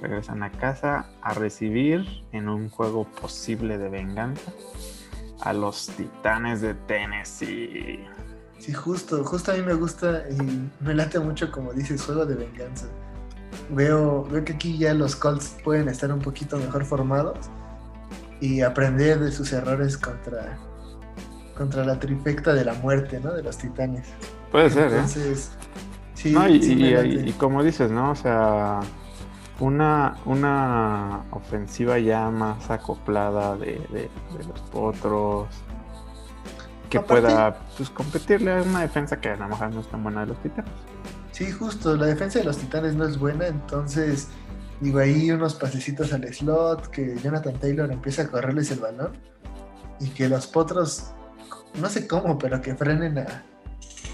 regresan 0.00 0.42
a 0.42 0.50
casa 0.50 1.10
a 1.20 1.34
recibir 1.34 2.06
en 2.32 2.48
un 2.48 2.70
juego 2.70 3.04
posible 3.04 3.76
de 3.76 3.90
venganza 3.90 4.52
a 5.40 5.52
los 5.52 5.88
Titanes 5.88 6.62
de 6.62 6.74
Tennessee. 6.74 8.00
Sí, 8.58 8.72
justo, 8.72 9.22
justo 9.22 9.52
a 9.52 9.54
mí 9.54 9.62
me 9.62 9.74
gusta 9.74 10.24
y 10.30 10.70
me 10.82 10.94
late 10.94 11.20
mucho 11.20 11.52
como 11.52 11.74
dices, 11.74 12.02
juego 12.02 12.24
de 12.24 12.36
venganza. 12.36 12.86
Veo, 13.70 14.24
veo 14.24 14.44
que 14.44 14.54
aquí 14.54 14.78
ya 14.78 14.94
los 14.94 15.14
Colts 15.14 15.56
pueden 15.62 15.88
estar 15.88 16.10
un 16.10 16.20
poquito 16.20 16.56
mejor 16.56 16.84
formados 16.86 17.50
y 18.40 18.62
aprender 18.62 19.18
de 19.18 19.30
sus 19.30 19.52
errores 19.52 19.96
contra, 19.96 20.58
contra 21.56 21.84
la 21.84 21.98
trifecta 21.98 22.54
de 22.54 22.64
la 22.64 22.74
muerte, 22.74 23.20
¿no? 23.20 23.32
De 23.32 23.42
los 23.42 23.56
titanes. 23.58 24.08
Puede 24.52 24.70
ser, 24.70 24.92
¿eh? 24.92 24.96
Entonces, 24.96 25.50
sí, 26.14 26.34
y, 26.34 27.32
como 27.32 27.62
dices, 27.62 27.90
¿no? 27.90 28.10
O 28.10 28.14
sea, 28.14 28.80
una, 29.60 30.16
una 30.24 31.22
ofensiva 31.30 31.98
ya 31.98 32.30
más 32.30 32.70
acoplada 32.70 33.56
de, 33.56 33.80
de 33.90 34.10
los 34.46 34.60
potros 34.70 35.48
que 36.88 37.00
pueda 37.00 37.58
pues, 37.76 37.90
competirle 37.90 38.52
a 38.52 38.62
una 38.62 38.80
defensa 38.82 39.20
que 39.20 39.30
a 39.30 39.36
lo 39.36 39.48
mejor 39.48 39.72
no 39.72 39.80
es 39.80 39.88
tan 39.88 40.02
buena 40.02 40.20
de 40.20 40.26
los 40.28 40.42
titanes. 40.42 40.70
Sí, 41.32 41.50
justo, 41.50 41.96
la 41.96 42.06
defensa 42.06 42.38
de 42.38 42.44
los 42.44 42.56
titanes 42.56 42.94
no 42.94 43.04
es 43.04 43.18
buena, 43.18 43.46
entonces 43.46 44.28
digo 44.80 44.98
ahí 44.98 45.30
unos 45.30 45.54
pasecitos 45.54 46.12
al 46.12 46.32
slot, 46.32 46.88
que 46.88 47.16
Jonathan 47.18 47.54
Taylor 47.58 47.90
empieza 47.90 48.22
a 48.22 48.28
correrles 48.28 48.70
el 48.70 48.80
balón 48.80 49.12
y 50.00 50.08
que 50.10 50.28
los 50.28 50.46
potros, 50.46 51.10
no 51.80 51.88
sé 51.88 52.06
cómo, 52.06 52.38
pero 52.38 52.60
que 52.60 52.74
frenen 52.74 53.18
a, 53.18 53.42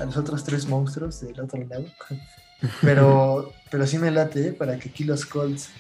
los 0.01 0.17
otros 0.17 0.45
tres 0.45 0.67
monstruos 0.67 1.21
del 1.21 1.41
otro 1.41 1.65
lado. 1.65 1.87
Pero, 2.81 3.53
pero 3.73 3.89
sí 3.89 3.99
me 3.99 4.13
late 4.13 4.47
¿eh? 4.47 4.53
para 4.53 4.79
que 4.79 4.91
aquí 4.91 5.03
los 5.03 5.27
Colts 5.27 5.71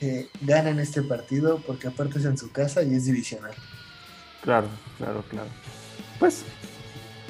eh, 0.00 0.26
ganen 0.40 0.80
este 0.80 1.02
partido, 1.02 1.60
porque 1.66 1.88
aparte 1.88 2.18
es 2.18 2.24
en 2.24 2.38
su 2.38 2.50
casa 2.50 2.82
y 2.82 2.94
es 2.94 3.04
divisional. 3.04 3.52
Claro, 4.42 4.68
claro, 4.96 5.22
claro. 5.28 5.48
Pues, 6.18 6.44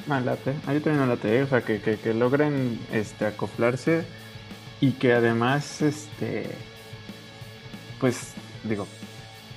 me 0.07 0.21
late. 0.21 0.51
A 0.65 0.71
mí 0.71 0.79
también 0.79 0.99
me 0.99 1.07
late, 1.07 1.39
¿eh? 1.39 1.43
o 1.43 1.47
sea, 1.47 1.61
que, 1.61 1.81
que, 1.81 2.13
logren 2.13 2.79
este, 2.91 3.25
acoplarse 3.25 4.05
y 4.79 4.91
que 4.91 5.13
además, 5.13 5.81
este, 5.81 6.47
pues, 7.99 8.33
digo, 8.63 8.87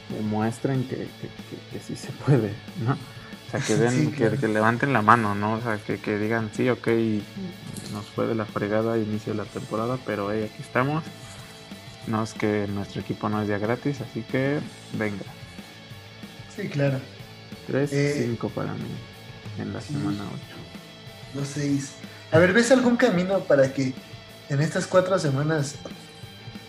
demuestren 0.09 0.82
que, 0.89 1.07
que, 1.72 1.80
sí 1.80 1.97
se 1.97 2.11
puede, 2.12 2.53
¿no? 2.84 2.97
O 3.49 3.51
sea, 3.51 3.61
que, 3.61 3.77
den, 3.77 4.13
que, 4.13 4.49
levanten 4.49 4.93
la 4.93 5.01
mano, 5.01 5.35
¿no? 5.35 5.55
O 5.55 5.63
sea, 5.63 5.79
que, 5.79 6.19
digan, 6.19 6.51
sí, 6.55 6.69
ok, 6.69 6.87
nos 7.93 8.05
fue 8.15 8.27
de 8.27 8.35
la 8.35 8.45
fregada 8.45 8.99
inicio 8.99 9.33
de 9.33 9.39
la 9.39 9.45
temporada, 9.45 9.99
pero 10.05 10.31
hey, 10.31 10.51
aquí 10.53 10.63
estamos. 10.63 11.03
No 12.07 12.23
es 12.23 12.35
que 12.35 12.67
nuestro 12.69 13.01
equipo 13.01 13.31
no 13.31 13.41
es 13.41 13.49
ya 13.49 13.57
gratis, 13.57 14.03
así 14.03 14.23
que 14.23 14.61
venga. 14.99 15.25
Sí, 16.55 16.69
claro. 16.69 17.01
3, 17.67 17.91
5 17.91 18.47
eh, 18.47 18.51
para 18.55 18.73
mí 18.75 18.89
en 19.59 19.73
la 19.73 19.81
semana 19.81 20.25
8. 21.33 21.41
2, 21.41 21.49
6. 21.49 21.93
A 22.33 22.39
ver, 22.39 22.53
¿ves 22.53 22.71
algún 22.71 22.97
camino 22.97 23.41
para 23.41 23.73
que 23.73 23.95
en 24.49 24.61
estas 24.61 24.87
cuatro 24.87 25.19
semanas, 25.19 25.77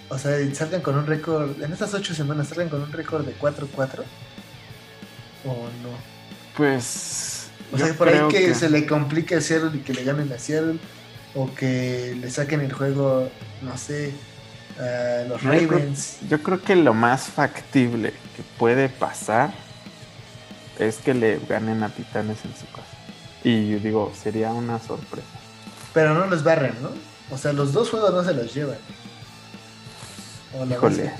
o 0.07 0.17
sea, 0.17 0.37
salgan 0.55 0.81
con 0.81 0.97
un 0.97 1.05
récord, 1.05 1.61
en 1.61 1.73
estas 1.73 1.93
ocho 1.93 2.13
semanas 2.13 2.47
salgan 2.47 2.69
con 2.69 2.81
un 2.81 2.91
récord 2.91 3.25
de 3.25 3.37
4-4? 3.37 4.03
¿O 5.45 5.53
no? 5.83 6.18
Pues. 6.59 7.47
O 7.71 7.77
sea, 7.77 7.93
por 7.93 8.09
ahí 8.09 8.27
que, 8.27 8.53
se 8.53 8.69
le 8.69 8.85
complique 8.85 9.35
a 9.35 9.41
Seattle 9.41 9.71
y 9.75 9.79
que 9.79 9.93
le 9.93 10.03
ganen 10.03 10.29
a 10.33 10.37
Seattle, 10.37 10.77
o 11.33 11.53
que 11.55 12.17
le 12.19 12.29
saquen 12.29 12.59
el 12.59 12.73
juego, 12.73 13.29
no 13.61 13.77
sé, 13.77 14.11
a 14.77 15.23
los 15.29 15.41
Ravens. 15.41 16.17
yo 16.29 16.43
creo 16.43 16.61
que 16.61 16.75
lo 16.75 16.93
más 16.93 17.23
factible 17.27 18.11
que 18.35 18.43
puede 18.57 18.89
pasar 18.89 19.53
es 20.79 20.97
que 20.97 21.13
le 21.13 21.39
ganen 21.47 21.81
a 21.81 21.89
Titanes 21.89 22.43
en 22.43 22.53
su 22.53 22.69
casa. 22.73 22.97
Y 23.41 23.69
yo 23.69 23.79
digo, 23.79 24.11
sería 24.21 24.51
una 24.51 24.79
sorpresa. 24.79 25.27
Pero 25.93 26.13
no 26.13 26.25
los 26.25 26.43
barren, 26.43 26.73
¿no? 26.81 26.89
O 27.33 27.37
sea, 27.37 27.53
los 27.53 27.71
dos 27.71 27.89
juegos 27.89 28.13
no 28.13 28.21
se 28.21 28.33
los 28.33 28.53
llevan. 28.53 28.79
¿O 30.59 30.65
la 30.65 30.75
Híjole. 30.75 31.13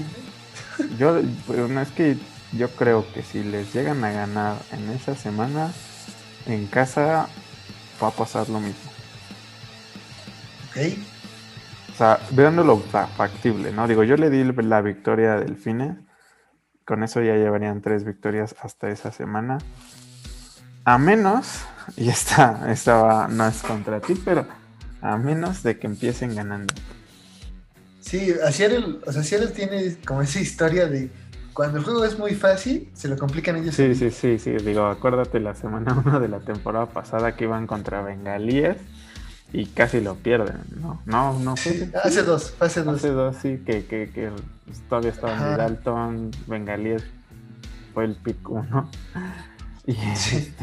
Yo, 0.97 1.21
no 1.69 1.81
es 1.81 1.89
que 1.91 2.17
yo 2.53 2.69
creo 2.69 3.05
que 3.13 3.21
si 3.21 3.43
les 3.43 3.73
llegan 3.73 4.03
a 4.03 4.11
ganar 4.11 4.57
en 4.71 4.89
esa 4.89 5.15
semana, 5.15 5.71
en 6.45 6.67
casa 6.67 7.27
va 8.01 8.07
a 8.07 8.11
pasar 8.11 8.49
lo 8.49 8.59
mismo. 8.59 8.91
Ok. 10.69 10.97
O 11.93 11.97
sea, 11.97 12.19
lo 12.31 12.79
factible, 12.79 13.71
¿no? 13.71 13.87
Digo, 13.87 14.03
yo 14.03 14.15
le 14.15 14.29
di 14.29 14.43
la 14.43 14.81
victoria 14.81 15.33
a 15.33 15.39
Delfines. 15.39 15.97
Con 16.85 17.03
eso 17.03 17.21
ya 17.21 17.35
llevarían 17.35 17.81
tres 17.81 18.03
victorias 18.03 18.55
hasta 18.61 18.89
esa 18.89 19.11
semana. 19.11 19.59
A 20.85 20.97
menos, 20.97 21.59
y 21.97 22.09
esta, 22.09 22.71
esta 22.71 23.27
no 23.27 23.45
es 23.45 23.61
contra 23.61 23.99
ti, 23.99 24.15
pero 24.23 24.47
a 25.01 25.17
menos 25.17 25.61
de 25.61 25.77
que 25.77 25.87
empiecen 25.87 26.35
ganando. 26.35 26.73
Sí, 28.01 28.33
Seattle, 28.51 28.99
o 29.05 29.11
sea, 29.11 29.23
Seattle 29.23 29.49
tiene 29.49 29.97
como 30.05 30.21
esa 30.21 30.39
historia 30.39 30.87
de 30.87 31.11
cuando 31.53 31.77
el 31.77 31.83
juego 31.83 32.05
es 32.05 32.17
muy 32.17 32.35
fácil, 32.35 32.89
se 32.93 33.07
lo 33.07 33.17
complican 33.17 33.55
ellos. 33.57 33.75
Sí, 33.75 33.95
sí, 33.95 34.11
sí, 34.11 34.39
sí. 34.39 34.51
Digo, 34.51 34.85
acuérdate 34.85 35.39
la 35.39 35.55
semana 35.55 35.93
1 36.05 36.19
de 36.19 36.27
la 36.27 36.39
temporada 36.39 36.87
pasada 36.87 37.35
que 37.35 37.45
iban 37.45 37.67
contra 37.67 38.01
Bengalíes 38.01 38.77
y 39.51 39.65
casi 39.65 40.01
lo 40.01 40.15
pierden, 40.15 40.57
¿no? 40.79 41.01
No, 41.05 41.39
no 41.39 41.55
fue. 41.55 41.89
hace 42.03 42.23
dos, 42.23 42.53
hace 42.59 42.83
dos. 42.83 42.95
Hace 42.97 43.09
dos, 43.09 43.35
sí, 43.41 43.61
que, 43.65 43.85
que, 43.85 44.11
que 44.13 44.31
todavía 44.87 45.11
estaba 45.11 45.33
en 45.33 45.57
Dalton, 45.57 46.31
Bengalíes 46.47 47.03
fue 47.93 48.05
el 48.05 48.15
pick 48.15 48.49
1. 48.49 48.89
Y, 49.87 49.93
este, 49.93 50.53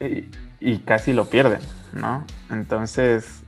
y, 0.00 0.28
y 0.58 0.78
casi 0.80 1.12
lo 1.12 1.26
pierden. 1.30 1.60
¿no? 1.92 2.24
Entonces, 2.50 3.41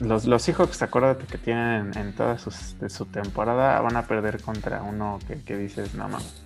los, 0.00 0.26
los 0.26 0.42
Seahawks, 0.42 0.82
acuérdate 0.82 1.26
que 1.26 1.38
tienen 1.38 1.96
en 1.96 2.12
toda 2.12 2.38
su 2.38 3.06
temporada, 3.06 3.80
van 3.80 3.96
a 3.96 4.06
perder 4.06 4.40
contra 4.40 4.82
uno 4.82 5.18
que, 5.44 5.56
dices, 5.56 5.94
no 5.94 6.08
mames. 6.08 6.42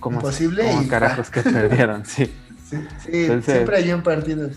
¿Cómo, 0.00 0.18
Imposible 0.18 0.70
¿cómo 0.70 0.88
carajos 0.88 1.30
que 1.30 1.40
perdieron? 1.42 2.04
Sí. 2.04 2.30
siempre 3.00 3.76
hay 3.76 3.92
un 3.92 4.02
partido 4.02 4.50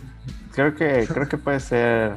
Creo 0.54 0.76
que, 0.76 1.08
creo 1.14 1.30
que 1.30 1.38
puede 1.38 1.60
ser 1.60 2.16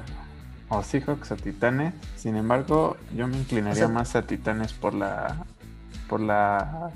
o 0.68 0.82
Seahawks 0.82 1.30
o 1.32 1.36
Titanes. 1.36 1.94
Sin 2.16 2.36
embargo, 2.36 2.96
yo 3.14 3.28
me 3.28 3.36
inclinaría 3.36 3.88
más 3.88 4.16
a 4.16 4.22
Titanes 4.22 4.72
por 4.72 4.94
la 4.94 5.44
por 6.08 6.20
la 6.20 6.90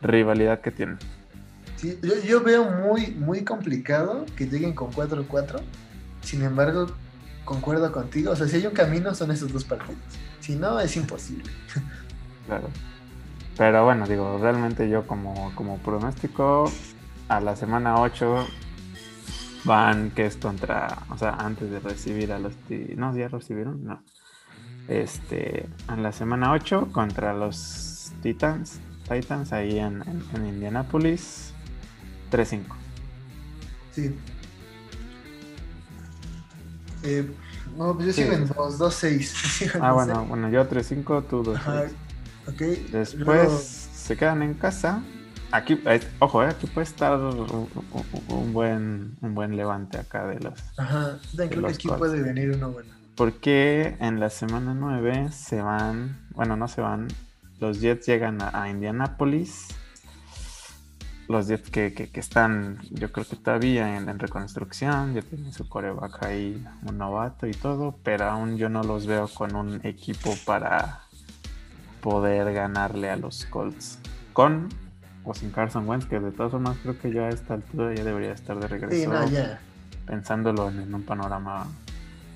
rivalidad 0.00 0.60
que 0.60 0.70
tienen 0.70 0.98
yo, 2.24 2.42
veo 2.42 2.70
muy, 2.70 3.08
muy 3.08 3.44
complicado 3.44 4.24
que 4.36 4.46
lleguen 4.46 4.72
con 4.72 4.92
4-4. 4.92 5.60
Sin 6.22 6.42
embargo, 6.42 6.90
concuerdo 7.46 7.90
contigo. 7.90 8.32
O 8.32 8.36
sea, 8.36 8.46
si 8.46 8.56
hay 8.56 8.66
un 8.66 8.74
camino, 8.74 9.14
son 9.14 9.30
esos 9.30 9.50
dos 9.50 9.64
partidos. 9.64 9.96
Si 10.40 10.54
no, 10.54 10.78
es 10.78 10.94
imposible. 10.96 11.50
Claro. 12.46 12.68
Pero 13.56 13.84
bueno, 13.84 14.06
digo, 14.06 14.38
realmente 14.38 14.88
yo 14.90 15.06
como, 15.06 15.52
como 15.54 15.78
pronóstico, 15.78 16.70
a 17.28 17.40
la 17.40 17.56
semana 17.56 18.00
8 18.00 18.46
van, 19.64 20.10
que 20.10 20.26
es 20.26 20.36
contra, 20.36 20.98
o 21.10 21.16
sea, 21.16 21.30
antes 21.30 21.70
de 21.70 21.80
recibir 21.80 22.32
a 22.32 22.38
los... 22.38 22.52
No, 22.94 23.16
ya 23.16 23.28
recibieron, 23.28 23.82
no. 23.84 24.02
Este, 24.88 25.68
en 25.88 26.02
la 26.02 26.12
semana 26.12 26.52
8 26.52 26.90
contra 26.92 27.32
los 27.32 28.12
Titans, 28.22 28.78
Titans 29.08 29.52
ahí 29.52 29.78
en, 29.78 30.02
en, 30.02 30.22
en 30.34 30.46
Indianapolis. 30.46 31.52
3-5. 32.30 32.60
Sí. 33.92 34.14
Eh, 37.06 37.24
no, 37.76 37.94
pues 37.94 38.08
yo 38.08 38.12
sigo 38.12 38.32
en 38.32 38.48
2-6. 38.48 39.78
Ah, 39.80 39.92
bueno, 39.92 40.24
bueno, 40.26 40.50
yo 40.50 40.68
3-5, 40.68 41.24
tú 41.28 41.44
2-6. 41.44 41.90
Ok. 42.48 42.60
Después 42.90 43.50
se 43.94 44.16
quedan 44.16 44.42
en 44.42 44.54
casa. 44.54 45.02
Aquí, 45.52 45.80
eh, 45.86 46.00
ojo, 46.18 46.42
eh, 46.42 46.48
aquí 46.48 46.66
puede 46.66 46.86
estar 46.86 47.16
un, 47.16 48.52
buen, 48.52 49.16
un 49.20 49.34
buen 49.34 49.56
levante 49.56 49.98
acá 49.98 50.26
de 50.26 50.40
los. 50.40 50.54
Ajá, 50.76 51.18
creo 51.36 51.62
que 51.62 51.72
aquí 51.72 51.88
puede 51.88 52.20
venir 52.20 52.50
uno 52.50 52.72
bueno. 52.72 52.92
Porque 53.14 53.96
en 54.00 54.18
la 54.18 54.28
semana 54.28 54.74
9 54.74 55.30
se 55.30 55.62
van, 55.62 56.26
bueno, 56.34 56.56
no 56.56 56.66
se 56.66 56.80
van, 56.80 57.08
los 57.60 57.80
Jets 57.80 58.06
llegan 58.06 58.42
a, 58.42 58.62
a 58.62 58.68
Indianapolis 58.68 59.68
los 61.28 61.48
Jets 61.48 61.70
que, 61.70 62.10
están, 62.14 62.78
yo 62.90 63.10
creo 63.10 63.26
que 63.26 63.36
todavía 63.36 63.96
en, 63.96 64.18
reconstrucción, 64.18 65.14
ya 65.14 65.22
tienen 65.22 65.52
su 65.52 65.68
coreback 65.68 66.24
ahí, 66.24 66.64
un 66.86 66.98
novato 66.98 67.46
y 67.46 67.52
todo, 67.52 67.96
pero 68.02 68.26
aún 68.26 68.56
yo 68.56 68.68
no 68.68 68.82
los 68.82 69.06
veo 69.06 69.28
con 69.28 69.56
un 69.56 69.80
equipo 69.84 70.34
para 70.44 71.00
poder 72.00 72.52
ganarle 72.52 73.10
a 73.10 73.16
los 73.16 73.44
Colts. 73.46 73.98
Con 74.32 74.68
o 75.24 75.34
sin 75.34 75.50
Carson 75.50 75.88
Wentz, 75.88 76.06
que 76.06 76.20
de 76.20 76.30
todas 76.30 76.52
formas 76.52 76.76
creo 76.82 76.96
que 76.98 77.12
ya 77.12 77.22
a 77.22 77.28
esta 77.30 77.54
altura 77.54 77.92
ya 77.94 78.04
debería 78.04 78.32
estar 78.32 78.58
de 78.60 78.68
regreso. 78.68 79.10
Pensándolo 80.06 80.68
en, 80.68 80.94
un 80.94 81.02
panorama 81.02 81.66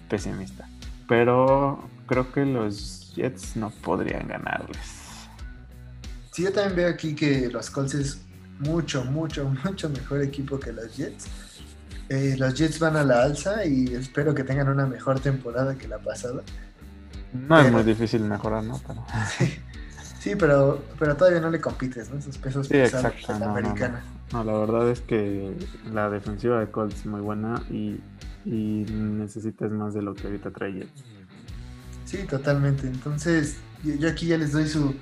pesimista. 0.08 0.68
Pero 1.06 1.88
creo 2.06 2.32
que 2.32 2.44
los 2.44 3.14
Jets 3.14 3.56
no 3.56 3.70
podrían 3.70 4.26
ganarles. 4.26 5.00
Sí, 6.32 6.42
yo 6.42 6.52
también 6.52 6.76
veo 6.76 6.88
aquí 6.88 7.14
que 7.14 7.48
los 7.48 7.70
Colts 7.70 7.94
es 7.94 8.20
mucho, 8.60 9.04
mucho, 9.04 9.44
mucho 9.64 9.88
mejor 9.88 10.22
equipo 10.22 10.58
que 10.58 10.72
los 10.72 10.96
Jets. 10.96 11.26
Eh, 12.08 12.34
los 12.38 12.54
Jets 12.54 12.78
van 12.78 12.96
a 12.96 13.04
la 13.04 13.22
alza 13.22 13.64
y 13.64 13.94
espero 13.94 14.34
que 14.34 14.42
tengan 14.42 14.68
una 14.68 14.86
mejor 14.86 15.20
temporada 15.20 15.76
que 15.76 15.86
la 15.86 15.98
pasada. 15.98 16.42
No 17.32 17.60
es 17.60 17.70
muy 17.70 17.82
difícil 17.84 18.22
mejorar, 18.22 18.64
¿no? 18.64 18.80
Sí, 20.20 20.36
pero, 20.36 20.84
pero 20.98 21.16
todavía 21.16 21.40
no 21.40 21.48
le 21.48 21.62
compites, 21.62 22.10
¿no? 22.10 22.18
Esos 22.18 22.36
pesos 22.36 22.66
sí, 22.66 22.74
pesados 22.74 23.06
exacto, 23.06 23.38
la 23.38 23.52
americana. 23.52 24.04
No, 24.34 24.44
la 24.44 24.52
verdad 24.52 24.90
es 24.90 25.00
que 25.00 25.56
la 25.90 26.10
defensiva 26.10 26.60
de 26.60 26.70
Colts 26.70 26.94
es 26.94 27.06
muy 27.06 27.22
buena 27.22 27.62
y, 27.70 27.98
y 28.44 28.84
necesitas 28.90 29.70
más 29.70 29.94
de 29.94 30.02
lo 30.02 30.14
que 30.14 30.26
ahorita 30.26 30.50
trae 30.50 30.74
Jets. 30.74 31.04
Sí, 32.04 32.18
totalmente. 32.28 32.86
Entonces, 32.86 33.56
yo 33.82 34.10
aquí 34.10 34.26
ya 34.26 34.36
les 34.36 34.52
doy 34.52 34.66
su, 34.68 34.94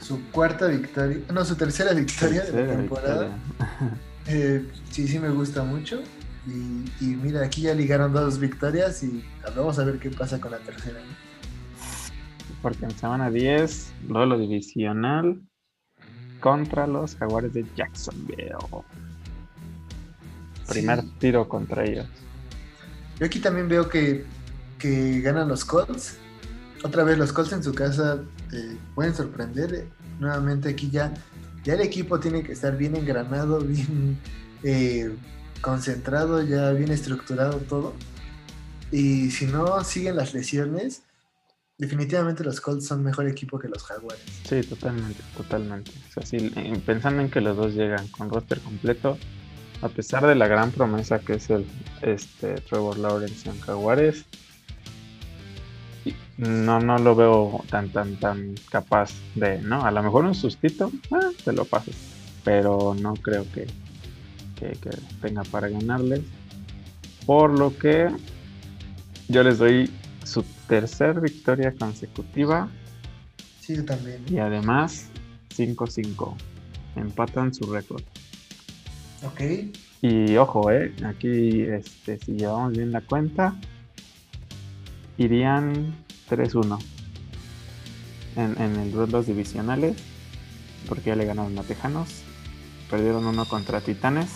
su 0.00 0.20
cuarta 0.30 0.66
victoria, 0.66 1.18
no, 1.32 1.44
su 1.44 1.54
tercera 1.56 1.92
victoria 1.92 2.42
de 2.42 2.66
la 2.66 2.76
temporada. 2.76 3.28
Eh, 4.26 4.64
sí, 4.90 5.08
sí 5.08 5.18
me 5.18 5.30
gusta 5.30 5.64
mucho. 5.64 6.02
Y, 6.46 7.04
mira, 7.04 7.42
aquí 7.42 7.62
ya 7.62 7.74
ligaron 7.74 8.12
dos 8.12 8.38
victorias 8.38 9.02
y 9.02 9.24
vamos 9.56 9.78
a 9.78 9.84
ver 9.84 9.98
qué 9.98 10.10
pasa 10.10 10.40
con 10.40 10.52
la 10.52 10.58
tercera. 10.58 11.00
Porque 12.62 12.84
en 12.84 12.92
semana 12.92 13.28
10, 13.30 13.92
lo 14.08 14.38
divisional 14.38 15.40
contra 16.38 16.86
los 16.86 17.16
Jaguares 17.16 17.54
de 17.54 17.64
Jacksonville. 17.74 18.54
Primer 20.68 21.02
tiro 21.18 21.48
contra 21.48 21.84
ellos. 21.84 22.06
Yo 23.18 23.26
aquí 23.26 23.40
también 23.40 23.68
veo 23.68 23.88
que, 23.88 24.24
que 24.78 25.20
ganan 25.22 25.48
los 25.48 25.64
Colts. 25.64 26.18
Otra 26.84 27.02
vez 27.04 27.18
los 27.18 27.32
Colts 27.32 27.52
en 27.52 27.64
su 27.64 27.74
casa 27.74 28.22
eh, 28.52 28.76
pueden 28.94 29.14
sorprender 29.14 29.86
nuevamente 30.18 30.68
aquí 30.68 30.90
ya, 30.90 31.12
ya 31.64 31.74
el 31.74 31.80
equipo 31.80 32.20
tiene 32.20 32.42
que 32.42 32.52
estar 32.52 32.76
bien 32.76 32.96
engranado, 32.96 33.60
bien 33.64 34.18
eh, 34.62 35.14
concentrado, 35.60 36.42
ya 36.42 36.70
bien 36.72 36.90
estructurado 36.90 37.58
todo. 37.58 37.94
Y 38.92 39.30
si 39.30 39.46
no 39.46 39.84
siguen 39.84 40.16
las 40.16 40.34
lesiones, 40.34 41.02
definitivamente 41.78 42.44
los 42.44 42.60
Colts 42.60 42.86
son 42.86 43.02
mejor 43.02 43.28
equipo 43.28 43.58
que 43.58 43.68
los 43.68 43.82
Jaguars. 43.84 44.20
Sí, 44.48 44.60
totalmente, 44.62 45.22
totalmente. 45.36 45.92
O 46.16 46.22
sea, 46.22 46.40
pensando 46.84 47.22
en 47.22 47.30
que 47.30 47.40
los 47.40 47.56
dos 47.56 47.74
llegan 47.74 48.06
con 48.08 48.30
roster 48.30 48.60
completo, 48.60 49.16
a 49.80 49.88
pesar 49.88 50.26
de 50.26 50.34
la 50.34 50.46
gran 50.46 50.72
promesa 50.72 51.20
que 51.20 51.34
es 51.34 51.48
el 51.50 51.66
este 52.02 52.54
Trevor 52.56 52.98
Lawrence 52.98 53.48
en 53.48 53.58
Jaguares, 53.60 54.26
no, 56.40 56.80
no 56.80 56.98
lo 56.98 57.14
veo 57.14 57.64
tan, 57.68 57.90
tan, 57.90 58.16
tan 58.16 58.54
capaz 58.70 59.12
de, 59.34 59.60
¿no? 59.60 59.84
A 59.84 59.90
lo 59.90 60.02
mejor 60.02 60.24
un 60.24 60.34
sustito, 60.34 60.90
ah, 61.12 61.30
te 61.44 61.52
lo 61.52 61.66
paso, 61.66 61.90
pero 62.44 62.96
no 62.98 63.14
creo 63.14 63.44
que, 63.52 63.66
que, 64.58 64.90
tenga 65.20 65.42
para 65.44 65.68
ganarles. 65.68 66.22
Por 67.26 67.58
lo 67.58 67.76
que 67.76 68.08
yo 69.28 69.42
les 69.42 69.58
doy 69.58 69.90
su 70.24 70.42
tercer 70.66 71.20
victoria 71.20 71.74
consecutiva. 71.78 72.68
Sí, 73.60 73.82
también. 73.82 74.24
Y 74.28 74.38
además 74.38 75.08
5-5. 75.56 76.34
Empatan 76.96 77.52
su 77.52 77.70
récord. 77.70 78.02
Ok. 79.24 79.40
Y 80.00 80.36
ojo, 80.36 80.70
eh, 80.70 80.94
aquí 81.04 81.62
este, 81.62 82.18
si 82.18 82.32
llevamos 82.32 82.72
bien 82.72 82.90
la 82.92 83.02
cuenta, 83.02 83.54
irían 85.18 85.94
3-1 86.30 86.78
en, 88.36 88.62
en 88.62 88.76
el 88.76 89.10
los 89.10 89.26
divisionales, 89.26 89.96
porque 90.88 91.10
ya 91.10 91.16
le 91.16 91.24
ganaron 91.24 91.58
a 91.58 91.62
Tejanos, 91.62 92.22
perdieron 92.88 93.26
uno 93.26 93.46
contra 93.46 93.80
Titanes. 93.80 94.28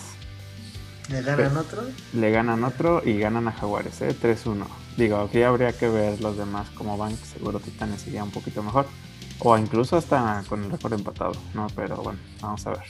¿Le 1.09 1.21
ganan 1.21 1.57
otro? 1.57 1.83
Le 2.13 2.31
ganan 2.31 2.63
otro 2.63 3.01
y 3.05 3.19
ganan 3.19 3.47
a 3.47 3.51
Jaguares, 3.51 4.01
¿eh? 4.01 4.15
3-1. 4.19 4.65
Digo, 4.97 5.17
aquí 5.17 5.43
habría 5.43 5.71
que 5.73 5.87
ver 5.87 6.19
los 6.21 6.37
demás 6.37 6.67
cómo 6.75 6.97
van, 6.97 7.15
seguro 7.17 7.59
Titanes 7.59 8.07
iría 8.07 8.23
un 8.23 8.31
poquito 8.31 8.63
mejor. 8.63 8.87
O 9.39 9.57
incluso 9.57 9.97
hasta 9.97 10.43
con 10.47 10.63
el 10.63 10.71
récord 10.71 10.93
empatado, 10.93 11.33
¿no? 11.53 11.67
Pero 11.75 11.97
bueno, 11.97 12.19
vamos 12.41 12.65
a 12.65 12.71
ver. 12.71 12.83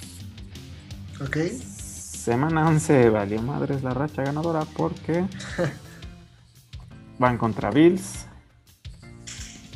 Ok. 1.22 1.38
Semana 1.52 2.68
11 2.68 3.10
valió 3.10 3.42
madres 3.42 3.84
la 3.84 3.94
racha 3.94 4.24
ganadora 4.24 4.66
porque 4.76 5.26
van 7.20 7.38
contra 7.38 7.72
Bills 7.72 8.25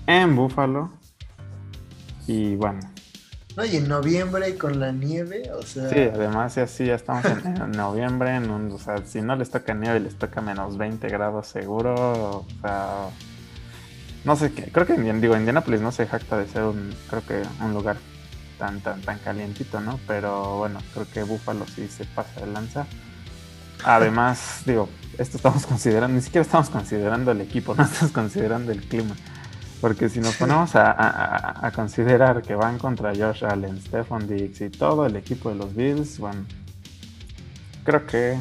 en 0.09 0.35
Buffalo. 0.35 0.91
Y 2.27 2.55
bueno. 2.55 2.79
No, 3.55 3.65
y 3.65 3.77
en 3.77 3.87
noviembre 3.87 4.57
con 4.57 4.79
la 4.79 4.91
nieve, 4.91 5.51
o 5.53 5.61
sea. 5.61 5.89
Sí, 5.89 5.99
además, 5.99 6.55
ya 6.55 6.67
sí, 6.67 6.85
ya 6.85 6.95
estamos 6.95 7.25
en, 7.25 7.71
noviembre, 7.71 8.35
en 8.35 8.49
un, 8.49 8.71
o 8.71 8.79
sea, 8.79 9.05
si 9.05 9.21
no 9.21 9.35
les 9.35 9.49
toca 9.49 9.73
nieve 9.73 9.99
les 9.99 10.15
toca 10.15 10.41
menos 10.41 10.77
20 10.77 11.07
grados 11.09 11.47
seguro, 11.47 11.93
o 11.95 12.45
sea. 12.61 13.09
No 14.25 14.35
sé 14.35 14.51
qué, 14.51 14.71
creo 14.71 14.85
que 14.85 14.95
digo, 14.97 15.37
Indianapolis 15.37 15.81
no 15.81 15.91
se 15.91 16.05
jacta 16.05 16.37
de 16.37 16.47
ser 16.47 16.63
un, 16.63 16.93
creo 17.09 17.25
que 17.25 17.41
un 17.63 17.73
lugar 17.73 17.97
tan, 18.57 18.81
tan, 18.81 19.01
tan 19.01 19.17
calientito, 19.19 19.79
¿no? 19.79 19.99
Pero 20.07 20.57
bueno, 20.57 20.79
creo 20.93 21.07
que 21.11 21.23
Buffalo 21.23 21.65
sí 21.67 21.87
se 21.87 22.05
pasa 22.05 22.41
de 22.41 22.47
lanza. 22.47 22.85
Además, 23.83 24.61
digo, 24.65 24.89
esto 25.17 25.37
estamos 25.37 25.65
considerando, 25.65 26.15
ni 26.15 26.21
siquiera 26.21 26.43
estamos 26.43 26.69
considerando 26.69 27.31
el 27.31 27.41
equipo, 27.41 27.75
no 27.77 27.83
estamos 27.83 28.11
considerando 28.11 28.71
el 28.71 28.81
clima. 28.81 29.15
Porque 29.81 30.09
si 30.09 30.19
nos 30.19 30.35
ponemos 30.35 30.71
a, 30.73 31.71
considerar 31.73 32.41
que 32.41 32.53
van 32.53 32.77
contra 32.77 33.13
Josh 33.15 33.45
Allen, 33.45 33.81
Stephon 33.81 34.27
Diggs 34.27 34.59
y 34.61 34.69
todo 34.69 35.05
el 35.05 35.15
equipo 35.15 35.49
de 35.49 35.55
los 35.55 35.73
Bills, 35.73 36.19
bueno, 36.19 36.45
creo 37.85 38.05
que... 38.05 38.37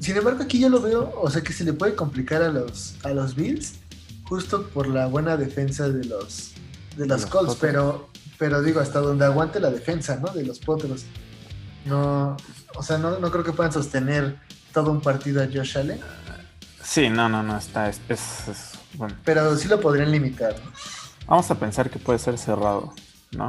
Sin 0.00 0.16
embargo, 0.16 0.42
aquí 0.42 0.58
yo 0.58 0.68
lo 0.68 0.80
veo, 0.80 1.12
o 1.20 1.30
sea 1.30 1.42
que 1.42 1.52
se 1.52 1.62
le 1.62 1.72
puede 1.72 1.94
complicar 1.94 2.42
a 2.42 2.48
los, 2.48 2.96
a 3.04 3.10
los 3.10 3.36
Bills, 3.36 3.74
justo 4.24 4.66
por 4.68 4.88
la 4.88 5.06
buena 5.06 5.36
defensa 5.36 5.88
de 5.88 6.04
los, 6.04 6.52
de 6.96 7.06
los, 7.06 7.26
Colts, 7.26 7.56
pero, 7.60 8.08
pero 8.38 8.62
digo, 8.62 8.80
hasta 8.80 8.98
donde 9.00 9.26
aguante 9.26 9.60
la 9.60 9.70
defensa, 9.70 10.16
¿no? 10.16 10.32
De 10.32 10.44
los 10.44 10.58
Potros. 10.58 11.04
No, 11.84 12.36
o 12.74 12.82
sea, 12.82 12.98
no, 12.98 13.18
no 13.18 13.30
creo 13.30 13.44
que 13.44 13.52
puedan 13.52 13.72
sostener 13.72 14.38
todo 14.72 14.90
un 14.90 15.00
partido 15.00 15.42
a 15.42 15.46
Josh 15.46 15.78
Allen. 15.78 16.00
Sí, 16.82 17.08
no, 17.08 17.28
no, 17.28 17.42
no, 17.42 17.56
está, 17.58 17.88
es 17.88 18.00
pero 19.24 19.56
sí 19.56 19.68
lo 19.68 19.80
podrían 19.80 20.10
limitar. 20.10 20.56
Vamos 21.26 21.50
a 21.50 21.54
pensar 21.58 21.90
que 21.90 21.98
puede 21.98 22.18
ser 22.18 22.38
cerrado, 22.38 22.92
¿no? 23.32 23.48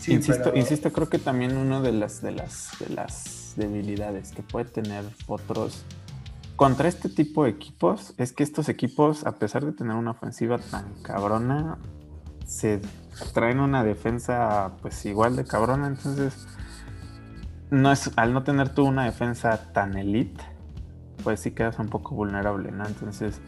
Sí, 0.00 0.12
insisto, 0.12 0.52
insisto, 0.54 0.92
creo 0.92 1.08
que 1.08 1.18
también 1.18 1.56
una 1.56 1.80
de 1.80 1.92
las, 1.92 2.22
de 2.22 2.32
las, 2.32 2.70
de 2.80 2.88
las 2.94 3.52
debilidades 3.56 4.32
que 4.32 4.42
puede 4.42 4.64
tener 4.64 5.04
otros 5.26 5.84
contra 6.56 6.88
este 6.88 7.08
tipo 7.08 7.44
de 7.44 7.50
equipos 7.50 8.14
es 8.18 8.32
que 8.32 8.42
estos 8.42 8.68
equipos, 8.68 9.26
a 9.26 9.32
pesar 9.32 9.64
de 9.64 9.72
tener 9.72 9.96
una 9.96 10.12
ofensiva 10.12 10.58
tan 10.58 10.94
cabrona, 11.02 11.78
se 12.46 12.80
traen 13.32 13.60
una 13.60 13.82
defensa 13.82 14.72
pues 14.82 15.04
igual 15.06 15.34
de 15.36 15.44
cabrona, 15.44 15.86
entonces 15.86 16.46
no 17.70 17.90
es 17.90 18.10
al 18.16 18.32
no 18.32 18.44
tener 18.44 18.68
tú 18.68 18.84
una 18.84 19.04
defensa 19.04 19.72
tan 19.72 19.96
elite, 19.96 20.44
pues 21.24 21.40
sí 21.40 21.52
quedas 21.52 21.78
un 21.78 21.88
poco 21.88 22.14
vulnerable, 22.14 22.70
¿no? 22.70 22.86
Entonces, 22.86 23.40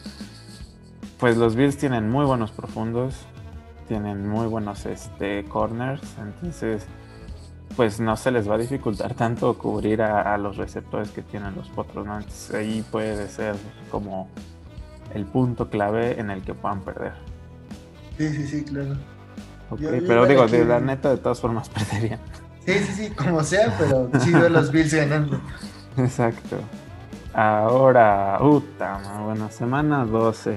pues 1.18 1.36
los 1.36 1.56
Bills 1.56 1.76
tienen 1.76 2.10
muy 2.10 2.24
buenos 2.24 2.50
profundos, 2.50 3.14
tienen 3.88 4.28
muy 4.28 4.46
buenos 4.46 4.86
este, 4.86 5.44
corners, 5.44 6.02
entonces 6.18 6.86
pues 7.76 7.98
no 7.98 8.16
se 8.16 8.30
les 8.30 8.48
va 8.48 8.54
a 8.54 8.58
dificultar 8.58 9.14
tanto 9.14 9.56
cubrir 9.58 10.02
a, 10.02 10.36
los 10.38 10.56
receptores 10.56 11.10
que 11.10 11.22
tienen 11.22 11.54
los 11.54 11.68
potros, 11.68 12.06
¿no? 12.06 12.16
Entonces 12.16 12.54
ahí 12.54 12.84
puede 12.90 13.28
ser 13.28 13.56
como 13.90 14.28
el 15.12 15.24
punto 15.24 15.68
clave 15.68 16.18
en 16.18 16.30
el 16.30 16.42
que 16.42 16.54
puedan 16.54 16.80
perder. 16.80 17.12
Sí, 18.18 18.28
sí, 18.30 18.46
sí, 18.46 18.64
claro. 18.64 18.96
pero 20.06 20.26
digo, 20.26 20.46
de 20.46 20.64
la 20.64 20.80
neta 20.80 21.10
de 21.10 21.16
todas 21.18 21.40
formas 21.40 21.68
perderían. 21.90 22.20
Sí, 22.64 22.72
sí, 22.78 22.92
sí, 22.92 23.10
como 23.10 23.42
sea, 23.42 23.76
pero 23.78 24.08
sí 24.20 24.32
veo 24.32 24.48
los 24.48 24.70
Bills 24.72 24.94
ganando. 24.94 25.38
Exacto. 25.98 26.56
Ahora, 27.34 28.38
puta, 28.38 29.00
bueno, 29.24 29.50
semana 29.50 30.04
12 30.04 30.56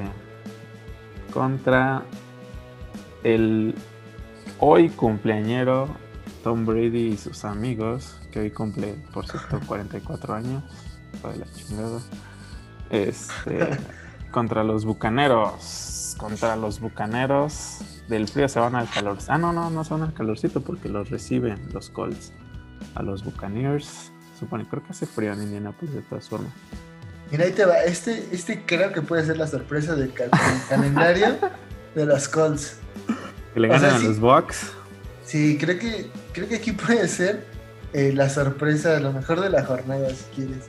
contra 1.38 2.02
el 3.24 3.76
hoy 4.58 4.90
cumpleañero 4.90 5.88
Tom 6.44 6.66
Brady 6.66 7.10
y 7.10 7.18
sus 7.18 7.46
amigos, 7.46 8.20
que 8.32 8.40
hoy 8.40 8.50
cumple, 8.50 8.96
por 9.14 9.28
cierto, 9.28 9.60
44 9.68 10.34
años. 10.34 10.64
De 11.22 11.38
la 11.38 11.46
chingada. 11.54 12.00
Este, 12.90 13.78
contra 14.32 14.64
los 14.64 14.84
bucaneros. 14.84 16.16
Contra 16.18 16.56
los 16.56 16.80
bucaneros. 16.80 17.82
Del 18.10 18.28
frío 18.28 18.50
se 18.50 18.60
van 18.60 18.74
al 18.74 18.90
calor. 18.90 19.20
Ah, 19.28 19.38
no, 19.38 19.54
no, 19.54 19.70
no 19.70 19.84
se 19.84 19.94
van 19.94 20.02
al 20.02 20.14
calorcito 20.16 20.62
porque 20.62 20.90
los 20.90 21.12
reciben 21.12 21.70
los 21.72 21.92
Colts. 21.92 22.34
A 22.96 23.04
los 23.04 23.24
Buccaneers. 23.24 24.12
Supone, 24.40 24.68
creo 24.68 24.84
que 24.84 24.90
hace 24.90 25.06
frío 25.06 25.34
en 25.34 25.44
Indianapolis 25.44 25.94
de 25.94 26.02
todas 26.02 26.28
formas. 26.28 26.52
Mira, 27.32 27.46
ahí 27.46 27.52
te 27.52 27.66
va. 27.66 27.84
Este, 27.84 28.28
este 28.32 28.64
creo 28.66 28.92
que 28.94 29.02
puede 29.02 29.26
ser 29.26 29.38
la 29.38 29.48
sorpresa 29.48 29.96
del, 29.96 30.14
calendario 30.70 31.38
de 31.96 32.06
los 32.06 32.28
Colts. 32.28 32.78
Que 33.54 33.60
le 33.60 33.68
ganan 33.68 33.96
a 33.96 34.00
los 34.00 34.20
Bucks. 34.20 34.72
Sí, 35.26 35.58
creo 35.60 35.78
que, 35.78 36.10
creo 36.32 36.48
que 36.48 36.56
aquí 36.56 36.72
puede 36.72 37.08
ser 37.08 37.46
eh, 37.94 38.14
la 38.14 38.30
sorpresa, 38.30 39.00
lo 39.00 39.12
mejor 39.12 39.42
de 39.42 39.50
la 39.50 39.66
jornada, 39.66 40.10
si 40.10 40.24
quieres. 40.36 40.66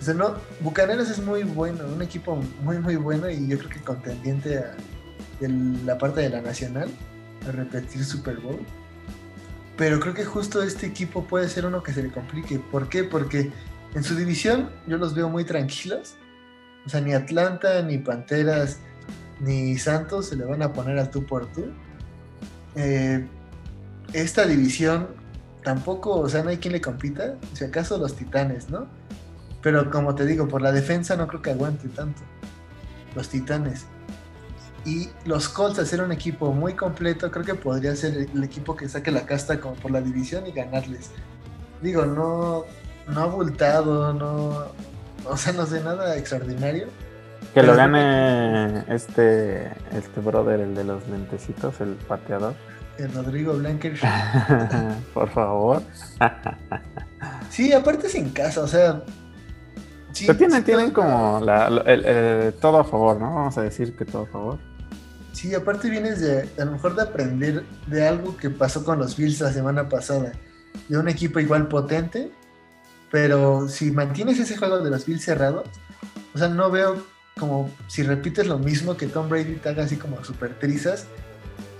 O 0.00 0.02
sea, 0.04 0.14
no, 0.14 0.36
Bucaneros 0.60 1.10
es 1.10 1.18
muy 1.18 1.42
bueno, 1.42 1.84
un 1.86 2.00
equipo 2.00 2.40
muy, 2.62 2.78
muy 2.78 2.96
bueno 2.96 3.28
y 3.28 3.48
yo 3.48 3.58
creo 3.58 3.70
que 3.70 3.80
contendiente 3.80 4.58
a 4.58 4.74
la 5.84 5.98
parte 5.98 6.22
de 6.22 6.30
la 6.30 6.40
nacional 6.40 6.88
a 7.46 7.52
repetir 7.52 8.04
Super 8.04 8.38
Bowl. 8.38 8.60
Pero 9.76 9.98
creo 9.98 10.14
que 10.14 10.24
justo 10.24 10.62
este 10.62 10.86
equipo 10.86 11.24
puede 11.24 11.48
ser 11.48 11.66
uno 11.66 11.82
que 11.82 11.92
se 11.92 12.02
le 12.02 12.10
complique. 12.10 12.58
¿Por 12.58 12.88
qué? 12.88 13.04
Porque 13.04 13.50
en 13.94 14.04
su 14.04 14.14
división 14.14 14.70
yo 14.86 14.96
los 14.96 15.14
veo 15.14 15.28
muy 15.28 15.44
tranquilos. 15.44 16.16
O 16.86 16.88
sea, 16.88 17.00
ni 17.00 17.12
Atlanta, 17.12 17.82
ni 17.82 17.98
Panteras, 17.98 18.78
ni 19.40 19.76
Santos 19.78 20.28
se 20.28 20.36
le 20.36 20.44
van 20.44 20.62
a 20.62 20.72
poner 20.72 20.98
al 20.98 21.10
tú 21.10 21.24
por 21.26 21.46
tú. 21.52 21.66
Eh, 22.76 23.26
esta 24.12 24.46
división 24.46 25.08
tampoco, 25.62 26.18
o 26.18 26.28
sea, 26.28 26.42
no 26.42 26.50
hay 26.50 26.58
quien 26.58 26.72
le 26.72 26.80
compita. 26.80 27.36
Si 27.52 27.64
acaso 27.64 27.98
los 27.98 28.16
Titanes, 28.16 28.70
¿no? 28.70 28.86
Pero 29.62 29.90
como 29.90 30.14
te 30.14 30.24
digo, 30.24 30.48
por 30.48 30.62
la 30.62 30.72
defensa 30.72 31.16
no 31.16 31.26
creo 31.26 31.42
que 31.42 31.50
aguante 31.50 31.88
tanto. 31.88 32.22
Los 33.14 33.28
Titanes. 33.28 33.86
Y 34.86 35.10
los 35.26 35.48
Colts, 35.50 35.78
a 35.78 35.84
ser 35.84 36.00
un 36.00 36.12
equipo 36.12 36.52
muy 36.52 36.72
completo, 36.72 37.30
creo 37.30 37.44
que 37.44 37.54
podría 37.54 37.94
ser 37.94 38.30
el 38.32 38.42
equipo 38.42 38.74
que 38.74 38.88
saque 38.88 39.10
la 39.10 39.26
casta 39.26 39.60
como 39.60 39.74
por 39.74 39.90
la 39.90 40.00
división 40.00 40.46
y 40.46 40.52
ganarles. 40.52 41.10
Digo, 41.82 42.06
no, 42.06 42.64
no 43.10 43.22
abultado, 43.22 44.12
no, 44.12 44.66
o 45.24 45.36
sea, 45.36 45.52
no 45.52 45.66
sé 45.66 45.82
nada 45.82 46.16
extraordinario. 46.16 46.88
Que 47.54 47.62
lo 47.62 47.74
gane 47.74 48.84
este, 48.88 49.72
este 49.92 50.20
brother, 50.20 50.60
el 50.60 50.74
de 50.74 50.84
los 50.84 51.06
lentecitos, 51.08 51.80
el 51.80 51.94
pateador. 51.94 52.54
El 52.98 53.12
Rodrigo 53.12 53.54
Blanker. 53.54 53.98
Por 55.14 55.30
favor. 55.30 55.82
sí, 57.50 57.72
aparte 57.72 58.06
es 58.06 58.14
en 58.14 58.30
casa, 58.30 58.60
o 58.60 58.68
sea. 58.68 59.02
Sí, 60.12 60.26
tienen, 60.34 60.64
tienen 60.64 60.90
como 60.90 61.40
todo 62.60 62.78
a 62.78 62.84
favor, 62.84 63.18
¿no? 63.18 63.34
Vamos 63.34 63.56
a 63.58 63.62
decir 63.62 63.96
que 63.96 64.04
todo 64.04 64.22
a 64.22 64.26
favor. 64.26 64.58
Sí, 65.32 65.54
aparte 65.54 65.88
vienes 65.88 66.20
de, 66.20 66.48
a 66.60 66.64
lo 66.64 66.72
mejor 66.72 66.96
de 66.96 67.02
aprender 67.02 67.64
de 67.86 68.06
algo 68.06 68.36
que 68.36 68.50
pasó 68.50 68.84
con 68.84 68.98
los 68.98 69.16
Bills 69.16 69.40
la 69.40 69.52
semana 69.52 69.88
pasada. 69.88 70.32
De 70.88 70.98
un 70.98 71.08
equipo 71.08 71.40
igual 71.40 71.68
potente, 71.68 72.30
pero 73.10 73.68
si 73.68 73.90
mantienes 73.90 74.38
ese 74.38 74.56
juego 74.56 74.80
de 74.80 74.90
los 74.90 75.06
Bills 75.06 75.24
cerrados, 75.24 75.66
o 76.34 76.38
sea, 76.38 76.48
no 76.48 76.70
veo 76.70 76.96
como 77.38 77.70
si 77.88 78.02
repites 78.02 78.46
lo 78.46 78.58
mismo 78.58 78.96
que 78.96 79.06
Tom 79.06 79.28
Brady 79.28 79.56
te 79.56 79.70
haga 79.70 79.84
así 79.84 79.96
como 79.96 80.22
super 80.24 80.58
trizas 80.58 81.06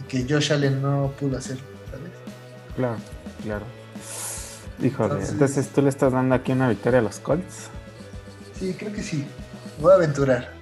y 0.01 0.05
que 0.05 0.27
Josh 0.29 0.53
Allen 0.53 0.83
no 0.83 1.13
pudo 1.19 1.39
hacer, 1.39 1.59
¿sabes? 1.91 2.11
Claro, 2.77 2.97
claro. 3.43 3.65
Híjole, 4.83 5.27
entonces, 5.27 5.69
tú 5.69 5.83
le 5.83 5.91
estás 5.91 6.13
dando 6.13 6.35
aquí 6.35 6.53
una 6.53 6.69
victoria 6.69 7.01
a 7.01 7.03
los 7.03 7.21
Colts. 7.21 7.69
Sí, 8.59 8.75
creo 8.79 8.93
que 8.93 9.03
sí. 9.03 9.27
Voy 9.79 9.93
a 9.93 9.97
aventurar. 9.97 10.53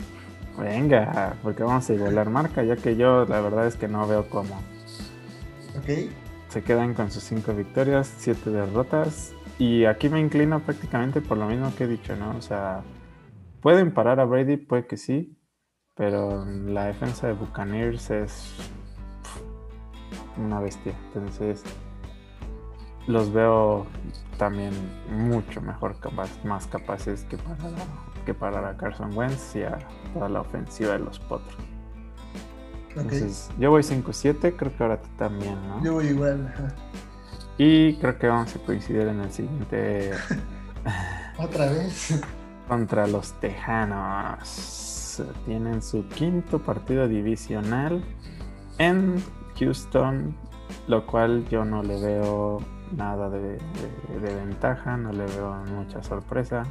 Venga, 0.59 1.37
porque 1.43 1.63
vamos 1.63 1.89
a 1.89 1.95
igualar 1.95 2.29
marca, 2.29 2.65
ya 2.65 2.75
que 2.75 2.97
yo 2.97 3.25
la 3.27 3.41
verdad 3.41 3.69
es 3.69 3.77
que 3.77 3.87
no 3.87 4.09
veo 4.09 4.29
cómo. 4.29 4.61
Ok. 5.79 6.11
Se 6.49 6.63
quedan 6.63 6.95
con 6.95 7.13
sus 7.13 7.23
cinco 7.23 7.55
victorias, 7.55 8.11
siete 8.19 8.51
derrotas. 8.51 9.33
Y 9.59 9.85
aquí 9.85 10.09
me 10.09 10.21
inclino 10.21 10.61
prácticamente 10.61 11.21
por 11.21 11.37
lo 11.37 11.47
mismo 11.47 11.75
que 11.77 11.85
he 11.85 11.87
dicho, 11.89 12.15
¿no? 12.15 12.37
O 12.37 12.41
sea, 12.41 12.83
pueden 13.61 13.93
parar 13.93 14.21
a 14.21 14.25
Brady, 14.25 14.57
puede 14.57 14.87
que 14.87 14.97
sí, 14.97 15.37
pero 15.97 16.45
la 16.45 16.85
defensa 16.85 17.27
de 17.27 17.33
Buccaneers 17.33 18.11
es 18.11 18.55
una 20.37 20.61
bestia. 20.61 20.95
Entonces, 21.07 21.65
los 23.09 23.33
veo 23.33 23.87
también 24.37 24.73
mucho 25.11 25.61
mejor, 25.61 25.97
más 26.45 26.67
capaces 26.69 27.25
que 27.25 27.37
parar, 27.37 27.73
a, 27.75 28.25
que 28.25 28.35
parar 28.35 28.65
a 28.65 28.77
Carson 28.77 29.17
Wentz 29.17 29.57
y 29.57 29.63
a 29.63 29.79
toda 30.15 30.29
la 30.29 30.43
ofensiva 30.43 30.93
de 30.93 31.01
los 31.01 31.19
Potros. 31.19 31.57
Entonces, 32.91 33.51
yo 33.59 33.71
voy 33.71 33.83
5-7, 33.83 34.55
creo 34.57 34.77
que 34.77 34.83
ahora 34.83 35.01
tú 35.01 35.09
también, 35.17 35.57
¿no? 35.69 35.83
Yo 35.85 35.95
voy 35.95 36.07
igual. 36.07 36.55
Y 37.59 37.95
creo 37.95 38.17
que 38.17 38.29
vamos 38.29 38.55
a 38.55 38.61
coincidir 38.61 39.09
en 39.09 39.21
el 39.21 39.33
siguiente. 39.33 40.13
Otra 41.39 41.67
vez. 41.67 42.23
Contra 42.69 43.09
los 43.09 43.33
Tejanos. 43.41 45.23
Tienen 45.45 45.83
su 45.83 46.07
quinto 46.07 46.61
partido 46.61 47.09
divisional 47.09 48.05
en 48.79 49.21
Houston, 49.59 50.37
lo 50.87 51.05
cual 51.05 51.49
yo 51.49 51.65
no 51.65 51.83
le 51.83 52.01
veo 52.01 52.61
nada 52.97 53.29
de, 53.29 53.59
ventaja, 54.21 54.97
no 54.97 55.13
le 55.13 55.27
veo 55.27 55.53
mucha 55.67 56.01
sorpresa. 56.05 56.63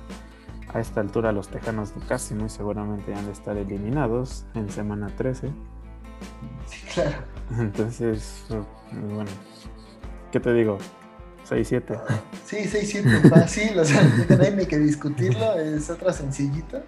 A 0.73 0.79
esta 0.79 1.01
altura 1.01 1.33
los 1.33 1.49
Tejanos 1.49 1.93
casi 2.07 2.33
muy 2.33 2.49
seguramente 2.49 3.13
han 3.13 3.25
de 3.25 3.33
estar 3.33 3.57
eliminados 3.57 4.45
en 4.53 4.69
semana 4.69 5.07
13. 5.07 5.51
Sí, 6.65 6.87
claro. 6.93 7.17
Entonces, 7.59 8.45
bueno, 8.91 9.31
¿qué 10.31 10.39
te 10.39 10.53
digo? 10.53 10.77
6-7. 11.49 11.99
Sí, 12.45 12.57
6-7, 12.57 13.29
fácil, 13.29 13.79
o 13.79 13.85
sea, 13.85 14.01
no 14.29 14.43
hay 14.43 14.53
ni 14.53 14.65
que 14.65 14.77
discutirlo, 14.77 15.53
es 15.53 15.89
otra 15.89 16.11
sencillita. 16.11 16.83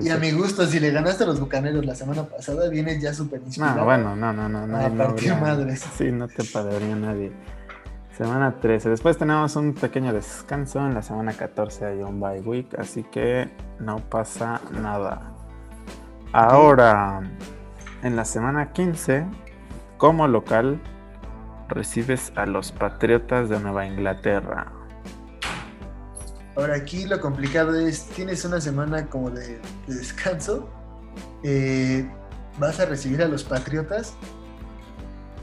y, 0.00 0.08
a 0.08 0.16
mi 0.16 0.32
gusto, 0.32 0.66
si 0.66 0.80
le 0.80 0.90
ganaste 0.90 1.24
a 1.24 1.26
los 1.28 1.38
bucaneros 1.38 1.84
la 1.84 1.94
semana 1.94 2.24
pasada, 2.24 2.68
vienes 2.68 3.00
ya 3.00 3.14
súper 3.14 3.40
inspirado. 3.42 3.76
No, 3.76 3.84
bueno, 3.84 4.16
no, 4.16 4.32
no, 4.32 4.48
no. 4.48 4.66
no, 4.66 4.78
a 4.78 4.90
partir 4.90 5.34
madres. 5.36 5.86
Sí, 5.96 6.10
no 6.10 6.26
te 6.28 6.44
padría 6.44 6.96
nadie. 6.96 7.32
Semana 8.16 8.60
13. 8.60 8.90
Después 8.90 9.16
tenemos 9.16 9.56
un 9.56 9.72
pequeño 9.72 10.12
descanso. 10.12 10.80
En 10.80 10.92
la 10.92 11.02
semana 11.02 11.32
14 11.32 11.86
hay 11.86 12.02
un 12.02 12.20
bye 12.20 12.40
week, 12.40 12.78
así 12.78 13.04
que 13.04 13.48
no 13.80 13.98
pasa 14.10 14.60
nada. 14.70 15.32
Ahora, 16.32 17.22
en 18.02 18.16
la 18.16 18.24
semana 18.24 18.72
15, 18.72 19.24
como 19.96 20.28
local, 20.28 20.80
recibes 21.74 22.32
a 22.36 22.46
los 22.46 22.72
Patriotas 22.72 23.48
de 23.48 23.58
Nueva 23.60 23.86
Inglaterra. 23.86 24.72
Ahora 26.56 26.76
aquí 26.76 27.06
lo 27.06 27.20
complicado 27.20 27.74
es, 27.74 28.06
tienes 28.08 28.44
una 28.44 28.60
semana 28.60 29.06
como 29.06 29.30
de, 29.30 29.60
descanso, 29.86 30.68
eh, 31.42 32.08
vas 32.58 32.78
a 32.78 32.84
recibir 32.84 33.22
a 33.22 33.28
los 33.28 33.42
Patriotas 33.42 34.14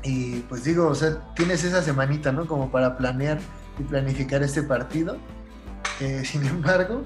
y 0.04 0.42
pues 0.42 0.64
digo, 0.64 0.88
o 0.88 0.96
sea, 0.96 1.34
tienes 1.36 1.64
esa 1.64 1.82
semanita, 1.82 2.32
¿no? 2.32 2.48
Como 2.48 2.72
para 2.72 2.98
planear 2.98 3.40
y 3.80 3.84
planificar 3.84 4.44
este 4.44 4.64
partido. 4.64 5.18
Eh, 6.00 6.24
sin 6.26 6.46
embargo, 6.46 7.04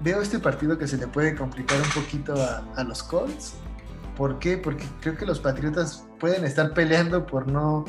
veo 0.00 0.22
este 0.22 0.38
partido 0.38 0.78
que 0.78 0.86
se 0.86 0.96
le 0.96 1.06
puede 1.06 1.34
complicar 1.34 1.78
un 1.80 2.02
poquito 2.02 2.34
a, 2.34 2.84
los 2.84 3.02
Colts. 3.02 3.54
¿Por 4.16 4.38
qué? 4.38 4.56
Porque 4.56 4.84
creo 5.00 5.16
que 5.16 5.26
los 5.26 5.40
Patriotas 5.40 6.06
pueden 6.20 6.44
estar 6.44 6.72
peleando 6.72 7.26
por 7.26 7.50
no 7.50 7.84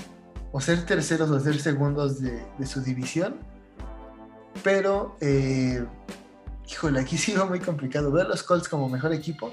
o 0.52 0.62
ser 0.62 0.86
terceros 0.86 1.30
o 1.30 1.40
ser 1.40 1.60
segundos 1.60 2.22
de, 2.22 2.66
su 2.66 2.82
división. 2.82 3.36
Pero, 4.64 5.18
eh, 5.22 5.84
híjole, 6.70 7.00
aquí 7.00 7.18
sí 7.18 7.34
va 7.34 7.46
muy 7.46 7.60
complicado. 7.60 8.12
Veo 8.12 8.26
a 8.26 8.28
los 8.28 8.44
Colts 8.44 8.70
como 8.70 8.90
mejor 8.90 9.14
equipo 9.14 9.52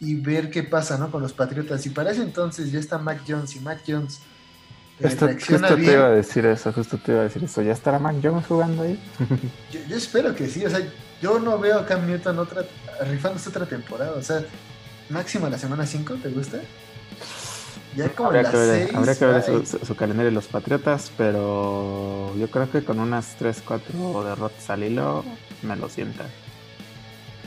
y 0.00 0.14
ver 0.14 0.50
qué 0.50 0.62
pasa 0.62 0.96
¿no? 0.96 1.10
con 1.10 1.22
los 1.22 1.32
Patriotas. 1.32 1.84
Y 1.86 1.90
para 1.90 2.12
ese 2.12 2.22
entonces 2.22 2.72
ya 2.72 2.78
está 2.78 2.98
Mac 2.98 3.22
Jones 3.26 3.56
y 3.56 3.60
Mac 3.60 3.82
Jones. 3.86 4.20
Eh, 5.00 5.08
justo, 5.08 5.76
te 5.76 5.92
iba 5.92 6.06
a 6.06 6.10
decir 6.10 6.44
eso, 6.46 6.72
justo 6.72 6.98
te 6.98 7.12
iba 7.12 7.20
a 7.20 7.24
decir 7.24 7.44
eso. 7.44 7.62
¿Ya 7.62 7.72
estará 7.72 7.98
Mac 7.98 8.16
Jones 8.22 8.46
jugando 8.46 8.82
ahí? 8.82 8.98
yo, 9.88 9.96
espero 9.96 10.34
que 10.34 10.48
sí, 10.48 10.64
o 10.64 10.70
sea, 10.70 10.80
yo 11.22 11.38
no 11.38 11.58
veo 11.58 11.78
a 11.78 11.86
Cam 11.86 12.06
Newton 12.06 12.38
otra, 12.38 12.64
rifándose 13.08 13.48
otra 13.48 13.66
temporada, 13.66 14.12
o 14.12 14.22
sea, 14.22 14.44
máximo 15.08 15.48
la 15.48 15.56
semana 15.56 15.86
5, 15.86 16.14
¿te 16.14 16.30
gusta? 16.30 16.58
Ya 17.98 18.08
como 18.10 18.28
habría, 18.28 18.48
que 18.48 18.56
ver, 18.56 18.90
habría 18.94 19.14
que 19.16 19.26
ver 19.26 19.66
su, 19.66 19.96
calendario 19.96 20.30
de 20.30 20.34
los 20.34 20.46
Patriotas, 20.46 21.10
pero 21.16 22.32
yo 22.38 22.48
creo 22.48 22.70
que 22.70 22.84
con 22.84 23.00
unas 23.00 23.34
3, 23.40 23.60
4 23.66 24.24
derrotas 24.24 24.70
al 24.70 24.84
hilo 24.84 25.24
me 25.62 25.74
lo 25.74 25.88
sientan. 25.88 26.28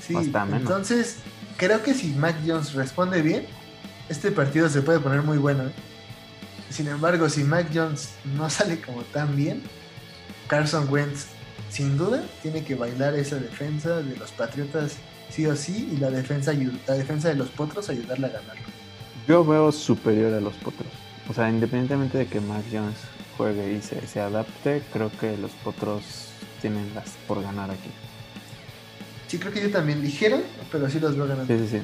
Sí, 0.06 0.14
entonces 0.52 1.20
creo 1.56 1.82
que 1.82 1.94
si 1.94 2.08
Mac 2.10 2.36
Jones 2.46 2.74
responde 2.74 3.22
bien, 3.22 3.46
este 4.10 4.30
partido 4.30 4.68
se 4.68 4.82
puede 4.82 5.00
poner 5.00 5.22
muy 5.22 5.38
bueno. 5.38 5.68
¿eh? 5.68 5.72
Sin 6.70 6.90
embargo, 6.90 7.30
si 7.30 7.46
Mac 7.46 7.68
Jones 7.74 8.10
no 8.36 8.50
sale 8.50 8.82
como 8.82 9.04
tan 9.04 9.38
bien, 9.38 9.64
Carson 10.48 10.92
Wentz 10.92 11.28
sin 11.70 11.98
duda 11.98 12.26
tiene 12.42 12.66
que 12.66 12.76
bailar 12.76 13.16
esa 13.16 13.38
defensa 13.38 14.02
de 14.02 14.18
los 14.18 14.32
Patriotas 14.32 14.98
sí 15.30 15.46
o 15.46 15.56
sí 15.56 15.90
y 15.94 15.98
la 15.98 16.12
defensa, 16.12 16.52
la 16.88 16.94
defensa 16.96 17.30
de 17.30 17.36
los 17.36 17.48
Potros 17.52 17.90
ayudarle 17.90 18.28
a 18.28 18.32
ganarlo. 18.32 18.81
Yo 19.32 19.46
veo 19.46 19.72
superior 19.72 20.34
a 20.34 20.42
los 20.42 20.56
Potros. 20.56 20.92
O 21.30 21.34
sea, 21.34 21.50
independientemente 21.50 22.18
de 22.18 22.28
que 22.28 22.42
Mac 22.42 22.66
Jones 22.70 22.98
juegue 23.38 23.72
y 23.72 23.82
se, 23.82 24.06
se 24.06 24.20
adapte, 24.20 24.84
creo 24.92 25.10
que 25.10 25.38
los 25.38 25.52
Potros 25.52 26.04
tienen 26.60 26.94
las 26.94 27.12
por 27.30 27.42
ganar 27.42 27.72
aquí. 27.72 27.90
Sí, 29.30 29.40
creo 29.40 29.54
que 29.54 29.62
yo 29.62 29.72
también 29.72 30.02
ligero, 30.02 30.42
pero 30.70 30.90
sí 30.90 31.00
los 31.00 31.16
veo 31.16 31.28
ganando. 31.28 31.48
Sí, 31.48 31.66
sí, 31.66 31.80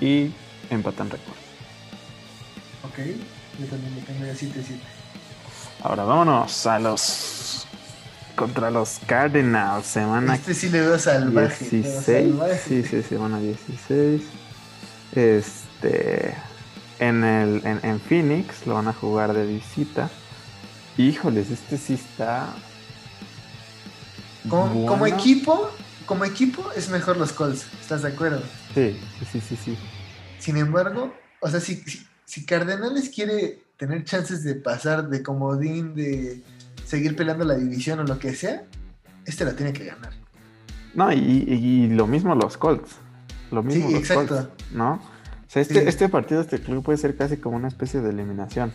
sí. 0.00 0.04
Y 0.04 0.32
empatan 0.74 1.10
récord. 1.10 1.36
Ok, 2.82 2.98
yo 3.60 3.66
también 3.66 3.94
lo 3.94 4.00
tengo 4.00 4.26
ya 4.26 4.32
7-7. 4.32 4.80
Ahora 5.84 6.02
vámonos 6.02 6.66
a 6.66 6.80
los. 6.80 7.68
Contra 8.34 8.72
los 8.72 8.98
Cardinals, 9.06 9.86
semana. 9.86 10.34
Este 10.34 10.54
sí 10.54 10.70
le 10.70 10.80
veo 10.80 10.98
salvaje. 10.98 11.68
16. 11.70 12.34
Sí, 12.66 12.82
sí, 12.82 13.00
semana 13.04 13.38
16. 13.38 14.22
Este. 15.82 16.34
En, 17.00 17.22
el, 17.22 17.64
en, 17.64 17.78
en 17.84 18.00
Phoenix 18.00 18.66
lo 18.66 18.74
van 18.74 18.88
a 18.88 18.92
jugar 18.92 19.32
de 19.32 19.46
visita. 19.46 20.10
Híjoles, 20.96 21.48
este 21.50 21.78
sí 21.78 21.94
está 21.94 22.52
como, 24.48 25.06
equipo, 25.06 25.70
como 26.06 26.24
equipo 26.24 26.70
es 26.76 26.88
mejor 26.90 27.16
los 27.16 27.32
Colts, 27.32 27.66
¿estás 27.80 28.02
de 28.02 28.08
acuerdo? 28.08 28.42
Sí, 28.74 28.98
sí, 29.30 29.40
sí, 29.40 29.56
sí. 29.56 29.78
Sin 30.38 30.56
embargo, 30.56 31.12
o 31.40 31.48
sea, 31.48 31.60
si, 31.60 31.82
si, 32.24 32.46
Cardenales 32.46 33.10
quiere 33.10 33.62
tener 33.76 34.04
chances 34.04 34.42
de 34.44 34.54
pasar 34.54 35.08
de 35.08 35.22
comodín, 35.22 35.94
de 35.94 36.42
seguir 36.84 37.16
peleando 37.16 37.44
la 37.44 37.56
división 37.56 38.00
o 38.00 38.04
lo 38.04 38.18
que 38.18 38.34
sea, 38.34 38.64
este 39.26 39.44
la 39.44 39.54
tiene 39.54 39.72
que 39.72 39.84
ganar. 39.84 40.12
No, 40.94 41.12
y, 41.12 41.88
lo 41.88 42.06
mismo 42.06 42.34
los 42.34 42.56
Colts. 42.56 42.96
Lo 43.50 43.62
mismo 43.62 43.90
los 43.90 44.08
Colts, 44.08 44.48
¿no? 44.72 45.00
O 45.48 45.50
sea, 45.50 45.62
este, 45.62 45.88
este 45.88 46.10
partido, 46.10 46.42
este 46.42 46.60
club 46.60 46.84
puede 46.84 46.98
ser 46.98 47.16
casi 47.16 47.38
como 47.38 47.56
una 47.56 47.68
especie 47.68 48.02
de 48.02 48.10
eliminación. 48.10 48.70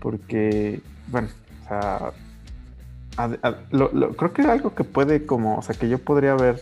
Porque, 0.00 0.80
bueno, 1.06 1.28
o 1.64 1.68
sea, 1.68 2.12
creo 4.16 4.32
que 4.32 4.42
algo 4.42 4.74
que 4.74 4.82
puede 4.82 5.26
como, 5.26 5.58
o 5.58 5.62
sea, 5.62 5.76
que 5.76 5.88
yo 5.88 5.98
podría 5.98 6.34
ver 6.34 6.60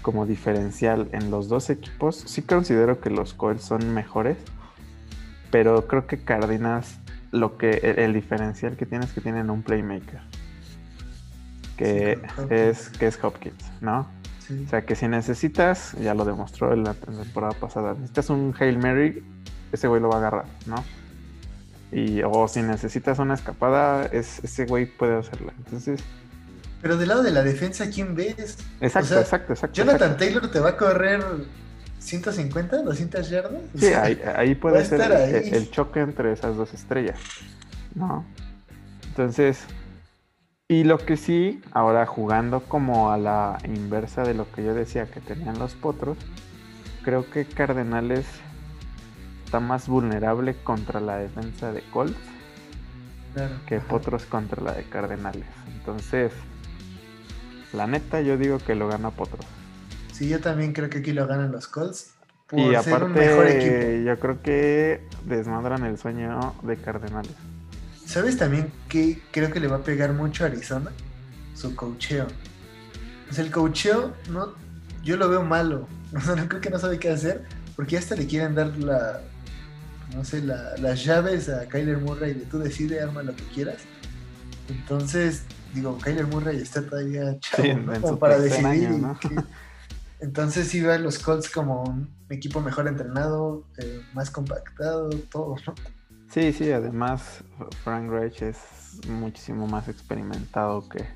como 0.00 0.24
diferencial 0.26 1.08
en 1.12 1.30
los 1.30 1.48
dos 1.48 1.68
equipos, 1.70 2.16
sí 2.16 2.42
considero 2.42 3.00
que 3.00 3.10
los 3.10 3.34
Colts 3.34 3.64
son 3.64 3.92
mejores, 3.92 4.38
pero 5.50 5.86
creo 5.86 6.06
que 6.06 6.22
Cardinals, 6.24 6.98
lo 7.30 7.56
que 7.58 7.94
el, 7.98 8.12
diferencial 8.12 8.76
que 8.76 8.86
tiene 8.86 9.04
es 9.04 9.12
que 9.12 9.20
tienen 9.20 9.50
un 9.50 9.62
playmaker, 9.62 10.20
que 11.76 12.20
es 12.50 12.88
que 12.90 13.06
es 13.06 13.22
Hopkins, 13.22 13.70
¿no? 13.80 14.06
O 14.50 14.68
sea, 14.68 14.84
que 14.84 14.94
si 14.94 15.08
necesitas, 15.08 15.92
ya 16.00 16.14
lo 16.14 16.24
demostró 16.24 16.72
en 16.72 16.84
la 16.84 16.94
temporada 16.94 17.52
pasada, 17.58 17.94
necesitas 17.94 18.30
un 18.30 18.54
Hail 18.58 18.78
Mary, 18.78 19.24
ese 19.72 19.88
güey 19.88 20.00
lo 20.00 20.08
va 20.08 20.16
a 20.16 20.18
agarrar, 20.18 20.44
¿no? 20.66 20.84
Y, 21.92 22.22
o 22.22 22.48
si 22.48 22.62
necesitas 22.62 23.18
una 23.18 23.34
escapada, 23.34 24.06
es, 24.06 24.42
ese 24.42 24.66
güey 24.66 24.86
puede 24.86 25.16
hacerla. 25.16 25.52
Entonces, 25.58 26.00
Pero 26.82 26.96
del 26.96 27.08
lado 27.08 27.22
de 27.22 27.30
la 27.30 27.42
defensa, 27.42 27.88
¿quién 27.88 28.14
ves? 28.14 28.58
Exacto, 28.80 29.18
exacto, 29.18 29.52
exacto. 29.52 29.76
Jonathan 29.76 30.16
Taylor 30.16 30.50
te 30.50 30.60
va 30.60 30.70
a 30.70 30.76
correr 30.76 31.22
150, 32.00 32.82
200 32.82 33.30
yardas. 33.30 33.62
Sí, 33.76 33.86
ahí, 33.86 34.54
puede 34.54 34.84
ser 34.84 35.00
el, 35.10 35.70
choque 35.70 36.00
entre 36.00 36.32
esas 36.32 36.56
dos 36.56 36.74
estrellas. 36.74 37.18
¿no? 37.94 38.24
Entonces, 39.08 39.60
y 40.68 40.84
lo 40.84 40.98
que 40.98 41.16
sí, 41.16 41.60
ahora 41.72 42.06
jugando 42.06 42.60
como 42.60 43.12
a 43.12 43.18
la 43.18 43.58
inversa 43.64 44.22
de 44.22 44.34
lo 44.34 44.50
que 44.50 44.64
yo 44.64 44.74
decía 44.74 45.06
que 45.06 45.20
tenían 45.20 45.58
los 45.58 45.74
potros, 45.74 46.16
creo 47.02 47.30
que 47.30 47.44
Cardenales 47.44 48.26
está 49.44 49.60
más 49.60 49.88
vulnerable 49.88 50.54
contra 50.54 51.00
la 51.00 51.16
defensa 51.16 51.72
de 51.72 51.82
Colts 51.90 52.16
que 53.66 53.80
Potros 53.80 54.26
contra 54.26 54.62
la 54.62 54.72
de 54.72 54.84
Cardenales. 54.84 55.46
Entonces, 55.66 56.32
la 57.72 57.86
neta, 57.86 58.20
yo 58.20 58.38
digo 58.38 58.58
que 58.58 58.74
lo 58.74 58.88
gana 58.88 59.10
Potros. 59.10 59.44
Sí, 60.12 60.28
yo 60.28 60.40
también 60.40 60.72
creo 60.72 60.88
que 60.88 60.98
aquí 60.98 61.12
lo 61.12 61.26
ganan 61.26 61.52
los 61.52 61.66
Colts. 61.66 62.14
y 62.52 62.74
aparte, 62.74 64.04
yo 64.04 64.18
creo 64.18 64.40
que 64.40 65.06
desmadran 65.24 65.84
el 65.84 65.98
sueño 65.98 66.54
de 66.62 66.76
Cardenales. 66.76 67.34
¿Sabes 68.06 68.36
también 68.36 68.72
que 68.88 69.20
creo 69.30 69.50
que 69.50 69.60
le 69.60 69.68
va 69.68 69.76
a 69.76 69.82
pegar 69.82 70.12
mucho 70.12 70.44
a 70.44 70.48
Arizona? 70.48 70.90
Su 71.54 71.74
cocheo. 71.74 72.26
Pues 73.26 73.38
el 73.38 73.50
cocheo, 73.50 74.14
no, 74.30 74.54
yo 75.02 75.16
lo 75.16 75.28
veo 75.28 75.42
malo. 75.42 75.88
no 76.12 76.48
creo 76.48 76.60
que 76.60 76.70
no 76.70 76.78
sabe 76.78 76.98
qué 76.98 77.10
hacer. 77.10 77.44
Porque 77.76 77.96
hasta 77.96 78.14
le 78.14 78.26
quieren 78.26 78.54
dar 78.54 78.76
la, 78.78 79.20
no 80.14 80.24
sé, 80.24 80.42
las 80.42 81.04
llaves 81.04 81.48
a 81.48 81.66
Kyler 81.66 81.98
Murray 81.98 82.34
de 82.34 82.46
tú 82.46 82.58
decide, 82.58 83.00
arma 83.00 83.22
lo 83.22 83.34
que 83.34 83.44
quieras. 83.44 83.78
Entonces, 84.68 85.42
digo, 85.74 85.98
Kyler 85.98 86.26
Murray 86.26 86.58
está 86.58 86.82
todavía 86.82 87.38
chavo, 87.40 88.18
para 88.18 88.38
decidir. 88.38 88.90
entonces 90.20 90.68
sí 90.68 90.86
a 90.86 90.98
los 90.98 91.18
Colts 91.18 91.50
como 91.50 91.82
un 91.82 92.08
equipo 92.30 92.60
mejor 92.60 92.86
entrenado, 92.86 93.64
eh, 93.78 94.02
más 94.14 94.30
compactado, 94.30 95.10
todo, 95.30 95.56
¿no? 95.66 95.74
Sí, 96.34 96.52
sí, 96.52 96.72
además 96.72 97.44
Frank 97.84 98.10
Reich 98.10 98.42
es 98.42 98.58
muchísimo 99.08 99.68
más 99.68 99.86
experimentado 99.86 100.88
que, 100.88 101.06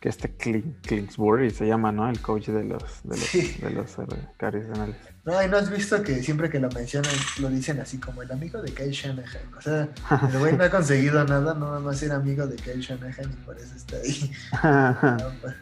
que 0.00 0.08
este 0.08 0.34
Kingsbury, 0.80 1.50
se 1.50 1.66
llama, 1.66 1.92
¿no? 1.92 2.08
El 2.08 2.18
coach 2.22 2.46
de 2.46 2.64
los, 2.64 3.02
de 3.02 3.18
los, 3.18 3.32
de 3.60 3.70
los 3.70 3.98
eh, 3.98 4.94
No, 5.26 5.42
y 5.42 5.48
no 5.48 5.58
has 5.58 5.70
visto 5.70 6.02
que 6.02 6.22
siempre 6.22 6.48
que 6.48 6.58
lo 6.58 6.70
mencionan 6.70 7.12
lo 7.38 7.50
dicen 7.50 7.78
así 7.80 7.98
como 7.98 8.22
el 8.22 8.32
amigo 8.32 8.62
de 8.62 8.72
Kyle 8.72 8.92
Shanahan. 8.92 9.42
O 9.58 9.60
sea, 9.60 9.90
el 10.32 10.38
güey 10.38 10.56
no 10.56 10.64
ha 10.64 10.70
conseguido 10.70 11.22
nada, 11.24 11.52
no 11.52 11.84
va 11.84 11.90
a 11.90 11.94
ser 11.94 12.12
amigo 12.12 12.46
de 12.46 12.56
Kyle 12.56 12.80
Shanahan 12.80 13.30
y 13.30 13.44
por 13.44 13.58
eso 13.58 13.76
está 13.76 13.96
ahí. 13.96 14.32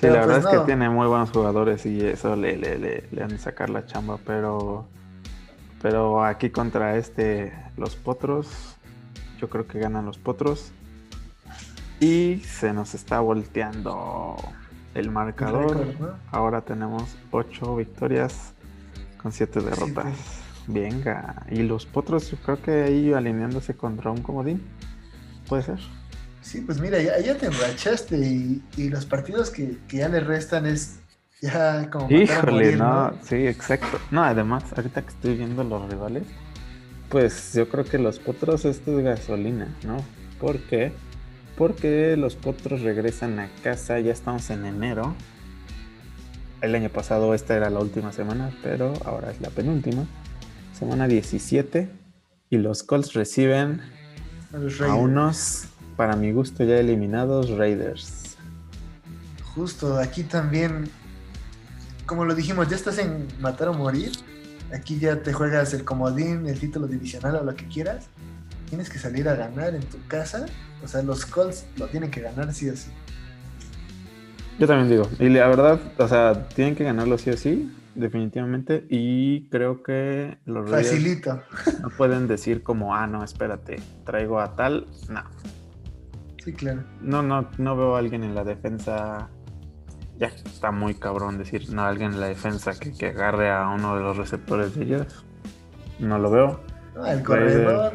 sí, 0.00 0.06
la 0.06 0.26
verdad 0.26 0.42
pues 0.42 0.54
es 0.54 0.60
que 0.60 0.66
tiene 0.66 0.88
muy 0.90 1.06
buenos 1.06 1.30
jugadores 1.30 1.86
y 1.86 2.04
eso 2.04 2.34
le, 2.34 2.56
le, 2.56 2.76
le, 2.78 3.04
le 3.10 3.22
han 3.22 3.28
de 3.28 3.38
sacar 3.38 3.70
la 3.70 3.86
chamba, 3.86 4.18
pero 4.24 4.88
pero 5.80 6.24
aquí 6.24 6.50
contra 6.50 6.96
este, 6.96 7.52
los 7.76 7.96
potros, 7.96 8.76
yo 9.40 9.48
creo 9.48 9.66
que 9.66 9.78
ganan 9.78 10.06
los 10.06 10.18
potros. 10.18 10.72
Y 12.00 12.42
se 12.44 12.72
nos 12.72 12.94
está 12.94 13.20
volteando 13.20 14.36
el 14.94 15.10
marcador. 15.10 15.86
Ahora 16.30 16.60
tenemos 16.60 17.16
8 17.30 17.76
victorias 17.76 18.52
con 19.20 19.32
7 19.32 19.60
derrotas. 19.60 20.14
Venga. 20.66 21.46
Y 21.50 21.62
los 21.62 21.86
potros, 21.86 22.30
yo 22.30 22.36
creo 22.38 22.62
que 22.62 22.82
ahí 22.82 23.12
alineándose 23.12 23.74
contra 23.74 24.10
un 24.10 24.22
comodín. 24.22 24.62
¿Puede 25.48 25.62
ser? 25.62 25.78
Sí, 26.40 26.60
pues 26.60 26.80
mira, 26.80 27.00
ya, 27.00 27.36
te 27.36 27.46
enrachaste 27.46 28.16
y, 28.16 28.88
los 28.88 29.06
partidos 29.06 29.50
que, 29.50 29.78
que, 29.88 29.98
ya 29.98 30.08
le 30.08 30.20
restan 30.20 30.66
es 30.66 31.00
ya 31.40 31.88
como 31.90 32.10
Híjole, 32.10 32.76
no, 32.76 33.12
sí, 33.22 33.46
exacto. 33.46 33.98
No, 34.10 34.24
además, 34.24 34.64
ahorita 34.76 35.02
que 35.02 35.08
estoy 35.08 35.36
viendo 35.36 35.62
los 35.64 35.88
rivales, 35.88 36.24
pues 37.08 37.52
yo 37.54 37.68
creo 37.68 37.84
que 37.84 37.98
los 37.98 38.18
potros 38.18 38.64
esto 38.64 38.98
es 38.98 39.04
gasolina, 39.04 39.68
¿no? 39.84 39.98
¿Por 40.40 40.58
qué? 40.60 40.92
Porque 41.56 42.16
los 42.16 42.36
potros 42.36 42.82
regresan 42.82 43.38
a 43.38 43.48
casa, 43.62 43.98
ya 44.00 44.12
estamos 44.12 44.50
en 44.50 44.66
enero. 44.66 45.14
El 46.60 46.74
año 46.74 46.88
pasado 46.88 47.34
esta 47.34 47.56
era 47.56 47.70
la 47.70 47.78
última 47.78 48.12
semana, 48.12 48.50
pero 48.62 48.92
ahora 49.04 49.30
es 49.30 49.40
la 49.40 49.50
penúltima. 49.50 50.06
Semana 50.72 51.08
17 51.08 51.88
y 52.50 52.58
los 52.58 52.82
Colts 52.82 53.14
reciben 53.14 53.80
a 54.86 54.94
unos, 54.94 55.64
para 55.96 56.16
mi 56.16 56.32
gusto 56.32 56.64
ya 56.64 56.76
eliminados, 56.76 57.50
Raiders. 57.50 58.36
Justo, 59.54 59.98
aquí 59.98 60.22
también 60.22 60.88
como 62.08 62.24
lo 62.24 62.34
dijimos, 62.34 62.68
ya 62.68 62.74
estás 62.74 62.98
en 62.98 63.28
matar 63.38 63.68
o 63.68 63.74
morir. 63.74 64.10
Aquí 64.74 64.98
ya 64.98 65.22
te 65.22 65.32
juegas 65.32 65.74
el 65.74 65.84
comodín, 65.84 66.46
el 66.48 66.58
título 66.58 66.86
divisional 66.88 67.36
o 67.36 67.44
lo 67.44 67.54
que 67.54 67.68
quieras. 67.68 68.08
Tienes 68.68 68.90
que 68.90 68.98
salir 68.98 69.28
a 69.28 69.34
ganar 69.34 69.74
en 69.74 69.82
tu 69.82 69.98
casa. 70.08 70.46
O 70.82 70.88
sea, 70.88 71.02
los 71.02 71.26
Colts 71.26 71.66
lo 71.76 71.86
tienen 71.86 72.10
que 72.10 72.22
ganar 72.22 72.52
sí 72.52 72.68
o 72.70 72.76
sí. 72.76 72.90
Yo 74.58 74.66
también 74.66 74.88
digo. 74.88 75.08
Y 75.20 75.28
la 75.28 75.48
verdad, 75.48 75.80
o 75.98 76.08
sea, 76.08 76.48
tienen 76.48 76.74
que 76.74 76.84
ganarlo 76.84 77.18
sí 77.18 77.30
o 77.30 77.36
sí, 77.36 77.72
definitivamente. 77.94 78.86
Y 78.88 79.48
creo 79.48 79.82
que 79.82 80.38
los 80.46 80.70
Facilito. 80.70 81.42
no 81.82 81.90
pueden 81.90 82.26
decir 82.26 82.62
como, 82.62 82.94
ah, 82.94 83.06
no, 83.06 83.22
espérate, 83.22 83.76
traigo 84.04 84.40
a 84.40 84.56
tal. 84.56 84.86
No. 85.10 85.22
Sí, 86.42 86.54
claro. 86.54 86.84
No, 87.02 87.22
no, 87.22 87.50
no 87.58 87.76
veo 87.76 87.96
a 87.96 87.98
alguien 87.98 88.24
en 88.24 88.34
la 88.34 88.44
defensa 88.44 89.28
ya 90.18 90.26
está 90.26 90.70
muy 90.70 90.94
cabrón 90.94 91.38
decir, 91.38 91.70
no, 91.72 91.84
alguien 91.84 92.12
en 92.12 92.20
la 92.20 92.26
defensa 92.26 92.72
que, 92.78 93.06
agarre 93.06 93.50
a 93.50 93.68
uno 93.68 93.96
de 93.96 94.02
los 94.02 94.16
receptores 94.16 94.74
de 94.74 94.84
ellos. 94.84 95.24
No 95.98 96.18
lo 96.18 96.30
veo. 96.30 96.60
Ah, 97.00 97.12
el 97.12 97.22
corredor. 97.22 97.92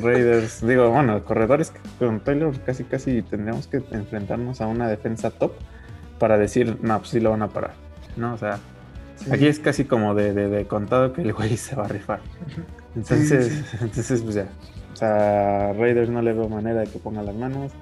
Raiders, 0.00 0.66
digo, 0.66 0.90
bueno, 0.90 1.24
corredores 1.24 1.72
con 1.98 2.20
Taylor 2.20 2.58
casi 2.60 2.84
casi 2.84 3.22
tendríamos 3.22 3.66
que 3.66 3.82
enfrentarnos 3.90 4.60
a 4.60 4.66
una 4.66 4.88
defensa 4.88 5.30
top 5.30 5.52
para 6.18 6.38
decir, 6.38 6.78
no, 6.80 6.98
pues 6.98 7.10
sí 7.10 7.20
lo 7.20 7.30
van 7.30 7.42
a 7.42 7.48
parar. 7.48 7.74
¿No? 8.16 8.34
O 8.34 8.38
sea, 8.38 8.58
aquí 9.30 9.46
es 9.46 9.58
casi 9.58 9.84
como 9.84 10.14
de, 10.14 10.66
contado 10.68 11.12
que 11.12 11.22
el 11.22 11.32
güey 11.32 11.56
se 11.56 11.74
va 11.74 11.84
a 11.84 11.88
rifar. 11.88 12.20
Entonces, 12.94 13.64
entonces 13.80 14.22
pues 14.22 14.36
ya. 14.36 14.46
O 14.92 14.96
sea, 14.96 15.72
Raiders 15.74 16.10
no 16.10 16.22
le 16.22 16.32
veo 16.32 16.48
manera 16.48 16.80
de 16.80 16.86
que 16.86 16.98
ponga 16.98 17.22
las 17.22 17.34
manos. 17.34 17.72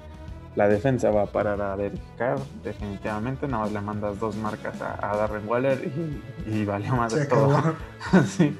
La 0.57 0.67
defensa 0.67 1.11
va 1.11 1.21
a 1.21 1.25
parar 1.27 1.61
a 1.61 1.75
verificar, 1.75 2.39
definitivamente. 2.63 3.47
Nada 3.47 3.65
más 3.65 3.71
le 3.71 3.79
mandas 3.79 4.19
dos 4.19 4.35
marcas 4.37 4.81
a, 4.81 5.15
Darren 5.15 5.47
Waller 5.47 5.79
y, 6.47 6.51
y 6.51 6.65
valió 6.65 6.95
más 6.95 7.13
de 7.13 7.27
todo. 7.27 7.75
sí. 8.25 8.57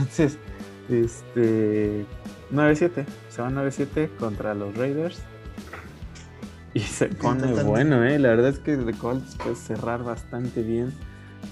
Entonces, 0.00 0.38
este. 0.88 2.04
9-7. 2.52 3.04
Se 3.28 3.42
va 3.42 3.48
9-7 3.48 4.16
contra 4.16 4.54
los 4.54 4.76
Raiders. 4.76 5.20
Y 6.74 6.80
se 6.80 7.06
pone 7.06 7.62
bueno, 7.62 8.04
¿eh? 8.04 8.18
La 8.18 8.30
verdad 8.30 8.48
es 8.48 8.58
que 8.58 8.76
The 8.76 8.94
Colts 8.94 9.36
puede 9.36 9.54
cerrar 9.54 10.02
bastante 10.02 10.64
bien. 10.64 10.92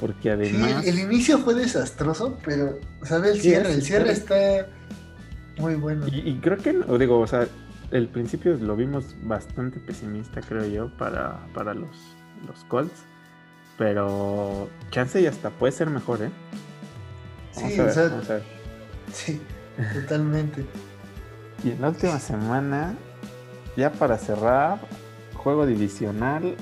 Porque 0.01 0.33
además. 0.33 0.85
el 0.85 0.99
inicio 0.99 1.39
fue 1.39 1.55
desastroso, 1.55 2.37
pero, 2.45 2.81
¿sabes? 3.05 3.37
El 3.37 3.41
cierre, 3.43 3.73
el 3.75 3.83
cierre 3.83 4.11
está 4.11 4.67
muy 5.57 5.77
bueno. 5.77 6.09
Y, 6.09 6.31
y 6.31 6.41
creo 6.41 6.57
que, 6.57 6.73
digo, 6.99 7.21
o 7.21 7.27
sea, 7.29 7.47
el 7.91 8.09
principio 8.09 8.55
lo 8.57 8.77
vimos 8.77 9.17
bastante 9.23 9.81
pesimista, 9.81 10.41
creo 10.41 10.67
yo, 10.67 10.97
para, 10.97 11.47
para 11.55 11.75
los, 11.75 12.17
los 12.47 12.65
Colts. 12.65 13.05
Pero 13.77 14.69
chance 14.91 15.21
y 15.21 15.27
hasta 15.27 15.51
puede 15.51 15.73
ser 15.73 15.89
mejor, 15.89 16.23
¿eh? 16.23 16.31
sí, 17.53 17.79
o 17.79 17.91
sea, 17.93 18.11
sí, 19.13 19.41
totalmente. 19.95 20.67
y 21.63 21.71
en 21.71 21.81
la 21.81 21.91
última 21.91 22.19
semana, 22.19 22.95
ya 23.77 23.93
para 23.93 24.19
cerrar, 24.19 24.81
juego 25.35 25.65
divisional 25.65 26.57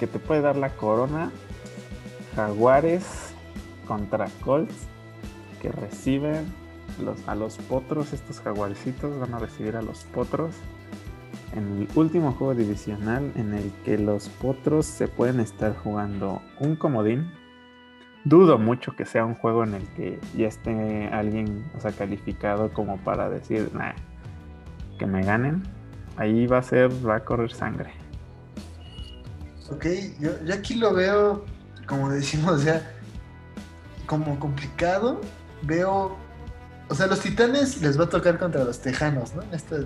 que 0.00 0.06
te 0.06 0.18
puede 0.18 0.40
dar 0.40 0.56
la 0.56 0.70
corona. 0.70 1.30
Jaguares 2.34 3.04
contra 3.86 4.28
Colts 4.44 4.74
que 5.62 5.70
reciben 5.72 6.52
a 7.26 7.34
los 7.34 7.58
potros, 7.58 8.12
estos 8.12 8.40
jaguarcitos 8.40 9.18
van 9.18 9.34
a 9.34 9.38
recibir 9.38 9.76
a 9.76 9.82
los 9.82 10.04
potros 10.04 10.54
en 11.56 11.82
el 11.82 11.88
último 11.94 12.32
juego 12.32 12.54
divisional 12.54 13.32
en 13.34 13.54
el 13.54 13.72
que 13.84 13.98
los 13.98 14.28
potros 14.28 14.86
se 14.86 15.08
pueden 15.08 15.40
estar 15.40 15.74
jugando 15.76 16.42
un 16.60 16.76
comodín. 16.76 17.32
Dudo 18.24 18.58
mucho 18.58 18.94
que 18.96 19.06
sea 19.06 19.24
un 19.24 19.34
juego 19.34 19.64
en 19.64 19.74
el 19.74 19.86
que 19.90 20.18
ya 20.36 20.48
esté 20.48 21.08
alguien 21.08 21.70
o 21.76 21.80
sea, 21.80 21.92
calificado 21.92 22.72
como 22.72 22.98
para 22.98 23.30
decir 23.30 23.70
que 24.98 25.06
me 25.06 25.22
ganen. 25.22 25.62
Ahí 26.16 26.46
va 26.46 26.58
a 26.58 26.62
ser, 26.62 26.90
va 27.06 27.16
a 27.16 27.24
correr 27.24 27.52
sangre. 27.52 27.92
Ok, 29.70 29.86
yo, 30.18 30.30
yo 30.44 30.54
aquí 30.54 30.74
lo 30.74 30.94
veo, 30.94 31.44
como 31.86 32.10
decimos 32.10 32.64
ya, 32.64 32.90
como 34.06 34.38
complicado. 34.38 35.20
Veo 35.62 36.16
o 36.88 36.94
sea, 36.94 37.06
los 37.06 37.20
titanes 37.20 37.82
les 37.82 37.98
va 37.98 38.04
a 38.04 38.08
tocar 38.08 38.38
contra 38.38 38.64
los 38.64 38.80
tejanos, 38.80 39.34
¿no? 39.34 39.42
En 39.42 39.54
esta 39.54 39.76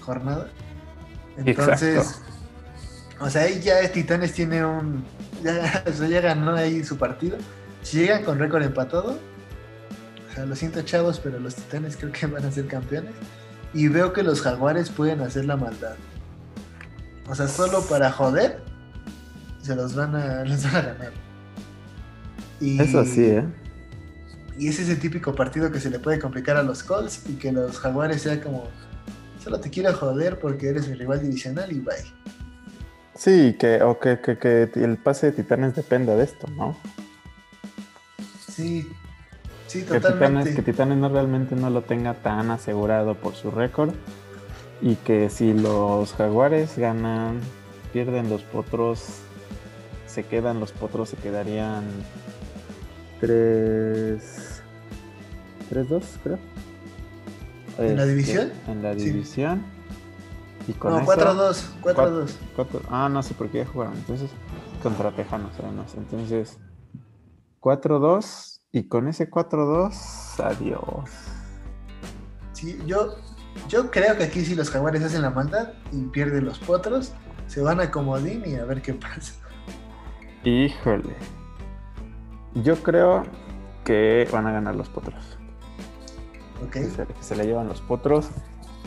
jornada. 0.00 0.48
Entonces, 1.36 2.20
O 3.20 3.30
sea, 3.30 3.42
ahí 3.42 3.60
ya 3.60 3.90
Titanes 3.90 4.32
tiene 4.32 4.64
un. 4.64 5.04
Ya, 5.42 5.82
o 5.88 5.92
sea, 5.92 6.08
ya 6.08 6.20
ganó 6.20 6.54
ahí 6.54 6.84
su 6.84 6.96
partido. 6.96 7.38
Si 7.82 7.98
llegan 7.98 8.24
con 8.24 8.38
récord 8.38 8.62
empatado, 8.62 9.18
o 10.30 10.34
sea, 10.34 10.46
lo 10.46 10.56
siento, 10.56 10.82
chavos, 10.82 11.20
pero 11.20 11.38
los 11.38 11.54
Titanes 11.54 11.96
creo 11.96 12.12
que 12.12 12.26
van 12.26 12.44
a 12.44 12.50
ser 12.50 12.66
campeones. 12.66 13.12
Y 13.72 13.88
veo 13.88 14.12
que 14.12 14.22
los 14.22 14.40
Jaguares 14.40 14.90
pueden 14.90 15.20
hacer 15.20 15.44
la 15.46 15.56
maldad. 15.56 15.96
O 17.28 17.34
sea, 17.34 17.48
solo 17.48 17.82
para 17.82 18.12
joder, 18.12 18.62
se 19.62 19.74
los 19.74 19.94
van 19.94 20.14
a, 20.14 20.44
los 20.44 20.62
van 20.64 20.76
a 20.76 20.80
ganar. 20.82 21.12
Y, 22.60 22.80
Eso 22.80 23.04
sí, 23.04 23.24
¿eh? 23.24 23.44
Y 24.58 24.68
es 24.68 24.78
ese 24.78 24.96
típico 24.96 25.34
partido 25.34 25.70
que 25.72 25.80
se 25.80 25.90
le 25.90 25.98
puede 25.98 26.18
complicar 26.18 26.56
a 26.56 26.62
los 26.62 26.82
Colts 26.82 27.22
y 27.28 27.34
que 27.34 27.50
los 27.50 27.78
Jaguares 27.78 28.22
sea 28.22 28.40
como, 28.40 28.68
solo 29.42 29.58
te 29.60 29.70
quiero 29.70 29.92
joder 29.92 30.38
porque 30.38 30.68
eres 30.68 30.88
mi 30.88 30.94
rival 30.94 31.20
divisional 31.22 31.72
y 31.72 31.80
bye. 31.80 31.94
Sí, 33.16 33.56
que, 33.58 33.82
o 33.82 33.98
que, 33.98 34.20
que, 34.20 34.38
que 34.38 34.70
el 34.74 34.96
pase 34.96 35.26
de 35.26 35.32
Titanes 35.32 35.74
dependa 35.74 36.16
de 36.16 36.24
esto, 36.24 36.48
¿no? 36.48 36.76
Sí, 38.54 38.88
sí, 39.66 39.82
Que 39.82 40.00
totalmente. 40.00 40.50
Titanes, 40.50 40.56
que 40.56 40.62
Titanes 40.62 40.98
no 40.98 41.08
realmente 41.08 41.56
no 41.56 41.70
lo 41.70 41.82
tenga 41.82 42.14
tan 42.14 42.50
asegurado 42.50 43.14
por 43.14 43.34
su 43.34 43.50
récord. 43.50 43.92
Y 44.80 44.96
que 44.96 45.30
si 45.30 45.52
los 45.52 46.12
Jaguares 46.14 46.76
ganan, 46.76 47.40
pierden 47.92 48.28
los 48.28 48.42
potros, 48.42 49.04
se 50.06 50.24
quedan 50.24 50.60
los 50.60 50.72
potros, 50.72 51.08
se 51.08 51.16
quedarían 51.16 51.84
3 53.26 54.62
3-2, 55.70 56.02
creo. 56.22 56.38
¿En 57.78 57.96
la 57.96 58.02
Este, 58.02 58.06
división? 58.14 58.52
En 58.68 58.82
la 58.82 58.94
Sí. 58.94 59.00
división. 59.06 59.62
Y 60.68 60.72
con 60.74 60.92
No, 60.92 60.98
eso- 60.98 61.06
4-2, 61.06 61.70
4-2. 61.80 62.38
Cuatro- 62.54 62.82
ah, 62.90 63.08
no 63.10 63.22
sé 63.22 63.34
por 63.34 63.48
qué 63.48 63.58
ya 63.58 63.66
jugaron. 63.66 63.94
Entonces, 63.96 64.30
contra 64.82 65.10
Tejanos, 65.16 65.52
además. 65.58 65.94
Entonces, 65.96 66.58
4-2. 67.60 68.60
Y 68.72 68.88
con 68.88 69.08
ese 69.08 69.30
4-2, 69.30 69.94
adiós. 70.40 71.08
Sí, 72.52 72.78
yo, 72.86 73.16
yo 73.68 73.90
creo 73.90 74.16
que 74.16 74.24
aquí 74.24 74.44
si 74.44 74.54
los 74.54 74.70
jaguares 74.70 75.02
hacen 75.02 75.22
la 75.22 75.30
maldad 75.30 75.72
y 75.92 76.02
pierden 76.06 76.44
los 76.44 76.58
potros, 76.58 77.12
se 77.46 77.60
van 77.62 77.80
a 77.80 77.90
comodín 77.90 78.42
y 78.46 78.56
a 78.56 78.64
ver 78.64 78.82
qué 78.82 78.94
pasa. 78.94 79.34
Híjole. 80.44 81.14
Yo 82.54 82.82
creo 82.82 83.24
que 83.84 84.28
van 84.32 84.46
a 84.46 84.52
ganar 84.52 84.76
los 84.76 84.88
potros. 84.88 85.38
¿Ok? 86.64 86.70
Que 86.72 86.84
se, 86.84 87.06
que 87.06 87.22
se 87.22 87.36
le 87.36 87.46
llevan 87.46 87.68
los 87.68 87.80
potros. 87.80 88.28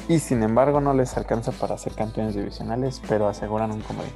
Y 0.07 0.19
sin 0.19 0.41
embargo, 0.43 0.79
no 0.79 0.93
les 0.93 1.17
alcanza 1.17 1.51
para 1.51 1.77
ser 1.77 1.93
campeones 1.93 2.35
divisionales, 2.35 3.01
pero 3.09 3.27
aseguran 3.27 3.71
un 3.71 3.81
comodín. 3.81 4.13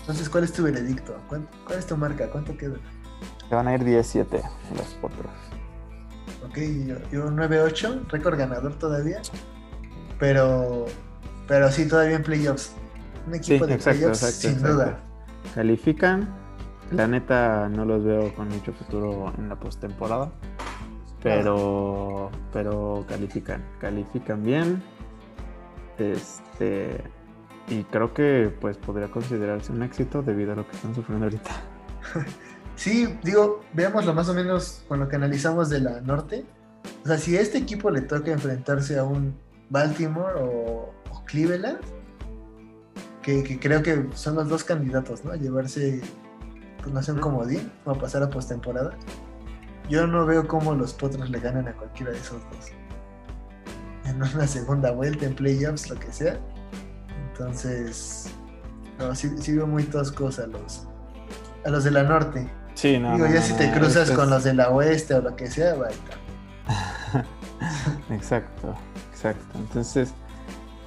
Entonces, 0.00 0.28
¿cuál 0.28 0.44
es 0.44 0.52
tu 0.52 0.62
veredicto? 0.62 1.16
¿Cuál, 1.28 1.48
cuál 1.66 1.78
es 1.78 1.86
tu 1.86 1.96
marca? 1.96 2.28
¿Cuánto 2.30 2.56
queda? 2.56 2.76
Se 3.48 3.54
van 3.54 3.68
a 3.68 3.74
ir 3.74 3.82
17 3.84 4.42
los 4.76 4.86
potros. 5.00 5.32
Ok, 6.46 6.58
yo, 6.86 6.96
yo 7.10 7.30
9-8, 7.30 8.08
récord 8.08 8.38
ganador 8.38 8.74
todavía. 8.78 9.20
Pero, 10.18 10.86
pero 11.48 11.70
sí, 11.72 11.88
todavía 11.88 12.16
en 12.16 12.22
playoffs. 12.22 12.72
Un 13.26 13.32
Sí, 13.42 13.54
equipo 13.54 13.66
de 13.66 13.74
exacto, 13.74 14.00
playoffs, 14.00 14.22
exacto, 14.22 14.40
sin 14.40 14.50
exacto. 14.52 14.74
duda. 14.74 15.00
Califican. 15.54 16.28
La 16.96 17.06
neta 17.06 17.68
no 17.68 17.84
los 17.84 18.04
veo 18.04 18.34
con 18.34 18.48
mucho 18.48 18.72
futuro 18.72 19.32
en 19.38 19.48
la 19.48 19.56
postemporada. 19.58 20.30
Pero, 21.22 22.30
pero 22.52 23.04
califican, 23.08 23.64
califican 23.80 24.42
bien. 24.42 24.82
Este 25.98 27.02
y 27.68 27.82
creo 27.84 28.12
que 28.12 28.52
pues 28.60 28.76
podría 28.76 29.10
considerarse 29.10 29.72
un 29.72 29.82
éxito 29.82 30.22
debido 30.22 30.52
a 30.52 30.56
lo 30.56 30.68
que 30.68 30.76
están 30.76 30.94
sufriendo 30.94 31.26
ahorita. 31.26 31.50
Sí, 32.76 33.16
digo, 33.22 33.60
veámoslo 33.72 34.14
más 34.14 34.28
o 34.28 34.34
menos 34.34 34.82
con 34.88 34.98
lo 34.98 35.08
que 35.08 35.14
analizamos 35.14 35.70
de 35.70 35.78
la 35.78 36.00
norte. 36.00 36.44
O 37.04 37.06
sea, 37.06 37.18
si 37.18 37.36
a 37.36 37.40
este 37.40 37.58
equipo 37.58 37.88
le 37.88 38.00
toca 38.00 38.32
enfrentarse 38.32 38.98
a 38.98 39.04
un 39.04 39.38
Baltimore 39.70 40.34
o, 40.40 40.92
Cleveland, 41.24 41.78
que, 43.22 43.44
que 43.44 43.60
creo 43.60 43.80
que 43.80 44.08
son 44.14 44.34
los 44.34 44.48
dos 44.48 44.64
candidatos, 44.64 45.24
¿no? 45.24 45.30
A 45.30 45.36
llevarse, 45.36 46.00
pues 46.84 46.94
no 46.94 47.02
sé, 47.02 47.12
un 47.12 47.18
comodín 47.18 47.72
o 47.86 47.92
a 47.92 47.94
pasar 47.94 48.22
a 48.22 48.28
postemporada. 48.30 48.90
Yo 49.88 50.06
no 50.06 50.24
veo 50.26 50.46
cómo 50.46 50.74
los 50.74 50.92
Potros 50.94 51.28
le 51.30 51.40
ganan 51.40 51.66
a 51.68 51.72
cualquiera 51.72 52.12
de 52.12 52.18
esos 52.18 52.42
dos. 52.50 52.66
En 54.04 54.16
una 54.16 54.46
segunda 54.46 54.90
vuelta, 54.92 55.24
en 55.24 55.34
playoffs, 55.34 55.88
lo 55.88 55.96
que 55.98 56.12
sea. 56.12 56.38
Entonces, 57.32 58.30
no, 58.98 59.14
sí, 59.14 59.30
sí 59.40 59.56
veo 59.56 59.66
muy 59.66 59.84
toscos 59.84 60.38
a 60.38 60.46
los, 60.46 60.86
a 61.64 61.70
los 61.70 61.84
de 61.84 61.90
la 61.90 62.02
norte. 62.02 62.48
Sí, 62.74 62.98
no. 62.98 63.14
Digo, 63.14 63.26
no, 63.26 63.32
ya 63.34 63.40
no, 63.40 63.46
si 63.46 63.52
no, 63.52 63.58
te 63.58 63.72
cruzas 63.72 63.96
este 64.04 64.14
con 64.14 64.24
es- 64.24 64.30
los 64.30 64.44
de 64.44 64.54
la 64.54 64.68
oeste 64.70 65.14
o 65.14 65.20
lo 65.22 65.34
que 65.36 65.50
sea, 65.50 65.74
va 65.74 65.88
Exacto, 68.10 68.74
exacto. 69.10 69.58
Entonces, 69.58 70.12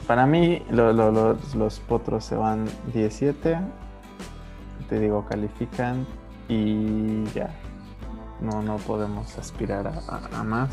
para 0.05 0.25
mí 0.25 0.63
lo- 0.69 0.93
lo- 0.93 1.11
los- 1.11 1.55
los 1.55 1.79
potros 1.79 2.23
se 2.25 2.35
van 2.35 2.65
17. 2.93 3.57
Te 4.89 4.99
digo, 4.99 5.25
califican 5.29 6.05
y 6.47 7.23
ya. 7.33 7.49
No, 8.41 8.61
no 8.61 8.77
podemos 8.77 9.37
aspirar 9.37 9.87
a, 9.87 9.99
a- 10.07 10.39
a 10.39 10.43
más. 10.43 10.69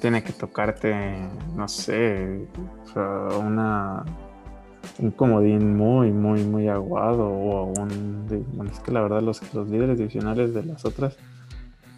Tiene 0.00 0.22
que 0.22 0.32
tocarte, 0.32 1.18
no 1.56 1.66
sé, 1.68 2.46
o 2.84 2.92
sea, 2.92 3.38
una 3.38 4.04
un 5.00 5.10
comodín 5.10 5.76
muy, 5.76 6.10
muy, 6.12 6.42
muy 6.44 6.68
aguado 6.68 7.28
o 7.28 7.64
un... 7.64 8.26
Bueno, 8.54 8.70
es 8.72 8.78
que 8.80 8.90
la 8.92 9.00
verdad 9.00 9.22
los, 9.22 9.42
los 9.54 9.68
líderes 9.68 9.98
divisionales 9.98 10.54
de 10.54 10.64
las 10.64 10.84
otras 10.84 11.16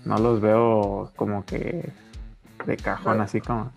no 0.07 0.17
los 0.19 0.41
veo 0.41 1.13
como 1.17 1.45
que 1.45 1.91
de 2.67 2.77
cajón, 2.79 3.21
así 3.21 3.41
como... 3.43 3.71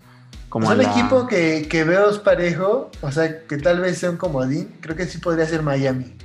como 0.48 0.68
un 0.68 0.78
la- 0.78 0.90
equipo 0.90 1.26
que, 1.26 1.68
que 1.70 1.84
veo 1.84 2.08
es 2.10 2.18
parejo, 2.18 2.90
o 3.02 3.12
sea, 3.12 3.46
que 3.46 3.58
tal 3.58 3.80
vez 3.80 3.98
sea 3.98 4.10
un 4.10 4.16
comodín, 4.16 4.74
creo 4.80 4.96
que 4.96 5.04
sí 5.06 5.18
podría 5.18 5.46
ser 5.46 5.62
Miami. 5.62 6.16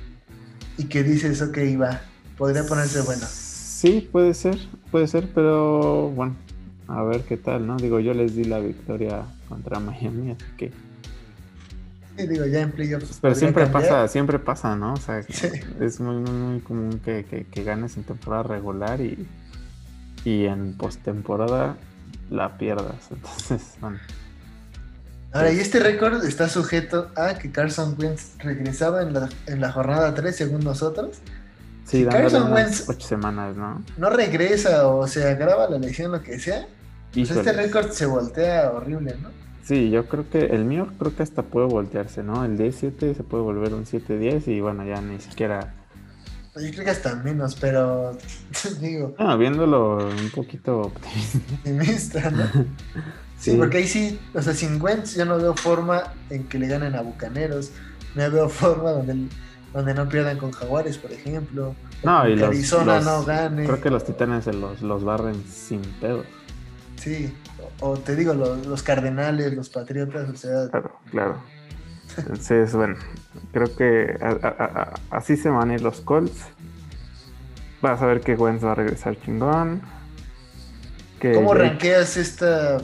Y 0.80 0.84
que 0.84 1.02
dices, 1.02 1.42
ok, 1.42 1.58
va, 1.80 2.00
podría 2.38 2.64
ponerse 2.64 3.02
bueno. 3.02 3.26
Sí, 3.28 4.08
puede 4.10 4.32
ser, 4.34 4.56
puede 4.90 5.06
ser, 5.08 5.28
pero 5.34 6.08
bueno, 6.10 6.36
a 6.88 7.02
ver 7.02 7.22
qué 7.22 7.36
tal, 7.36 7.66
¿no? 7.66 7.76
Digo, 7.76 8.00
yo 8.00 8.14
les 8.14 8.34
di 8.34 8.44
la 8.44 8.58
victoria 8.60 9.24
contra 9.48 9.78
Miami, 9.80 10.30
así 10.30 10.44
que... 10.56 10.72
Y 12.18 12.26
digo, 12.26 12.44
ya 12.46 12.60
en 12.62 12.72
playoffs. 12.72 13.18
Pero 13.20 13.34
siempre 13.34 13.64
cambiar. 13.64 13.82
pasa, 13.82 14.08
siempre 14.08 14.38
pasa, 14.38 14.76
¿no? 14.76 14.94
O 14.94 14.96
sea, 14.96 15.22
Sí. 15.22 15.48
es 15.80 16.00
muy, 16.00 16.16
muy, 16.16 16.30
muy 16.32 16.60
común 16.60 17.00
que, 17.04 17.24
que- 17.24 17.44
que 17.44 17.62
ganes 17.64 17.96
en 17.96 18.04
temporada 18.04 18.42
regular 18.42 19.00
y, 19.00 19.26
y 20.24 20.44
en 20.46 20.74
postemporada 20.76 21.76
la 22.30 22.56
pierdas. 22.58 23.08
Entonces, 23.10 23.76
bueno, 23.80 23.98
Ahora, 25.32 25.52
y 25.52 25.60
este 25.60 25.78
récord 25.78 26.24
está 26.24 26.48
sujeto 26.48 27.08
a 27.16 27.34
que 27.34 27.52
Carson 27.52 27.94
Wentz 27.98 28.36
regresaba 28.38 29.02
en 29.02 29.12
la, 29.12 29.28
en 29.46 29.60
la 29.60 29.70
jornada 29.70 30.12
3 30.14 30.34
según 30.34 30.60
nosotros. 30.64 31.18
sí, 31.84 31.98
Si 32.02 32.04
Carson 32.06 32.52
Wentz- 32.52 32.84
ocho 32.88 33.06
semanas, 33.06 33.56
¿no? 33.56 33.82
No 33.96 34.10
regresa 34.10 34.88
o 34.88 35.06
se 35.06 35.28
agrava 35.28 35.68
la 35.70 35.78
lesión, 35.78 36.10
lo 36.12 36.20
que 36.22 36.38
sea. 36.40 36.66
Pues 37.14 37.30
este 37.30 37.52
récord 37.52 37.90
se 37.90 38.06
voltea 38.06 38.70
horrible, 38.72 39.16
¿no? 39.22 39.28
Sí, 39.64 39.90
yo 39.90 40.06
creo 40.08 40.28
que 40.28 40.46
el 40.46 40.64
mío 40.64 40.88
creo 40.98 41.14
que 41.14 41.22
hasta 41.22 41.42
puede 41.42 41.68
voltearse, 41.68 42.22
¿no? 42.24 42.44
El 42.44 42.56
10-7 42.58 43.14
se 43.16 43.22
puede 43.22 43.44
volver 43.44 43.74
un 43.74 43.84
7-10 43.84 44.48
y 44.48 44.60
bueno, 44.60 44.84
ya 44.84 45.00
ni 45.00 45.20
siquiera... 45.20 45.74
Yo 46.56 46.68
creo 46.72 46.84
que 46.84 46.90
hasta 46.90 47.14
menos, 47.14 47.54
pero 47.54 48.16
digo, 48.80 49.14
Bueno, 49.16 49.38
viéndolo 49.38 49.98
un 50.08 50.30
poquito 50.34 50.80
optimista, 50.80 52.30
¿no? 52.30 52.44
Sí, 53.40 53.52
Sí. 53.52 53.56
porque 53.56 53.78
ahí 53.78 53.88
sí, 53.88 54.20
o 54.34 54.42
sea, 54.42 54.52
sin 54.54 54.80
Wentz 54.80 55.16
yo 55.16 55.24
no 55.24 55.38
veo 55.38 55.56
forma 55.56 56.12
en 56.28 56.44
que 56.44 56.58
le 56.58 56.68
ganen 56.68 56.94
a 56.94 57.00
Bucaneros, 57.00 57.70
no 58.14 58.30
veo 58.30 58.48
forma 58.50 58.90
donde, 58.90 59.16
donde 59.72 59.94
no 59.94 60.06
pierdan 60.08 60.36
con 60.36 60.52
Jaguares, 60.52 60.98
por 60.98 61.10
ejemplo, 61.10 61.74
No, 62.04 62.28
y 62.28 62.34
que 62.34 62.40
los, 62.40 62.48
Arizona 62.50 62.96
los- 62.96 63.04
no 63.06 63.24
gane, 63.24 63.64
Creo 63.64 63.80
que 63.80 63.88
los 63.90 64.04
titanes 64.04 64.44
se 64.44 64.52
los, 64.52 64.82
los 64.82 65.04
barren 65.04 65.42
sin 65.50 65.80
pedo. 65.80 66.22
sí, 66.96 67.34
o, 67.80 67.92
o 67.92 67.96
te 67.98 68.14
digo, 68.14 68.34
los, 68.34 68.66
los 68.66 68.82
Cardenales, 68.82 69.54
los 69.54 69.70
Patriotas, 69.70 70.28
o 70.28 70.36
sea, 70.36 70.68
Claro, 70.70 70.92
claro. 71.10 71.36
Entonces, 72.18 72.74
bueno, 72.74 72.96
creo 73.52 73.74
que 73.74 74.18
a- 74.20 74.46
a- 74.46 74.82
a- 75.10 75.16
así 75.16 75.36
se 75.38 75.48
van 75.48 75.70
a 75.70 75.74
ir 75.74 75.80
los 75.80 76.00
Colts. 76.02 76.42
Vas 77.80 78.02
a 78.02 78.06
ver 78.06 78.20
que 78.20 78.34
Wentz 78.34 78.62
va 78.64 78.72
a 78.72 78.74
regresar 78.74 79.16
chingón. 79.24 79.80
Que 81.20 81.32
¿cómo 81.32 81.54
ranqueas 81.54 82.16
esta, 82.16 82.78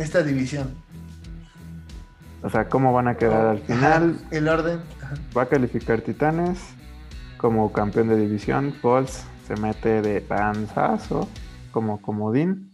esta 0.00 0.22
división? 0.22 0.74
O 2.42 2.48
sea, 2.48 2.68
cómo 2.68 2.92
van 2.92 3.08
a 3.08 3.16
quedar 3.16 3.46
al 3.46 3.58
final. 3.60 4.16
Ajá, 4.18 4.28
el 4.36 4.48
orden, 4.48 4.80
ajá. 5.02 5.14
Va 5.36 5.42
a 5.42 5.46
calificar 5.48 6.00
Titanes 6.00 6.58
como 7.36 7.72
campeón 7.72 8.08
de 8.08 8.16
división. 8.16 8.74
Colts 8.80 9.24
se 9.46 9.56
mete 9.56 10.00
de 10.00 10.20
panzazo 10.22 11.28
como 11.70 12.00
comodín. 12.00 12.72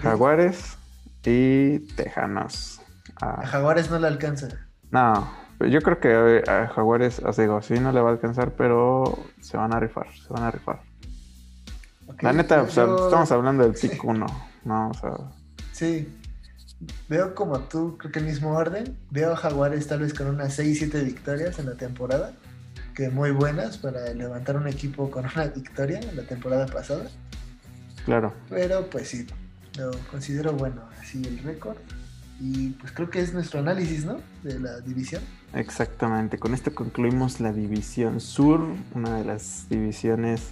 Jaguares 0.00 0.76
y 1.24 1.80
Tejanos. 1.96 2.80
Ah, 3.20 3.40
A 3.42 3.46
Jaguares 3.46 3.90
no 3.90 3.98
le 3.98 4.06
alcanza. 4.06 4.48
no, 4.92 5.28
Yo 5.68 5.80
creo 5.82 5.98
que 6.00 6.42
a 6.48 6.68
Jaguares, 6.68 7.16
sea, 7.16 7.44
digo, 7.44 7.60
sí 7.60 7.74
no 7.74 7.90
le 7.92 8.00
va 8.00 8.10
a 8.10 8.12
alcanzar, 8.12 8.52
pero 8.52 9.18
se 9.40 9.56
van 9.56 9.74
a 9.74 9.80
rifar, 9.80 10.06
se 10.14 10.32
van 10.32 10.44
a 10.44 10.50
rifar. 10.50 10.80
La 12.20 12.32
neta, 12.32 12.62
estamos 12.62 13.32
hablando 13.32 13.64
del 13.64 13.72
pick 13.72 14.02
1, 14.04 14.26
¿no? 14.64 14.90
O 14.90 14.94
sea... 14.94 15.10
Sí, 15.72 16.08
veo 17.08 17.34
como 17.34 17.60
tú, 17.60 17.96
creo 17.98 18.12
que 18.12 18.18
el 18.20 18.26
mismo 18.26 18.50
orden. 18.50 18.96
Veo 19.10 19.32
a 19.32 19.36
Jaguares 19.36 19.86
tal 19.86 20.00
vez 20.00 20.14
con 20.14 20.28
unas 20.28 20.58
6-7 20.58 21.04
victorias 21.04 21.58
en 21.58 21.66
la 21.66 21.74
temporada, 21.74 22.32
que 22.94 23.10
muy 23.10 23.30
buenas 23.30 23.78
para 23.78 24.12
levantar 24.14 24.56
un 24.56 24.68
equipo 24.68 25.10
con 25.10 25.24
una 25.24 25.46
victoria 25.46 26.00
en 26.00 26.16
la 26.16 26.22
temporada 26.22 26.66
pasada. 26.66 27.08
Claro. 28.04 28.34
Pero 28.48 28.88
pues 28.88 29.08
sí, 29.08 29.26
lo 29.78 29.90
considero 30.10 30.52
bueno, 30.52 30.82
así 31.00 31.22
el 31.24 31.38
récord. 31.40 31.76
Y 32.40 32.70
pues 32.70 32.92
creo 32.92 33.10
que 33.10 33.20
es 33.20 33.34
nuestro 33.34 33.60
análisis, 33.60 34.06
¿no? 34.06 34.18
De 34.42 34.58
la 34.58 34.80
división. 34.80 35.22
Exactamente, 35.52 36.38
con 36.38 36.54
esto 36.54 36.74
concluimos 36.74 37.40
la 37.40 37.52
división 37.52 38.20
sur, 38.20 38.64
una 38.94 39.18
de 39.18 39.24
las 39.24 39.68
divisiones 39.68 40.48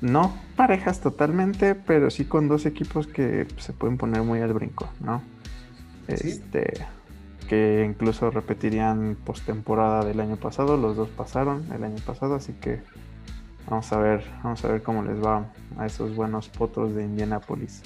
no 0.00 0.36
parejas 0.56 1.00
totalmente, 1.00 1.74
pero 1.74 2.10
sí 2.10 2.24
con 2.24 2.48
dos 2.48 2.66
equipos 2.66 3.06
que 3.06 3.46
se 3.58 3.72
pueden 3.72 3.96
poner 3.96 4.22
muy 4.22 4.40
al 4.40 4.52
brinco, 4.52 4.88
¿no? 5.00 5.22
Este, 6.08 6.86
que 7.48 7.84
incluso 7.88 8.30
repetirían 8.30 9.16
postemporada 9.24 10.04
del 10.04 10.20
año 10.20 10.36
pasado, 10.36 10.76
los 10.76 10.96
dos 10.96 11.08
pasaron 11.08 11.66
el 11.72 11.84
año 11.84 12.02
pasado, 12.04 12.34
así 12.34 12.52
que 12.54 12.82
vamos 13.68 13.92
a 13.92 13.98
ver, 13.98 14.24
vamos 14.42 14.64
a 14.64 14.68
ver 14.68 14.82
cómo 14.82 15.02
les 15.02 15.22
va 15.22 15.52
a 15.78 15.86
esos 15.86 16.14
buenos 16.14 16.48
potros 16.48 16.94
de 16.94 17.04
Indianapolis 17.04 17.82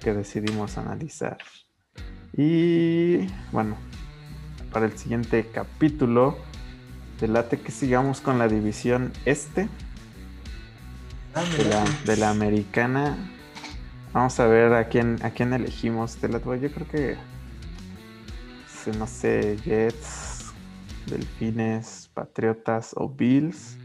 que 0.00 0.12
decidimos 0.12 0.78
analizar. 0.78 1.38
Y 2.36 3.26
bueno, 3.50 3.76
para 4.72 4.86
el 4.86 4.96
siguiente 4.96 5.46
capítulo, 5.52 6.36
delate 7.20 7.58
que 7.58 7.72
sigamos 7.72 8.20
con 8.20 8.38
la 8.38 8.48
división 8.48 9.12
este 9.24 9.68
Ah, 11.34 11.44
de, 12.04 12.16
la, 12.16 12.30
americana. 12.30 13.16
Vamos 14.12 14.38
a 14.40 14.46
ver 14.46 14.72
a 14.72 14.88
quién, 14.88 15.18
a 15.22 15.30
quién 15.30 15.52
elegimos. 15.52 16.20
De 16.20 16.28
la, 16.28 16.38
yo 16.38 16.70
creo 16.72 16.88
que. 16.88 17.16
No 18.98 19.06
sé, 19.06 19.58
Jets, 19.64 20.46
Delfines, 21.06 22.08
Patriotas 22.14 22.92
o 22.96 23.08
Bills. 23.08 23.76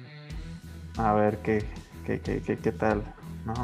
A 0.98 1.14
ver 1.14 1.40
qué, 1.40 1.66
qué, 2.06 2.22
qué, 2.22 2.42
qué, 2.42 2.72
tal. 2.72 3.04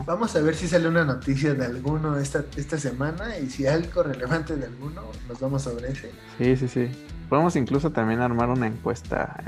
Vamos 0.05 0.35
a 0.35 0.41
ver 0.41 0.53
si 0.53 0.67
sale 0.67 0.89
una 0.89 1.05
noticia 1.05 1.53
de 1.53 1.65
alguno 1.65 2.17
esta, 2.17 2.43
esta 2.57 2.77
semana 2.77 3.37
y 3.37 3.49
si 3.49 3.65
algo 3.65 4.03
relevante 4.03 4.57
de 4.57 4.65
alguno, 4.65 5.03
nos 5.29 5.39
vamos 5.39 5.61
sobre 5.61 5.91
ese. 5.91 6.11
Sí, 6.37 6.57
sí, 6.57 6.67
sí. 6.67 7.05
Podemos 7.29 7.55
incluso 7.55 7.89
también 7.91 8.19
armar 8.19 8.49
una 8.49 8.67
encuesta 8.67 9.41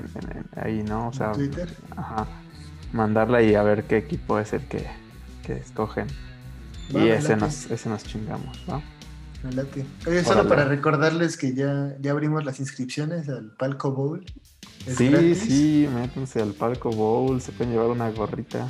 ahí, 0.55 0.83
¿no? 0.83 1.09
O 1.09 1.13
sea, 1.13 1.33
Twitter. 1.33 1.67
Ajá 1.97 2.25
mandarla 2.93 3.41
y 3.41 3.55
a 3.55 3.63
ver 3.63 3.83
qué 3.83 3.97
equipo 3.97 4.39
es 4.39 4.53
el 4.53 4.61
que, 4.67 4.87
escogen. 5.47 6.07
y 6.89 7.09
ese 7.09 7.35
nos, 7.35 7.69
ese 7.69 7.89
nos 7.89 8.05
chingamos, 8.05 8.65
¿no? 8.67 8.81
Oye, 10.07 10.23
solo 10.23 10.47
para 10.47 10.65
recordarles 10.65 11.35
que 11.35 11.53
ya, 11.53 11.95
ya 11.99 12.11
abrimos 12.11 12.45
las 12.45 12.59
inscripciones 12.59 13.27
al 13.27 13.51
Palco 13.57 13.91
Bowl. 13.91 14.23
sí, 14.85 15.35
sí, 15.35 15.89
métanse 15.93 16.41
al 16.41 16.53
Palco 16.53 16.91
Bowl, 16.91 17.41
se 17.41 17.51
pueden 17.51 17.73
llevar 17.73 17.87
una 17.87 18.09
gorrita. 18.11 18.69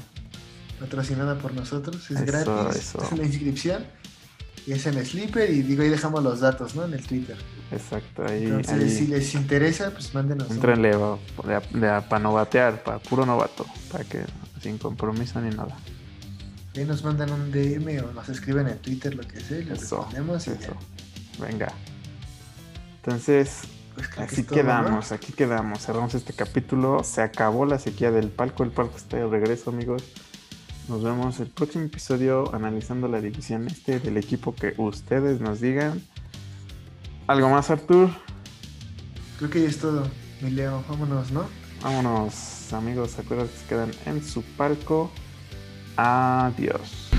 Patrocinada 0.79 1.37
por 1.37 1.53
nosotros, 1.53 2.09
es 2.09 2.25
gratis. 2.25 2.95
Es 2.95 3.11
la 3.17 3.23
inscripción 3.23 3.83
y 4.65 4.73
es 4.73 4.85
en 4.85 5.05
Sleeper 5.05 5.49
y 5.49 5.61
digo 5.61 5.83
ahí 5.83 5.89
dejamos 5.89 6.23
los 6.23 6.39
datos, 6.39 6.75
¿no? 6.75 6.85
En 6.85 6.93
el 6.93 7.05
Twitter. 7.05 7.37
Exacto, 7.71 8.25
ahí. 8.25 8.45
Entonces, 8.45 8.97
si 8.97 9.07
les 9.07 9.33
interesa, 9.33 9.91
pues 9.91 10.13
mándenos. 10.13 10.51
Entrenle 10.51 10.93
para 12.09 12.19
novatear, 12.19 12.83
para 12.83 12.99
puro 12.99 13.25
novato, 13.25 13.65
para 13.91 14.03
que 14.03 14.23
sin 14.61 14.77
compromiso 14.77 15.39
ni 15.41 15.55
nada. 15.55 15.77
Ahí 16.75 16.85
nos 16.85 17.03
mandan 17.03 17.31
un 17.31 17.51
DM 17.51 18.03
o 18.03 18.11
nos 18.13 18.29
escriben 18.29 18.67
en 18.67 18.77
Twitter, 18.79 19.13
lo 19.15 19.23
que 19.23 19.39
sea, 19.39 19.59
y 19.59 19.65
les 19.65 19.83
eso, 19.83 20.07
eso. 20.15 20.75
Venga. 21.39 21.73
Entonces, 22.97 23.61
pues 23.95 24.07
así 24.17 24.43
quedamos, 24.43 25.11
aquí 25.11 25.33
quedamos. 25.33 25.85
Cerramos 25.85 26.13
este 26.13 26.33
capítulo. 26.33 27.03
Se 27.03 27.21
acabó 27.21 27.65
la 27.65 27.79
sequía 27.79 28.11
del 28.11 28.29
palco. 28.29 28.63
El 28.63 28.71
palco 28.71 28.97
está 28.97 29.17
de 29.17 29.27
regreso, 29.27 29.71
amigos. 29.71 30.03
Nos 30.87 31.03
vemos 31.03 31.39
el 31.39 31.47
próximo 31.47 31.85
episodio 31.85 32.53
analizando 32.53 33.07
la 33.07 33.21
división 33.21 33.67
este 33.67 33.99
del 33.99 34.17
equipo 34.17 34.53
que 34.53 34.73
ustedes 34.77 35.39
nos 35.39 35.61
digan. 35.61 36.01
¿Algo 37.27 37.49
más, 37.49 37.69
Artur? 37.69 38.09
Creo 39.37 39.49
que 39.49 39.61
ya 39.61 39.69
es 39.69 39.79
todo, 39.79 40.07
mi 40.41 40.49
Leo. 40.51 40.83
Vámonos, 40.89 41.31
¿no? 41.31 41.45
Vámonos, 41.81 42.73
amigos. 42.73 43.17
Acuérdense 43.17 43.53
que 43.53 43.59
se 43.59 43.65
quedan 43.67 43.91
en 44.05 44.23
su 44.23 44.43
palco. 44.43 45.11
Adiós. 45.95 47.10